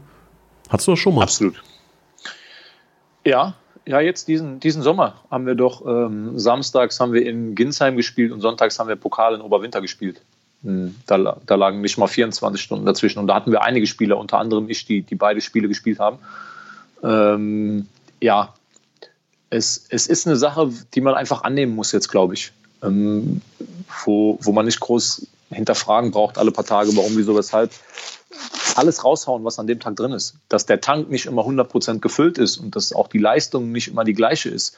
Hattest 0.70 0.88
du 0.88 0.92
das 0.92 1.00
schon 1.00 1.16
mal? 1.16 1.24
Absolut. 1.24 1.56
Ja, 3.26 3.56
ja, 3.90 4.00
jetzt 4.00 4.28
diesen, 4.28 4.60
diesen 4.60 4.84
Sommer 4.84 5.16
haben 5.32 5.48
wir 5.48 5.56
doch, 5.56 5.84
ähm, 5.84 6.38
samstags 6.38 7.00
haben 7.00 7.12
wir 7.12 7.26
in 7.26 7.56
Ginsheim 7.56 7.98
gespielt 7.98 8.32
und 8.32 8.40
sonntags 8.40 8.78
haben 8.78 8.88
wir 8.88 8.96
Pokal 8.96 9.34
in 9.34 9.42
Oberwinter 9.42 9.82
gespielt. 9.82 10.22
Hm, 10.64 10.96
da, 11.08 11.38
da, 11.44 11.56
lagen 11.56 11.82
nicht 11.82 11.98
mal 11.98 12.06
24 12.06 12.62
Stunden 12.62 12.86
dazwischen. 12.86 13.18
Und 13.18 13.26
da 13.26 13.34
hatten 13.34 13.52
wir 13.52 13.64
einige 13.64 13.88
Spieler, 13.88 14.20
unter 14.20 14.38
anderem 14.38 14.70
ich, 14.70 14.86
die, 14.86 15.02
die 15.02 15.16
beide 15.16 15.42
Spiele 15.42 15.68
gespielt 15.68 15.98
haben. 15.98 16.20
Ähm, 17.02 17.88
ja, 18.22 18.54
es, 19.50 19.88
es 19.90 20.06
ist 20.06 20.28
eine 20.28 20.36
Sache, 20.36 20.72
die 20.94 21.02
man 21.02 21.16
einfach 21.16 21.42
annehmen 21.42 21.74
muss 21.74 21.92
jetzt, 21.92 22.10
glaube 22.10 22.36
ich. 22.36 22.52
ähm, 22.84 23.42
wo, 24.06 24.38
wo 24.40 24.52
man 24.52 24.66
nicht 24.66 24.80
groß 24.80 25.26
hinterfragen 25.50 26.12
braucht, 26.12 26.38
alle 26.38 26.52
paar 26.52 26.66
Tage, 26.66 26.96
warum, 26.96 27.18
wieso, 27.18 27.36
weshalb. 27.36 27.72
Alles 28.80 29.04
raushauen, 29.04 29.44
was 29.44 29.60
an 29.60 29.68
dem 29.68 29.80
Tag 29.80 29.96
drin 29.96 30.12
ist. 30.12 30.36
Dass 30.48 30.66
der 30.66 30.82
Tank 30.82 31.10
nicht 31.10 31.26
immer 31.26 31.44
100% 31.44 32.00
gefüllt 32.00 32.38
ist 32.38 32.58
und 32.58 32.76
dass 32.76 32.94
auch 32.94 33.08
die 33.08 33.18
Leistung 33.18 33.72
nicht 33.72 33.90
immer 33.90 34.04
die 34.04 34.14
gleiche 34.14 34.50
ist. 34.50 34.76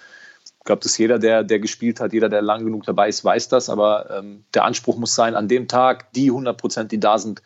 Ich 0.59 0.65
glaube, 0.65 0.81
dass 0.81 0.97
jeder, 0.97 1.19
der, 1.19 1.43
der 1.43 1.59
gespielt 1.59 1.99
hat, 1.99 2.13
jeder, 2.13 2.29
der 2.29 2.41
lang 2.41 2.65
genug 2.65 2.83
dabei 2.85 3.09
ist, 3.09 3.23
weiß 3.23 3.49
das. 3.49 3.69
Aber 3.69 4.09
ähm, 4.11 4.43
der 4.53 4.65
Anspruch 4.65 4.97
muss 4.97 5.15
sein, 5.15 5.35
an 5.35 5.47
dem 5.47 5.67
Tag 5.67 6.11
die 6.13 6.31
100%, 6.31 6.85
die 6.85 6.99
da 6.99 7.17
sind, 7.17 7.41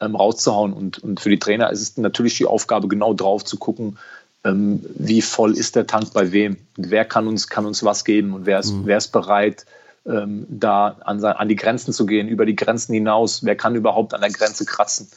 ähm, 0.00 0.14
rauszuhauen. 0.14 0.72
Und, 0.72 0.98
und 0.98 1.20
für 1.20 1.30
die 1.30 1.38
Trainer 1.38 1.70
ist 1.70 1.80
es 1.80 1.96
natürlich 1.96 2.36
die 2.36 2.46
Aufgabe, 2.46 2.88
genau 2.88 3.14
drauf 3.14 3.44
zu 3.44 3.58
gucken, 3.58 3.98
ähm, 4.44 4.84
wie 4.94 5.22
voll 5.22 5.56
ist 5.56 5.76
der 5.76 5.86
Tank 5.86 6.12
bei 6.12 6.32
wem? 6.32 6.58
Und 6.76 6.90
wer 6.90 7.04
kann 7.04 7.26
uns, 7.26 7.48
kann 7.48 7.66
uns 7.66 7.82
was 7.84 8.04
geben 8.04 8.32
und 8.32 8.46
wer 8.46 8.60
ist, 8.60 8.72
mhm. 8.72 8.86
wer 8.86 8.98
ist 8.98 9.08
bereit, 9.08 9.66
ähm, 10.06 10.46
da 10.48 10.96
an, 11.04 11.22
an, 11.24 11.48
die 11.48 11.56
Grenzen 11.56 11.92
zu 11.92 12.06
gehen, 12.06 12.28
über 12.28 12.46
die 12.46 12.56
Grenzen 12.56 12.94
hinaus? 12.94 13.44
Wer 13.44 13.56
kann 13.56 13.74
überhaupt 13.74 14.14
an 14.14 14.20
der 14.20 14.30
Grenze 14.30 14.64
kratzen? 14.64 15.08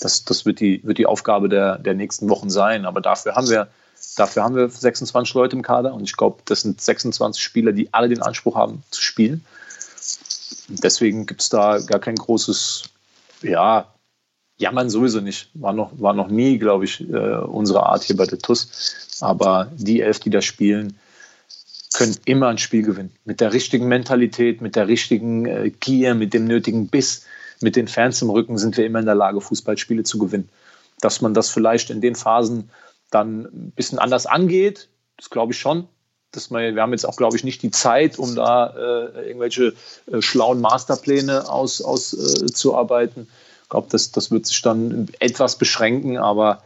Das, 0.00 0.24
das 0.24 0.46
wird, 0.46 0.60
die, 0.60 0.80
wird 0.84 0.98
die 0.98 1.06
Aufgabe 1.06 1.48
der, 1.48 1.78
der 1.78 1.94
nächsten 1.94 2.28
Wochen 2.28 2.50
sein. 2.50 2.84
Aber 2.84 3.00
dafür 3.00 3.34
haben 3.34 3.48
wir 3.48 3.68
Dafür 4.16 4.42
haben 4.42 4.54
wir 4.54 4.68
26 4.68 5.34
Leute 5.34 5.56
im 5.56 5.62
Kader 5.62 5.94
und 5.94 6.02
ich 6.02 6.16
glaube, 6.16 6.42
das 6.44 6.62
sind 6.62 6.80
26 6.80 7.42
Spieler, 7.42 7.72
die 7.72 7.92
alle 7.92 8.08
den 8.08 8.22
Anspruch 8.22 8.56
haben 8.56 8.82
zu 8.90 9.00
spielen. 9.00 9.44
Deswegen 10.68 11.26
gibt 11.26 11.40
es 11.40 11.48
da 11.48 11.78
gar 11.78 12.00
kein 12.00 12.16
großes, 12.16 12.84
ja, 13.42 13.92
jammern 14.56 14.90
sowieso 14.90 15.20
nicht. 15.20 15.50
War 15.54 15.72
noch, 15.72 15.92
war 16.00 16.14
noch 16.14 16.28
nie, 16.28 16.58
glaube 16.58 16.84
ich, 16.84 17.00
äh, 17.08 17.36
unsere 17.36 17.84
Art 17.84 18.02
hier 18.02 18.16
bei 18.16 18.26
der 18.26 18.38
TUS. 18.38 19.18
Aber 19.20 19.70
die 19.76 20.00
elf, 20.00 20.20
die 20.20 20.30
da 20.30 20.42
spielen, 20.42 20.98
können 21.94 22.16
immer 22.24 22.48
ein 22.48 22.58
Spiel 22.58 22.82
gewinnen. 22.82 23.12
Mit 23.24 23.40
der 23.40 23.52
richtigen 23.52 23.88
Mentalität, 23.88 24.60
mit 24.60 24.76
der 24.76 24.88
richtigen 24.88 25.46
äh, 25.46 25.70
Gier, 25.70 26.14
mit 26.14 26.34
dem 26.34 26.44
nötigen 26.44 26.88
Biss, 26.88 27.24
mit 27.60 27.76
den 27.76 27.88
Fans 27.88 28.22
im 28.22 28.30
Rücken 28.30 28.58
sind 28.58 28.76
wir 28.76 28.86
immer 28.86 29.00
in 29.00 29.06
der 29.06 29.14
Lage, 29.14 29.40
Fußballspiele 29.40 30.04
zu 30.04 30.18
gewinnen. 30.18 30.48
Dass 31.00 31.20
man 31.20 31.34
das 31.34 31.50
vielleicht 31.50 31.90
in 31.90 32.00
den 32.00 32.14
Phasen 32.14 32.70
dann 33.10 33.44
ein 33.44 33.72
bisschen 33.74 33.98
anders 33.98 34.26
angeht, 34.26 34.88
das 35.16 35.30
glaube 35.30 35.52
ich 35.52 35.58
schon. 35.58 35.88
Dass 36.32 36.50
man, 36.50 36.74
wir 36.74 36.82
haben 36.82 36.92
jetzt 36.92 37.06
auch, 37.06 37.16
glaube 37.16 37.36
ich, 37.36 37.44
nicht 37.44 37.62
die 37.62 37.70
Zeit, 37.70 38.18
um 38.18 38.34
da 38.34 38.66
äh, 38.76 39.28
irgendwelche 39.28 39.74
äh, 40.12 40.20
schlauen 40.20 40.60
Masterpläne 40.60 41.48
auszuarbeiten. 41.48 43.22
Aus, 43.22 43.26
äh, 43.26 43.62
ich 43.62 43.68
glaube, 43.70 43.88
das, 43.90 44.12
das 44.12 44.30
wird 44.30 44.46
sich 44.46 44.60
dann 44.60 45.08
etwas 45.20 45.56
beschränken, 45.56 46.18
aber 46.18 46.62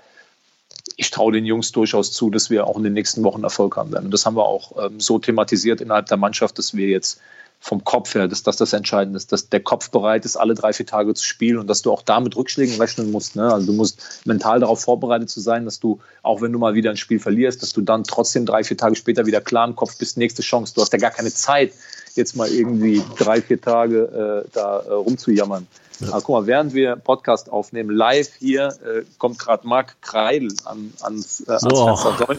ich 0.97 1.11
traue 1.11 1.33
den 1.33 1.45
Jungs 1.45 1.73
durchaus 1.73 2.13
zu, 2.13 2.31
dass 2.31 2.51
wir 2.51 2.67
auch 2.67 2.77
in 2.77 2.83
den 2.83 2.93
nächsten 2.93 3.23
Wochen 3.23 3.45
Erfolg 3.45 3.77
haben 3.77 3.93
werden. 3.93 4.07
Und 4.07 4.11
das 4.11 4.27
haben 4.27 4.37
wir 4.37 4.47
auch 4.47 4.85
ähm, 4.85 5.01
so 5.01 5.19
thematisiert 5.19 5.81
innerhalb 5.81 6.07
der 6.07 6.17
Mannschaft, 6.17 6.59
dass 6.59 6.75
wir 6.75 6.89
jetzt 6.89 7.21
vom 7.65 7.85
Kopf 7.85 8.17
her, 8.17 8.27
dass 8.27 8.43
das 8.43 8.57
das 8.57 8.73
Entscheidende 8.73 9.17
ist, 9.17 9.31
dass 9.31 9.49
der 9.49 9.61
Kopf 9.61 9.91
bereit 9.91 10.25
ist, 10.25 10.37
alle 10.37 10.55
drei, 10.55 10.73
vier 10.73 10.85
Tage 10.85 11.15
zu 11.15 11.25
spielen 11.25 11.59
und 11.59 11.69
dass 11.69 11.81
du 11.81 11.93
auch 11.93 12.03
da 12.03 12.19
mit 12.19 12.35
Rückschlägen 12.35 12.75
rechnen 12.77 13.13
musst. 13.13 13.37
Ne? 13.37 13.53
Also 13.53 13.69
du 13.69 13.73
musst 13.73 14.21
mental 14.25 14.59
darauf 14.59 14.81
vorbereitet 14.81 15.31
zu 15.31 15.39
sein, 15.39 15.65
dass 15.65 15.79
du, 15.79 16.01
auch 16.23 16.43
wenn 16.43 16.53
du 16.53 16.59
mal 16.59 16.75
wieder 16.75 16.91
ein 16.91 16.97
Spiel 16.97 17.21
verlierst, 17.21 17.63
dass 17.63 17.73
du 17.73 17.81
dann 17.81 18.03
trotzdem 18.03 18.47
drei, 18.47 18.65
vier 18.65 18.77
Tage 18.77 18.97
später 18.97 19.27
wieder 19.27 19.41
klar 19.41 19.69
im 19.69 19.77
Kopf 19.77 19.97
bist, 19.97 20.17
nächste 20.17 20.43
Chance. 20.43 20.75
Du 20.75 20.81
hast 20.81 20.93
ja 20.93 20.99
gar 20.99 21.13
keine 21.13 21.33
Zeit, 21.33 21.73
jetzt 22.17 22.35
mal 22.35 22.49
irgendwie 22.49 23.01
drei, 23.17 23.41
vier 23.41 23.61
Tage 23.61 24.45
äh, 24.45 24.49
da 24.53 24.81
äh, 24.81 24.93
rumzujammern. 24.95 25.69
Ja. 26.01 26.09
Aber 26.09 26.21
guck 26.21 26.35
mal, 26.41 26.47
während 26.49 26.75
wir 26.75 26.97
Podcast 26.97 27.49
aufnehmen, 27.49 27.91
live 27.91 28.31
hier, 28.41 28.75
äh, 28.85 29.03
kommt 29.19 29.39
gerade 29.39 29.69
Marc 29.69 30.03
Kreidel 30.03 30.53
an, 30.65 30.93
ans, 31.01 31.45
äh, 31.47 31.53
ans 31.53 31.65
oh. 31.71 31.97
Fenster. 31.97 32.37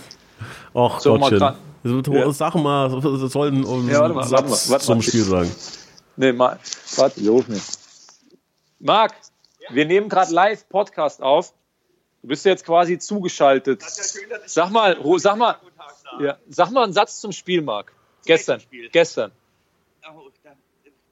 Och, 0.73 0.99
so, 0.99 1.17
Gottchen. 1.17 1.39
Mal 1.39 1.55
ja. 1.83 2.31
Sag 2.31 2.55
mal, 2.55 2.89
sollen 3.29 3.65
um 3.65 3.89
ja, 3.89 3.99
warte 3.99 4.13
mal, 4.13 4.23
Satz 4.23 4.31
warte 4.31 4.49
mal, 4.49 4.69
warte 4.69 4.85
zum 4.85 4.97
mal. 4.97 5.03
Spiel 5.03 5.23
sagen. 5.23 5.55
Nee, 6.15 6.31
mal, 6.31 6.59
warte, 6.95 7.21
wir 7.21 7.31
rufen 7.31 7.55
ihn. 7.55 7.61
Marc, 8.79 9.13
ja? 9.59 9.75
wir 9.75 9.85
nehmen 9.85 10.07
gerade 10.07 10.33
live 10.33 10.67
Podcast 10.69 11.21
auf. 11.21 11.53
Du 12.21 12.29
bist 12.29 12.45
jetzt 12.45 12.65
quasi 12.65 12.97
zugeschaltet. 12.99 13.81
Ja 13.81 13.87
schön, 13.89 14.29
sag 14.45 14.69
mal, 14.71 14.97
sag 15.17 15.35
mal, 15.35 15.57
ja, 16.19 16.37
sag 16.47 16.71
mal 16.71 16.83
einen 16.83 16.93
Satz 16.93 17.19
zum 17.19 17.33
Spiel, 17.33 17.61
Marc. 17.61 17.91
Gestern. 18.25 18.61
Gestern 18.93 19.31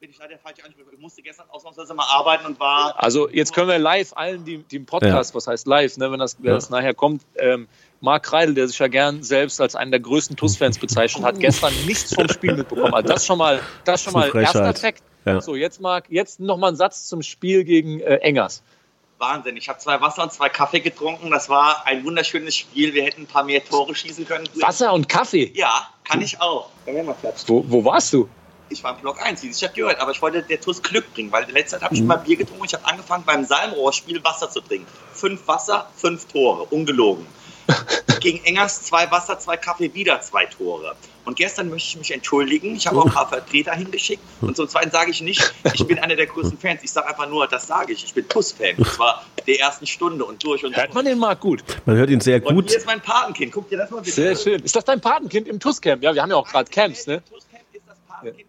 bin 0.02 0.10
ich 0.10 0.18
leider 0.18 0.38
falsch 0.40 0.60
ansprechen. 0.66 0.90
Ich 0.94 1.00
musste 1.00 1.22
gestern 1.22 1.48
ausnahmsweise 1.52 1.94
mal 1.94 2.08
arbeiten 2.10 2.48
und 2.48 2.60
war. 2.60 3.02
Also 3.02 3.30
jetzt 3.30 3.54
können 3.54 3.68
wir 3.68 3.78
live 3.78 4.14
allen, 4.14 4.44
die, 4.44 4.58
die 4.58 4.78
im 4.78 4.86
Podcast, 4.88 5.32
ja. 5.32 5.36
was 5.36 5.46
heißt 5.46 5.68
live, 5.68 5.96
ne, 5.98 6.12
wenn 6.12 6.20
das, 6.20 6.38
wenn 6.40 6.54
das 6.54 6.72
nachher 6.72 6.96
kommt, 6.96 7.24
ähm, 7.36 7.68
Marc 8.02 8.24
Kreidel, 8.24 8.56
der 8.56 8.68
sich 8.68 8.80
ja 8.80 8.88
gern 8.88 9.24
selbst 9.24 9.62
als 9.62 9.76
einen 9.76 9.92
der 9.92 10.00
größten 10.00 10.36
TUS-Fans 10.36 10.80
bezeichnet, 10.80 11.24
hat 11.24 11.40
gestern 11.40 11.74
nichts 11.86 12.14
vom 12.14 12.28
Spiel 12.28 12.56
mitbekommen. 12.56 12.94
Also 12.94 13.08
das 13.08 13.26
schon 13.26 13.38
mal, 13.38 13.60
das 13.86 14.04
schon 14.04 14.14
mal 14.14 14.36
erster 14.36 14.74
Fakt. 14.74 15.04
Ja. 15.24 15.40
So, 15.40 15.56
jetzt 15.56 15.80
Marc, 15.80 16.06
jetzt 16.10 16.40
noch 16.40 16.58
mal 16.58 16.70
ein 16.70 16.76
Satz 16.76 17.08
zum 17.08 17.22
Spiel 17.22 17.64
gegen 17.64 18.00
äh, 18.00 18.16
Engers. 18.18 18.64
Wahnsinn. 19.20 19.56
Ich 19.56 19.70
habe 19.70 19.78
zwei 19.78 20.02
Wasser 20.02 20.24
und 20.24 20.34
zwei 20.34 20.50
Kaffee 20.50 20.80
getrunken. 20.80 21.30
Das 21.30 21.48
war 21.48 21.86
ein 21.86 22.04
wunderschönes 22.04 22.56
Spiel. 22.56 22.96
Wir 22.96 23.04
hätten 23.04 23.22
ein 23.22 23.28
paar 23.28 23.44
mehr 23.44 23.64
Tore 23.64 23.94
schießen 23.94 24.26
können. 24.26 24.50
Wasser 24.56 24.92
und 24.94 25.08
Kaffee? 25.08 25.52
Ja, 25.54 25.88
kann 26.04 26.22
ich 26.22 26.42
auch. 26.42 26.72
Wo, 27.46 27.64
wo 27.68 27.86
warst 27.86 28.14
du? 28.14 28.28
ich 28.72 28.84
war 28.84 28.96
im 28.96 29.02
Block 29.02 29.22
1, 29.22 29.44
wie 29.44 29.52
sich 29.52 29.62
das 29.62 29.74
gehört, 29.74 30.00
aber 30.00 30.12
ich 30.12 30.22
wollte 30.22 30.42
der 30.42 30.60
TUS 30.60 30.82
Glück 30.82 31.14
bringen, 31.14 31.32
weil 31.32 31.44
in 31.44 31.52
letzter 31.52 31.78
Zeit 31.78 31.84
habe 31.84 31.96
ich 31.96 32.02
mhm. 32.02 32.06
immer 32.06 32.18
Bier 32.18 32.38
getrunken. 32.38 32.66
Ich 32.66 32.74
habe 32.74 32.86
angefangen 32.86 33.24
beim 33.26 33.46
Salmrohrspiel 33.46 34.24
Wasser 34.24 34.50
zu 34.50 34.62
trinken. 34.62 34.88
Fünf 35.14 35.48
Wasser, 35.48 35.90
fünf 35.96 36.26
Tore, 36.26 36.64
ungelogen. 36.66 37.26
Gegen 38.20 38.44
Engers 38.46 38.84
zwei 38.84 39.10
Wasser, 39.10 39.40
zwei 39.40 39.58
Kaffee, 39.58 39.94
wieder 39.94 40.22
zwei 40.22 40.46
Tore. 40.46 40.96
Und 41.26 41.38
gestern 41.38 41.70
möchte 41.70 41.90
ich 41.90 41.98
mich 41.98 42.12
entschuldigen. 42.12 42.76
Ich 42.76 42.88
habe 42.88 43.00
auch 43.00 43.06
ein 43.06 43.12
paar 43.12 43.30
Vertreter 43.30 43.74
hingeschickt. 43.74 44.22
Und 44.42 44.56
zum 44.56 44.68
Zweiten 44.68 44.92
sage 44.92 45.12
ich 45.12 45.22
nicht, 45.22 45.54
ich 45.74 45.86
bin 45.86 46.00
einer 46.00 46.16
der 46.16 46.26
größten 46.26 46.58
Fans. 46.58 46.82
Ich 46.84 46.92
sage 46.92 47.08
einfach 47.08 47.30
nur, 47.30 47.48
das 47.48 47.68
sage 47.68 47.94
ich. 47.94 48.04
Ich 48.04 48.14
bin 48.14 48.28
TUS-Fan. 48.28 48.76
Das 48.78 48.98
war 48.98 49.24
der 49.46 49.60
ersten 49.60 49.86
Stunde 49.86 50.26
und 50.26 50.44
durch 50.44 50.66
und 50.66 50.76
Hört 50.76 50.94
man 50.94 51.06
den 51.06 51.20
mal 51.20 51.36
gut? 51.36 51.64
Man 51.86 51.96
hört 51.96 52.10
ihn 52.10 52.22
sehr 52.22 52.40
gut. 52.40 52.54
Und 52.54 52.70
hier 52.70 52.78
ist 52.78 52.88
mein 52.88 53.02
Patenkind. 53.02 53.52
Guck 53.52 53.70
dir 53.70 53.78
das 53.78 53.92
mal 53.92 54.00
bitte 54.02 54.12
Sehr 54.12 54.36
schön. 54.36 54.62
Ist 54.64 54.76
das 54.76 54.86
dein 54.86 55.02
Patenkind 55.02 55.48
im 55.48 55.60
TUS-Camp? 55.60 56.04
Ja, 56.04 56.14
wir 56.14 56.22
haben 56.22 56.32
ja 56.32 56.38
auch 56.38 56.48
gerade 56.48 56.70
Camps, 56.70 57.06
ne? 57.08 57.24
TUS-Camp 57.30 57.64
ist 57.74 57.84
das 57.88 57.98
Patenkind 58.08 58.48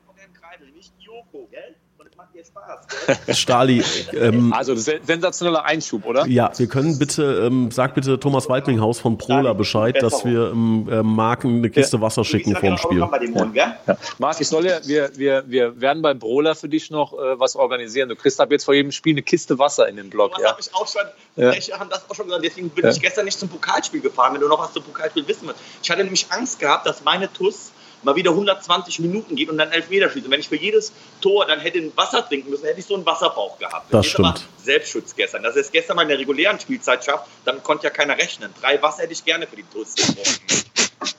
gell? 1.53 1.63
Und 1.65 1.77
es 1.77 1.82
macht 2.23 2.35
dir 2.35 2.45
Spaß, 2.45 3.17
gell? 3.27 3.35
Stali. 3.35 3.85
Ähm, 4.13 4.53
also 4.53 4.75
sensationeller 4.75 5.65
Einschub, 5.65 6.07
oder? 6.07 6.27
Ja, 6.27 6.53
wir 6.57 6.67
können 6.67 6.99
bitte, 6.99 7.47
ähm, 7.47 7.71
sag 7.71 7.95
bitte 7.95 8.21
Thomas 8.21 8.49
Waldminghaus 8.49 9.01
von 9.01 9.19
Prola 9.19 9.53
Bescheid, 9.53 10.01
dass 10.03 10.25
wir 10.25 10.53
ähm, 10.53 10.89
äh, 10.91 11.03
Marken 11.03 11.59
eine 11.59 11.71
Kiste 11.71 11.97
ja. 11.97 12.03
Wasser 12.03 12.25
schicken 12.25 12.55
vorm 12.55 12.79
Spiel. 12.79 12.99
Mund, 13.31 13.57
ja. 13.57 13.77
Ja. 13.87 13.97
Marc, 14.19 14.41
ich 14.41 14.49
soll 14.49 14.67
ja, 14.67 14.81
wir, 14.85 15.11
wir, 15.17 15.45
wir 15.47 15.81
werden 15.81 16.03
beim 16.03 16.19
Brola 16.19 16.55
für 16.55 16.69
dich 16.69 16.91
noch 16.91 17.13
äh, 17.15 17.39
was 17.39 17.57
organisieren. 17.57 18.09
Du 18.09 18.17
kriegst 18.17 18.41
ab 18.41 18.51
jetzt 18.53 18.65
vor 18.65 18.75
jedem 18.75 18.93
Spiel 18.93 19.15
eine 19.15 19.23
Kiste 19.23 19.59
Wasser 19.59 19.89
in 19.89 19.97
den 19.97 20.11
Block. 20.11 20.33
Das 20.33 20.43
ja. 20.43 20.51
habe 20.51 20.61
ich 20.61 20.75
auch 20.75 20.87
schon, 20.87 21.03
ja. 21.37 21.53
haben 21.79 21.91
das 21.91 22.09
auch 22.09 22.15
schon 22.15 22.27
gesagt. 22.27 22.45
Deswegen 22.45 22.71
bin 22.71 22.87
ich 22.89 23.01
gestern 23.01 23.25
nicht 23.25 23.39
zum 23.39 23.49
Pokalspiel 23.49 24.01
gefahren, 24.01 24.35
wenn 24.35 24.41
du 24.41 24.49
noch 24.49 24.61
was 24.61 24.73
zum 24.73 24.83
Pokalspiel 24.83 25.27
wissen 25.27 25.49
willst. 25.49 25.61
Ich 25.83 25.91
hatte 25.91 26.03
nämlich 26.05 26.27
Angst 26.31 26.59
gehabt, 26.59 26.87
dass 26.87 27.03
meine 27.05 27.33
TUS 27.33 27.73
mal 28.03 28.17
wieder 28.17 28.31
120 28.31 29.01
Minuten 29.01 29.37
geht 29.37 29.49
und 29.49 29.59
dann 29.59 29.71
elf 29.71 29.89
schießt. 29.89 30.27
Und 30.27 30.31
wenn 30.31 30.41
ich 30.41 30.49
für 30.49 30.57
jedes 30.57 30.93
Tor 31.21 31.47
dann 31.47 31.61
hätte 31.61 31.79
ein 31.79 31.93
Wasser 31.97 32.27
trinken 32.27 32.51
müssen, 32.51 32.67
hätte 32.67 32.81
ich 32.81 32.87
so 32.87 32.95
einen 32.95 33.07
Wasserbauch 33.07 33.59
gehabt. 33.59 33.93
Das, 33.93 34.03
das 34.03 34.07
stimmt. 34.07 34.47
Selbstschutz 34.63 35.15
gestern. 35.15 35.43
Das 35.43 35.57
ist 35.57 35.73
gestern 35.73 35.97
mal 35.97 36.03
in 36.03 36.09
der 36.09 36.19
regulären 36.19 36.59
Spielzeit 36.59 37.05
schafft, 37.05 37.27
dann 37.45 37.63
konnte 37.63 37.85
ja 37.85 37.91
keiner 37.91 38.17
rechnen. 38.17 38.53
Drei 38.61 38.81
Wasser 38.83 39.03
hätte 39.03 39.13
ich 39.13 39.25
gerne 39.25 39.47
für 39.47 39.57
die 39.57 39.65
Toast 39.65 39.97
getrunken. 39.97 40.63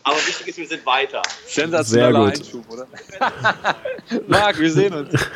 Aber 0.03 0.15
wichtig 0.15 0.47
ist, 0.47 0.57
wir 0.57 0.67
sind 0.67 0.85
weiter. 0.85 1.21
Sensationeller 1.47 2.25
Einschub, 2.25 2.65
oder? 2.69 2.87
Marc, 4.27 4.59
wir 4.59 4.71
sehen 4.71 4.93
uns. 4.93 5.13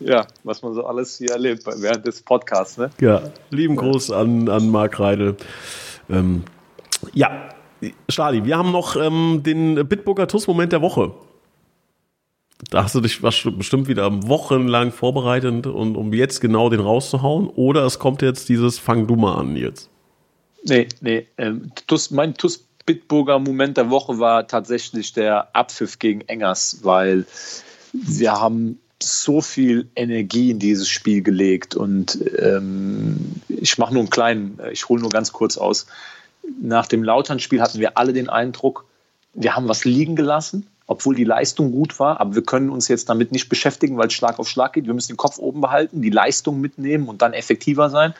ja, 0.00 0.26
was 0.42 0.62
man 0.62 0.74
so 0.74 0.86
alles 0.86 1.18
hier 1.18 1.30
erlebt 1.30 1.64
während 1.66 2.06
des 2.06 2.22
Podcasts. 2.22 2.78
Ne? 2.78 2.90
Ja, 3.00 3.22
lieben 3.50 3.76
Gruß 3.76 4.10
an, 4.10 4.48
an 4.48 4.70
Marc 4.70 4.98
Reidel. 4.98 5.36
Ähm, 6.10 6.44
ja, 7.12 7.48
Stali, 8.08 8.44
wir 8.44 8.56
haben 8.56 8.72
noch 8.72 8.96
ähm, 8.96 9.42
den 9.44 9.86
Bitburger 9.86 10.26
TUS-Moment 10.26 10.72
der 10.72 10.80
Woche. 10.80 11.12
Da 12.70 12.84
hast 12.84 12.94
du 12.94 13.00
dich 13.00 13.20
bestimmt 13.20 13.88
wieder 13.88 14.10
wochenlang 14.28 14.92
vorbereitet, 14.92 15.66
und, 15.66 15.96
um 15.96 16.12
jetzt 16.12 16.40
genau 16.40 16.70
den 16.70 16.80
rauszuhauen. 16.80 17.48
Oder 17.48 17.84
es 17.84 17.98
kommt 17.98 18.22
jetzt 18.22 18.48
dieses 18.48 18.78
Fang 18.78 19.06
du 19.06 19.16
mal 19.16 19.34
an 19.34 19.56
jetzt. 19.56 19.90
Nee, 20.62 20.88
nee. 21.00 21.26
Ähm, 21.36 21.72
TUS, 21.86 22.10
mein 22.10 22.34
TUS 22.34 22.66
Bitburger 22.86 23.38
Moment 23.38 23.76
der 23.76 23.90
Woche 23.90 24.18
war 24.18 24.46
tatsächlich 24.46 25.12
der 25.12 25.54
Abpfiff 25.54 25.98
gegen 25.98 26.20
Engers, 26.22 26.80
weil 26.82 27.26
wir 27.92 28.32
haben 28.32 28.78
so 29.02 29.40
viel 29.40 29.88
Energie 29.96 30.50
in 30.50 30.58
dieses 30.58 30.88
Spiel 30.88 31.22
gelegt 31.22 31.74
und 31.74 32.18
ähm, 32.38 33.40
ich 33.48 33.78
mache 33.78 33.92
nur 33.92 34.02
einen 34.02 34.10
kleinen, 34.10 34.58
ich 34.72 34.88
hole 34.88 35.00
nur 35.00 35.10
ganz 35.10 35.32
kurz 35.32 35.56
aus 35.58 35.86
nach 36.60 36.86
dem 36.86 37.02
Lautern-Spiel 37.02 37.60
hatten 37.60 37.78
wir 37.78 37.96
alle 37.98 38.12
den 38.12 38.28
Eindruck, 38.28 38.84
wir 39.34 39.56
haben 39.56 39.68
was 39.68 39.84
liegen 39.84 40.16
gelassen, 40.16 40.66
obwohl 40.86 41.14
die 41.14 41.24
Leistung 41.24 41.72
gut 41.72 41.98
war, 41.98 42.20
aber 42.20 42.34
wir 42.34 42.42
können 42.42 42.70
uns 42.70 42.88
jetzt 42.88 43.08
damit 43.08 43.32
nicht 43.32 43.48
beschäftigen, 43.48 43.96
weil 43.96 44.08
es 44.08 44.12
Schlag 44.12 44.38
auf 44.38 44.48
Schlag 44.48 44.74
geht. 44.74 44.86
Wir 44.86 44.94
müssen 44.94 45.12
den 45.12 45.16
Kopf 45.16 45.38
oben 45.38 45.60
behalten, 45.60 46.02
die 46.02 46.10
Leistung 46.10 46.60
mitnehmen 46.60 47.08
und 47.08 47.22
dann 47.22 47.32
effektiver 47.32 47.90
sein. 47.90 48.14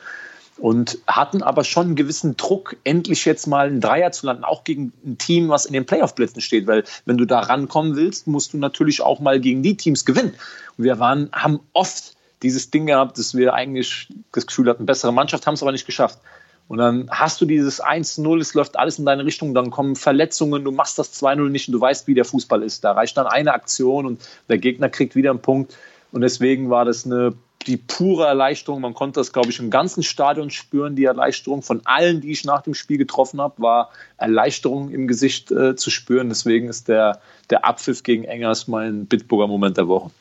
und 0.57 0.99
hatten 1.05 1.43
aber 1.43 1.63
schon 1.63 1.87
einen 1.87 1.95
gewissen 1.95 2.37
Druck, 2.37 2.77
endlich 2.83 3.25
jetzt 3.25 3.45
mal 3.45 3.67
einen 3.67 3.81
Dreier 3.81 4.11
zu 4.11 4.25
landen, 4.25 4.43
auch 4.43 4.63
gegen 4.63 4.93
ein 5.05 5.17
Team, 5.17 5.49
was 5.49 5.65
in 5.65 5.73
den 5.73 5.85
Playoff-Plätzen 5.85 6.41
steht, 6.41 6.65
weil 6.67 6.85
wenn 7.05 7.17
du 7.17 7.25
da 7.25 7.39
rankommen 7.39 7.95
willst, 7.95 8.27
musst 8.27 8.53
du 8.53 8.57
natürlich 8.57 9.01
auch 9.01 9.19
mal 9.19 9.39
gegen 9.39 9.63
die 9.63 9.75
Teams 9.75 10.05
gewinnen. 10.05 10.33
Und 10.77 10.83
wir 10.85 10.99
waren, 10.99 11.29
haben 11.33 11.59
oft 11.73 12.15
dieses 12.41 12.71
Ding 12.71 12.85
gehabt, 12.85 13.17
dass 13.17 13.35
wir 13.35 13.53
eigentlich 13.53 14.07
das 14.31 14.47
Gefühl 14.47 14.69
hatten, 14.69 14.85
bessere 14.85 15.11
Mannschaft, 15.11 15.45
haben 15.45 15.55
es 15.55 15.61
aber 15.61 15.71
nicht 15.71 15.85
geschafft. 15.85 16.19
Und 16.67 16.79
dann 16.79 17.07
hast 17.11 17.39
du 17.41 17.45
dieses 17.45 17.83
1-0, 17.83 18.39
es 18.39 18.53
läuft 18.55 18.77
alles 18.77 18.97
in 18.97 19.05
deine 19.05 19.23
Richtung, 19.23 19.53
dann 19.53 19.69
kommen 19.69 19.95
Verletzungen, 19.95 20.63
du 20.63 20.71
machst 20.71 20.97
das 20.97 21.21
2-0 21.21 21.49
nicht 21.49 21.67
und 21.67 21.73
du 21.73 21.81
weißt, 21.81 22.07
wie 22.07 22.15
der 22.15 22.25
Fußball 22.25 22.63
ist. 22.63 22.83
Da 22.83 22.93
reicht 22.93 23.17
dann 23.17 23.27
eine 23.27 23.53
Aktion 23.53 24.05
und 24.05 24.27
der 24.49 24.57
Gegner 24.57 24.89
kriegt 24.89 25.15
wieder 25.15 25.29
einen 25.29 25.41
Punkt. 25.41 25.77
Und 26.11 26.21
deswegen 26.21 26.69
war 26.69 26.85
das 26.85 27.05
eine 27.05 27.33
die 27.67 27.77
pure 27.77 28.27
Erleichterung. 28.27 28.81
Man 28.81 28.93
konnte 28.93 29.19
das, 29.19 29.33
glaube 29.33 29.49
ich, 29.49 29.59
im 29.59 29.69
ganzen 29.69 30.03
Stadion 30.03 30.49
spüren, 30.49 30.95
die 30.95 31.05
Erleichterung. 31.05 31.61
Von 31.61 31.81
allen, 31.85 32.21
die 32.21 32.31
ich 32.31 32.45
nach 32.45 32.61
dem 32.61 32.73
Spiel 32.73 32.97
getroffen 32.97 33.41
habe, 33.41 33.61
war 33.61 33.89
Erleichterung 34.17 34.91
im 34.91 35.07
Gesicht 35.07 35.51
äh, 35.51 35.75
zu 35.75 35.89
spüren. 35.89 36.29
Deswegen 36.29 36.67
ist 36.67 36.87
der, 36.87 37.21
der 37.49 37.65
Abpfiff 37.65 38.03
gegen 38.03 38.23
Engers 38.23 38.67
mein 38.67 39.05
Bitburger 39.05 39.47
Moment 39.47 39.77
der 39.77 39.87
Woche. 39.87 40.11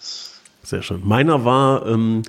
Sehr 0.63 0.83
schön. 0.83 1.03
Meiner 1.05 1.45
war, 1.45 1.87
ähm, 1.87 2.23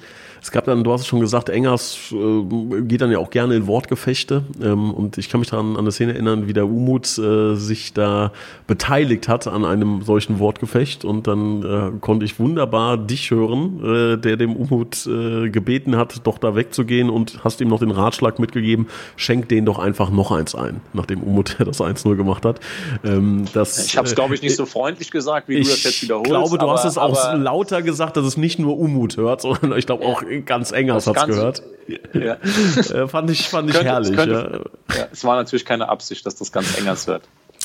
es 0.45 0.51
gab 0.51 0.65
dann, 0.65 0.83
du 0.83 0.93
hast 0.93 1.01
es 1.01 1.07
schon 1.07 1.21
gesagt, 1.21 1.49
Engers 1.49 1.97
äh, 2.11 2.81
geht 2.81 3.01
dann 3.01 3.09
ja 3.09 3.17
auch 3.17 3.31
gerne 3.31 3.55
in 3.55 3.65
Wortgefechte. 3.65 4.43
Ähm, 4.61 4.93
und 4.93 5.17
ich 5.17 5.27
kann 5.27 5.39
mich 5.39 5.49
daran 5.49 5.71
an 5.71 5.79
eine 5.79 5.91
Szene 5.91 6.13
erinnern, 6.13 6.47
wie 6.47 6.53
der 6.53 6.67
Umut 6.67 7.17
äh, 7.17 7.55
sich 7.55 7.93
da 7.93 8.31
beteiligt 8.67 9.27
hat 9.27 9.47
an 9.47 9.65
einem 9.65 10.03
solchen 10.03 10.37
Wortgefecht. 10.37 11.03
Und 11.03 11.25
dann 11.25 11.63
äh, 11.63 11.99
konnte 11.99 12.25
ich 12.25 12.37
wunderbar 12.37 12.95
dich 12.95 13.31
hören, 13.31 13.79
äh, 13.83 14.17
der 14.19 14.37
dem 14.37 14.55
Umut 14.55 15.07
äh, 15.07 15.49
gebeten 15.49 15.95
hat, 15.95 16.21
doch 16.27 16.37
da 16.37 16.55
wegzugehen 16.55 17.09
und 17.09 17.43
hast 17.43 17.59
ihm 17.59 17.69
noch 17.69 17.79
den 17.79 17.89
Ratschlag 17.89 18.37
mitgegeben, 18.37 18.85
schenk 19.15 19.49
den 19.49 19.65
doch 19.65 19.79
einfach 19.79 20.11
noch 20.11 20.31
eins 20.31 20.53
ein, 20.53 20.81
nachdem 20.93 21.23
Umut 21.23 21.57
das 21.59 21.81
1-0 21.81 22.15
gemacht 22.15 22.45
hat. 22.45 22.59
Ähm, 23.03 23.45
das, 23.53 23.83
ich 23.83 23.97
habe 23.97 24.07
es, 24.07 24.13
glaube 24.13 24.35
ich, 24.35 24.43
nicht 24.43 24.57
so 24.57 24.67
freundlich 24.67 25.09
gesagt, 25.09 25.49
wie 25.49 25.55
du 25.55 25.61
das 25.61 25.83
jetzt 25.83 26.03
wiederholst. 26.03 26.27
Ich 26.27 26.31
glaube, 26.31 26.57
du 26.59 26.65
aber, 26.65 26.73
hast 26.73 26.85
es 26.85 26.99
auch 26.99 27.33
lauter 27.33 27.81
gesagt, 27.81 28.15
dass 28.15 28.25
es 28.25 28.37
nicht 28.37 28.59
nur 28.59 28.77
Umut 28.77 29.17
hört, 29.17 29.41
sondern 29.41 29.75
ich 29.75 29.87
glaube 29.87 30.05
auch 30.05 30.21
ganz 30.43 30.71
Engers 30.71 31.07
hat 31.07 31.17
es 31.17 31.25
gehört. 31.25 31.63
Ja. 32.13 32.37
Äh, 32.37 33.07
fand 33.07 33.29
ich, 33.29 33.47
fand 33.47 33.69
ich 33.69 33.75
könnte, 33.75 33.91
herrlich. 33.91 34.15
Könnte, 34.15 34.71
ja. 34.97 35.07
es 35.11 35.23
war 35.23 35.35
natürlich 35.35 35.65
keine 35.65 35.87
Absicht, 35.87 36.25
dass 36.25 36.33
das 36.33 36.51
ganz 36.51 36.75
Engers 36.79 37.05
hört. 37.05 37.21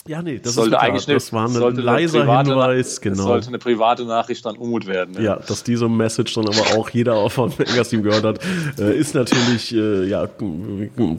Ja, 0.08 0.22
nee, 0.22 0.40
das 0.42 0.54
sollte 0.54 0.80
eigentlich 0.80 1.06
eine, 1.06 1.14
das 1.14 1.30
war 1.30 1.46
ein 1.46 1.76
leiser 1.76 2.22
private, 2.22 2.50
Hinweis, 2.50 3.02
genau. 3.02 3.16
Das 3.16 3.26
sollte 3.26 3.48
eine 3.48 3.58
private 3.58 4.06
Nachricht 4.06 4.46
an 4.46 4.56
Umut 4.56 4.86
werden. 4.86 5.14
Ja, 5.16 5.22
ja 5.22 5.36
dass 5.36 5.62
diese 5.62 5.90
Message 5.90 6.32
dann 6.34 6.46
aber 6.46 6.78
auch 6.78 6.88
jeder 6.88 7.28
von 7.30 7.52
Engers 7.58 7.90
Team 7.90 8.02
gehört 8.02 8.24
hat, 8.24 8.40
äh, 8.78 8.96
ist 8.96 9.14
natürlich 9.14 9.74
äh, 9.74 10.06
ja 10.06 10.26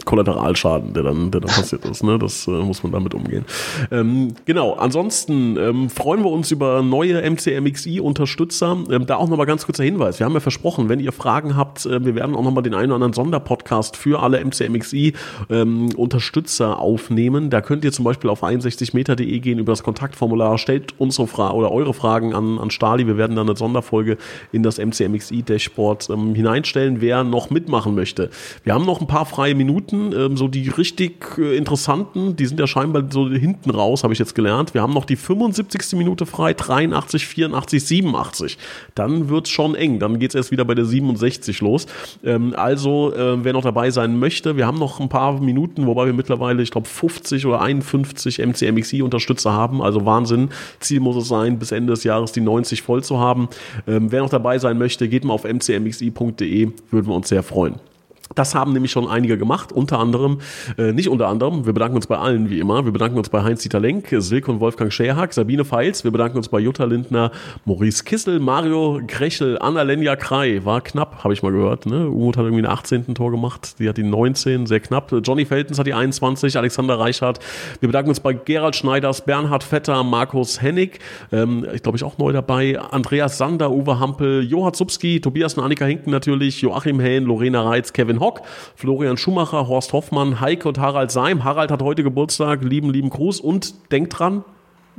Kollateralschaden, 0.03 0.93
der 0.93 1.03
dann, 1.03 1.29
der 1.29 1.41
dann 1.41 1.51
passiert 1.51 1.85
ist. 1.85 2.03
Ne? 2.03 2.17
Das 2.17 2.47
äh, 2.47 2.51
muss 2.51 2.81
man 2.81 2.91
damit 2.91 3.13
umgehen. 3.13 3.45
Ähm, 3.91 4.33
genau. 4.45 4.73
Ansonsten 4.73 5.57
ähm, 5.57 5.91
freuen 5.91 6.23
wir 6.23 6.31
uns 6.31 6.49
über 6.49 6.81
neue 6.81 7.21
MCMXI-Unterstützer. 7.21 8.77
Ähm, 8.89 9.05
da 9.05 9.17
auch 9.17 9.29
nochmal 9.29 9.45
ganz 9.45 9.63
kurzer 9.65 9.83
Hinweis. 9.83 10.17
Wir 10.17 10.25
haben 10.25 10.33
ja 10.33 10.39
versprochen, 10.39 10.89
wenn 10.89 10.99
ihr 10.99 11.11
Fragen 11.11 11.55
habt, 11.55 11.85
äh, 11.85 12.03
wir 12.03 12.15
werden 12.15 12.35
auch 12.35 12.43
nochmal 12.43 12.63
den 12.63 12.73
einen 12.73 12.87
oder 12.87 12.95
anderen 12.95 13.13
Sonderpodcast 13.13 13.95
für 13.95 14.23
alle 14.23 14.43
MCMXI-Unterstützer 14.43 16.65
ähm, 16.65 16.73
aufnehmen. 16.73 17.51
Da 17.51 17.61
könnt 17.61 17.85
ihr 17.85 17.91
zum 17.91 18.05
Beispiel 18.05 18.31
auf 18.31 18.43
61 18.43 18.71
360meter.de 18.81 19.39
gehen 19.39 19.59
über 19.59 19.71
das 19.71 19.83
Kontaktformular, 19.83 20.57
stellt 20.57 20.93
unsere 20.97 21.27
Fragen 21.27 21.55
oder 21.55 21.71
eure 21.71 21.93
Fragen 21.93 22.33
an, 22.33 22.57
an 22.59 22.71
Stali. 22.71 23.07
Wir 23.07 23.17
werden 23.17 23.35
dann 23.35 23.47
eine 23.47 23.57
Sonderfolge 23.57 24.17
in 24.51 24.63
das 24.63 24.77
MCMXI 24.77 25.43
Dashboard 25.43 26.09
ähm, 26.09 26.35
hineinstellen, 26.35 27.01
wer 27.01 27.23
noch 27.23 27.49
mitmachen 27.49 27.95
möchte. 27.95 28.29
Wir 28.63 28.73
haben 28.73 28.85
noch 28.85 29.01
ein 29.01 29.07
paar 29.07 29.25
freie 29.25 29.55
Minuten, 29.55 30.13
ähm, 30.13 30.37
so 30.37 30.47
die 30.47 30.69
richtig 30.69 31.37
äh, 31.37 31.55
interessanten, 31.55 32.35
die 32.35 32.45
sind 32.45 32.59
ja 32.59 32.67
scheinbar 32.67 33.03
so 33.09 33.29
hinten 33.29 33.69
raus, 33.69 34.03
habe 34.03 34.13
ich 34.13 34.19
jetzt 34.19 34.35
gelernt. 34.35 34.73
Wir 34.73 34.81
haben 34.81 34.93
noch 34.93 35.05
die 35.05 35.15
75. 35.15 35.93
Minute 35.93 36.25
frei, 36.25 36.53
83, 36.53 37.25
84, 37.25 37.83
87. 37.85 38.57
Dann 38.95 39.29
wird's 39.29 39.49
schon 39.49 39.75
eng, 39.75 39.99
dann 39.99 40.19
geht's 40.19 40.35
erst 40.35 40.51
wieder 40.51 40.65
bei 40.65 40.75
der 40.75 40.85
67 40.85 41.61
los. 41.61 41.85
Ähm, 42.23 42.53
also, 42.55 43.13
äh, 43.13 43.43
wer 43.43 43.53
noch 43.53 43.63
dabei 43.63 43.91
sein 43.91 44.17
möchte, 44.19 44.57
wir 44.57 44.65
haben 44.65 44.79
noch 44.79 44.99
ein 44.99 45.09
paar 45.09 45.39
Minuten, 45.39 45.85
wobei 45.87 46.05
wir 46.05 46.13
mittlerweile, 46.13 46.61
ich 46.61 46.71
glaube, 46.71 46.87
50 46.87 47.45
oder 47.45 47.61
51 47.61 48.39
MC 48.39 48.60
CMXI-Unterstützer 48.61 49.53
haben. 49.53 49.81
Also 49.81 50.05
Wahnsinn. 50.05 50.49
Ziel 50.79 50.99
muss 50.99 51.15
es 51.15 51.27
sein, 51.27 51.59
bis 51.59 51.71
Ende 51.71 51.93
des 51.93 52.03
Jahres 52.03 52.31
die 52.31 52.41
90 52.41 52.81
voll 52.81 53.03
zu 53.03 53.19
haben. 53.19 53.49
Ähm, 53.87 54.11
wer 54.11 54.21
noch 54.21 54.29
dabei 54.29 54.57
sein 54.59 54.77
möchte, 54.77 55.07
geht 55.07 55.25
mal 55.25 55.33
auf 55.33 55.43
mcmxi.de, 55.43 56.69
würden 56.91 57.07
wir 57.07 57.15
uns 57.15 57.29
sehr 57.29 57.43
freuen. 57.43 57.90
Das 58.35 58.55
haben 58.55 58.73
nämlich 58.73 58.91
schon 58.91 59.07
einige 59.07 59.37
gemacht, 59.37 59.71
unter 59.71 59.99
anderem, 59.99 60.39
äh, 60.77 60.91
nicht 60.91 61.09
unter 61.09 61.27
anderem, 61.27 61.65
wir 61.65 61.73
bedanken 61.73 61.95
uns 61.95 62.07
bei 62.07 62.17
allen 62.17 62.49
wie 62.49 62.59
immer. 62.59 62.85
Wir 62.85 62.91
bedanken 62.91 63.17
uns 63.17 63.29
bei 63.29 63.43
Heinz-Dieter 63.43 63.79
Lenk, 63.79 64.07
Silke 64.11 64.51
und 64.51 64.59
Wolfgang 64.59 64.91
Scherhack, 64.91 65.33
Sabine 65.33 65.65
Feils, 65.65 66.03
wir 66.03 66.11
bedanken 66.11 66.37
uns 66.37 66.49
bei 66.49 66.59
Jutta 66.59 66.85
Lindner, 66.85 67.31
Maurice 67.65 68.03
Kissel, 68.03 68.39
Mario 68.39 69.01
Krechel, 69.07 69.57
Anna-Lenja 69.59 70.15
Krei, 70.15 70.61
war 70.63 70.81
knapp, 70.81 71.23
habe 71.23 71.33
ich 71.33 71.43
mal 71.43 71.51
gehört. 71.51 71.85
Ne? 71.85 72.07
Umut 72.09 72.37
hat 72.37 72.45
irgendwie 72.45 72.61
den 72.61 72.71
18. 72.71 73.15
Tor 73.15 73.31
gemacht, 73.31 73.79
die 73.79 73.89
hat 73.89 73.97
die 73.97 74.03
19, 74.03 74.65
sehr 74.65 74.79
knapp. 74.79 75.11
Johnny 75.23 75.45
Feltens 75.45 75.79
hat 75.79 75.87
die 75.87 75.93
21, 75.93 76.57
Alexander 76.57 76.99
Reichhardt. 76.99 77.39
Wir 77.79 77.87
bedanken 77.87 78.09
uns 78.09 78.19
bei 78.19 78.33
Gerald 78.33 78.75
Schneiders, 78.75 79.25
Bernhard 79.25 79.63
Vetter, 79.63 80.03
Markus 80.03 80.61
Hennig, 80.61 80.99
ähm, 81.31 81.65
ich 81.73 81.83
glaube 81.83 81.97
ich 81.97 82.03
auch 82.03 82.17
neu 82.17 82.31
dabei, 82.31 82.79
Andreas 82.79 83.37
Sander, 83.37 83.71
Uwe 83.71 83.99
Hampel, 83.99 84.43
Johann 84.43 84.73
Zupski, 84.73 85.19
Tobias 85.19 85.55
und 85.55 85.63
Annika 85.63 85.85
Hinken 85.85 86.11
natürlich, 86.11 86.61
Joachim 86.61 86.99
Hähn, 86.99 87.25
Lorena 87.25 87.61
Reitz, 87.63 87.93
Kevin 87.93 88.19
Hock, 88.21 88.43
Florian 88.75 89.17
Schumacher, 89.17 89.67
Horst 89.67 89.91
Hoffmann, 89.91 90.39
Heike 90.39 90.69
und 90.69 90.79
Harald 90.79 91.11
Seim. 91.11 91.43
Harald 91.43 91.71
hat 91.71 91.81
heute 91.81 92.03
Geburtstag, 92.03 92.63
lieben, 92.63 92.89
lieben 92.89 93.09
Gruß 93.09 93.41
und 93.41 93.91
denkt 93.91 94.17
dran, 94.17 94.45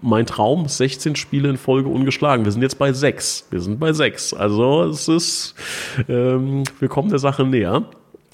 mein 0.00 0.26
Traum, 0.26 0.68
16 0.68 1.16
Spiele 1.16 1.48
in 1.48 1.56
Folge 1.56 1.88
ungeschlagen. 1.88 2.44
Wir 2.44 2.52
sind 2.52 2.62
jetzt 2.62 2.78
bei 2.78 2.92
sechs. 2.92 3.46
Wir 3.50 3.60
sind 3.60 3.80
bei 3.80 3.92
sechs. 3.92 4.34
Also 4.34 4.84
es 4.84 5.08
ist, 5.08 5.54
ähm, 6.08 6.64
wir 6.78 6.88
kommen 6.88 7.08
der 7.08 7.18
Sache 7.18 7.44
näher. 7.44 7.84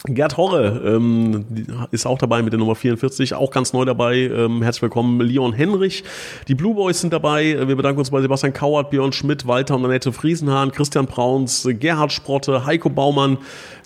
Gerd 0.05 0.37
Horre 0.37 0.81
ähm, 0.85 1.45
ist 1.91 2.07
auch 2.07 2.19
dabei 2.19 2.43
mit 2.43 2.53
der 2.53 2.61
Nummer 2.61 2.77
44, 2.77 3.35
auch 3.35 3.51
ganz 3.51 3.73
neu 3.73 3.85
dabei. 3.85 4.17
Ähm, 4.17 4.63
herzlich 4.63 4.83
willkommen, 4.83 5.21
Leon 5.21 5.53
Henrich. 5.53 6.05
Die 6.47 6.55
Blue 6.55 6.75
Boys 6.75 7.01
sind 7.01 7.13
dabei. 7.13 7.67
Wir 7.67 7.75
bedanken 7.75 7.99
uns 7.99 8.11
bei 8.11 8.21
Sebastian 8.21 8.53
Kauert, 8.53 8.91
Björn 8.91 9.13
Schmidt, 9.13 9.49
Walter 9.49 9.75
und 9.75 9.85
Annette 9.85 10.13
Friesenhahn, 10.13 10.71
Christian 10.71 11.07
Brauns, 11.07 11.69
Gerhard 11.81 12.13
Sprotte, 12.13 12.65
Heiko 12.65 12.91
Baumann, 12.91 13.39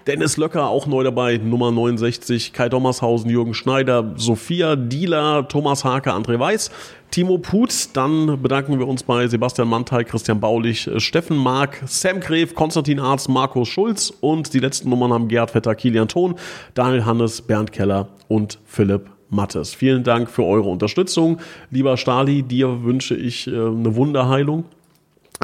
Dennis 0.07 0.37
Löcker 0.37 0.69
auch 0.69 0.87
neu 0.87 1.05
dabei, 1.05 1.37
Nummer 1.37 1.71
69, 1.71 2.53
Kai 2.53 2.69
Dommershausen, 2.69 3.31
Jürgen 3.31 3.55
Schneider, 3.55 4.15
Sophia 4.17 4.75
Dieler, 4.75 5.47
Thomas 5.47 5.85
Hake, 5.85 6.13
André 6.13 6.39
Weiß, 6.39 6.71
Timo 7.13 7.39
Putz, 7.39 7.93
dann 7.93 8.43
bedanken 8.43 8.79
wir 8.79 8.89
uns 8.89 9.03
bei 9.05 9.29
Sebastian 9.29 9.69
Mantai, 9.69 10.03
Christian 10.05 10.41
Baulich, 10.41 10.91
Steffen 10.97 11.37
Mark, 11.37 11.83
Sam 11.87 12.21
Gref, 12.21 12.55
Konstantin 12.55 12.99
Arz, 12.99 13.29
Markus 13.29 13.69
Schulz 13.69 14.13
und 14.21 14.53
die 14.55 14.59
letzten 14.59 14.91
Nummern 14.91 15.13
haben 15.13 15.29
Gerd 15.29 15.53
Vetter, 15.53 15.75
Kilian 15.75 16.09
Thon, 16.09 16.35
Daniel 16.75 17.05
Hannes, 17.05 17.43
Bernd 17.43 17.71
Keller 17.71 18.09
und 18.29 18.59
Philipp 18.65 19.11
Mattes. 19.29 19.75
Vielen 19.75 20.03
Dank 20.03 20.31
für 20.31 20.45
eure 20.45 20.69
Unterstützung. 20.69 21.39
Lieber 21.71 21.97
Stali, 21.97 22.43
dir 22.43 22.83
wünsche 22.83 23.15
ich 23.15 23.47
äh, 23.47 23.51
eine 23.51 23.95
Wunderheilung. 23.95 24.65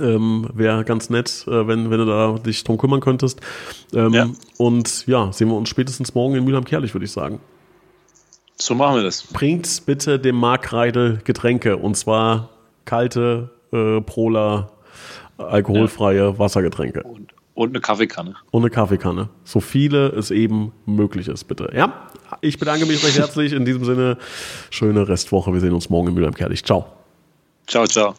Ähm, 0.00 0.48
Wäre 0.54 0.84
ganz 0.84 1.10
nett, 1.10 1.44
äh, 1.48 1.66
wenn, 1.66 1.90
wenn 1.90 1.98
du 1.98 2.06
da 2.06 2.38
dich 2.38 2.62
drum 2.64 2.78
kümmern 2.78 3.00
könntest. 3.00 3.40
Ähm, 3.92 4.12
ja. 4.14 4.28
Und 4.56 5.06
ja, 5.06 5.32
sehen 5.32 5.48
wir 5.48 5.56
uns 5.56 5.68
spätestens 5.68 6.14
morgen 6.14 6.34
in 6.36 6.44
Mülheim-Kerlich, 6.44 6.94
würde 6.94 7.04
ich 7.04 7.12
sagen. 7.12 7.40
So 8.56 8.74
machen 8.74 8.96
wir 8.96 9.02
das. 9.02 9.24
Bringt 9.24 9.86
bitte 9.86 10.18
dem 10.18 10.36
Mark 10.36 10.72
Reidel 10.72 11.20
Getränke 11.24 11.76
und 11.76 11.96
zwar 11.96 12.50
kalte 12.84 13.50
äh, 13.72 14.00
Prola, 14.00 14.70
alkoholfreie 15.36 16.18
ja. 16.18 16.38
Wassergetränke. 16.38 17.02
Und, 17.02 17.32
und 17.54 17.68
eine 17.70 17.80
Kaffeekanne. 17.80 18.34
Und 18.50 18.62
eine 18.62 18.70
Kaffeekanne. 18.70 19.28
So 19.44 19.60
viele 19.60 20.08
es 20.08 20.30
eben 20.30 20.72
möglich 20.86 21.28
ist, 21.28 21.44
bitte. 21.44 21.70
Ja, 21.74 22.08
ich 22.40 22.58
bedanke 22.58 22.86
mich 22.86 23.04
recht 23.04 23.18
herzlich. 23.18 23.52
In 23.52 23.64
diesem 23.64 23.84
Sinne, 23.84 24.18
schöne 24.70 25.08
Restwoche. 25.08 25.52
Wir 25.52 25.60
sehen 25.60 25.72
uns 25.72 25.88
morgen 25.88 26.08
in 26.08 26.14
Mülheim-Kerlich. 26.14 26.64
Ciao. 26.64 26.86
Ciao, 27.66 27.86
ciao. 27.86 28.14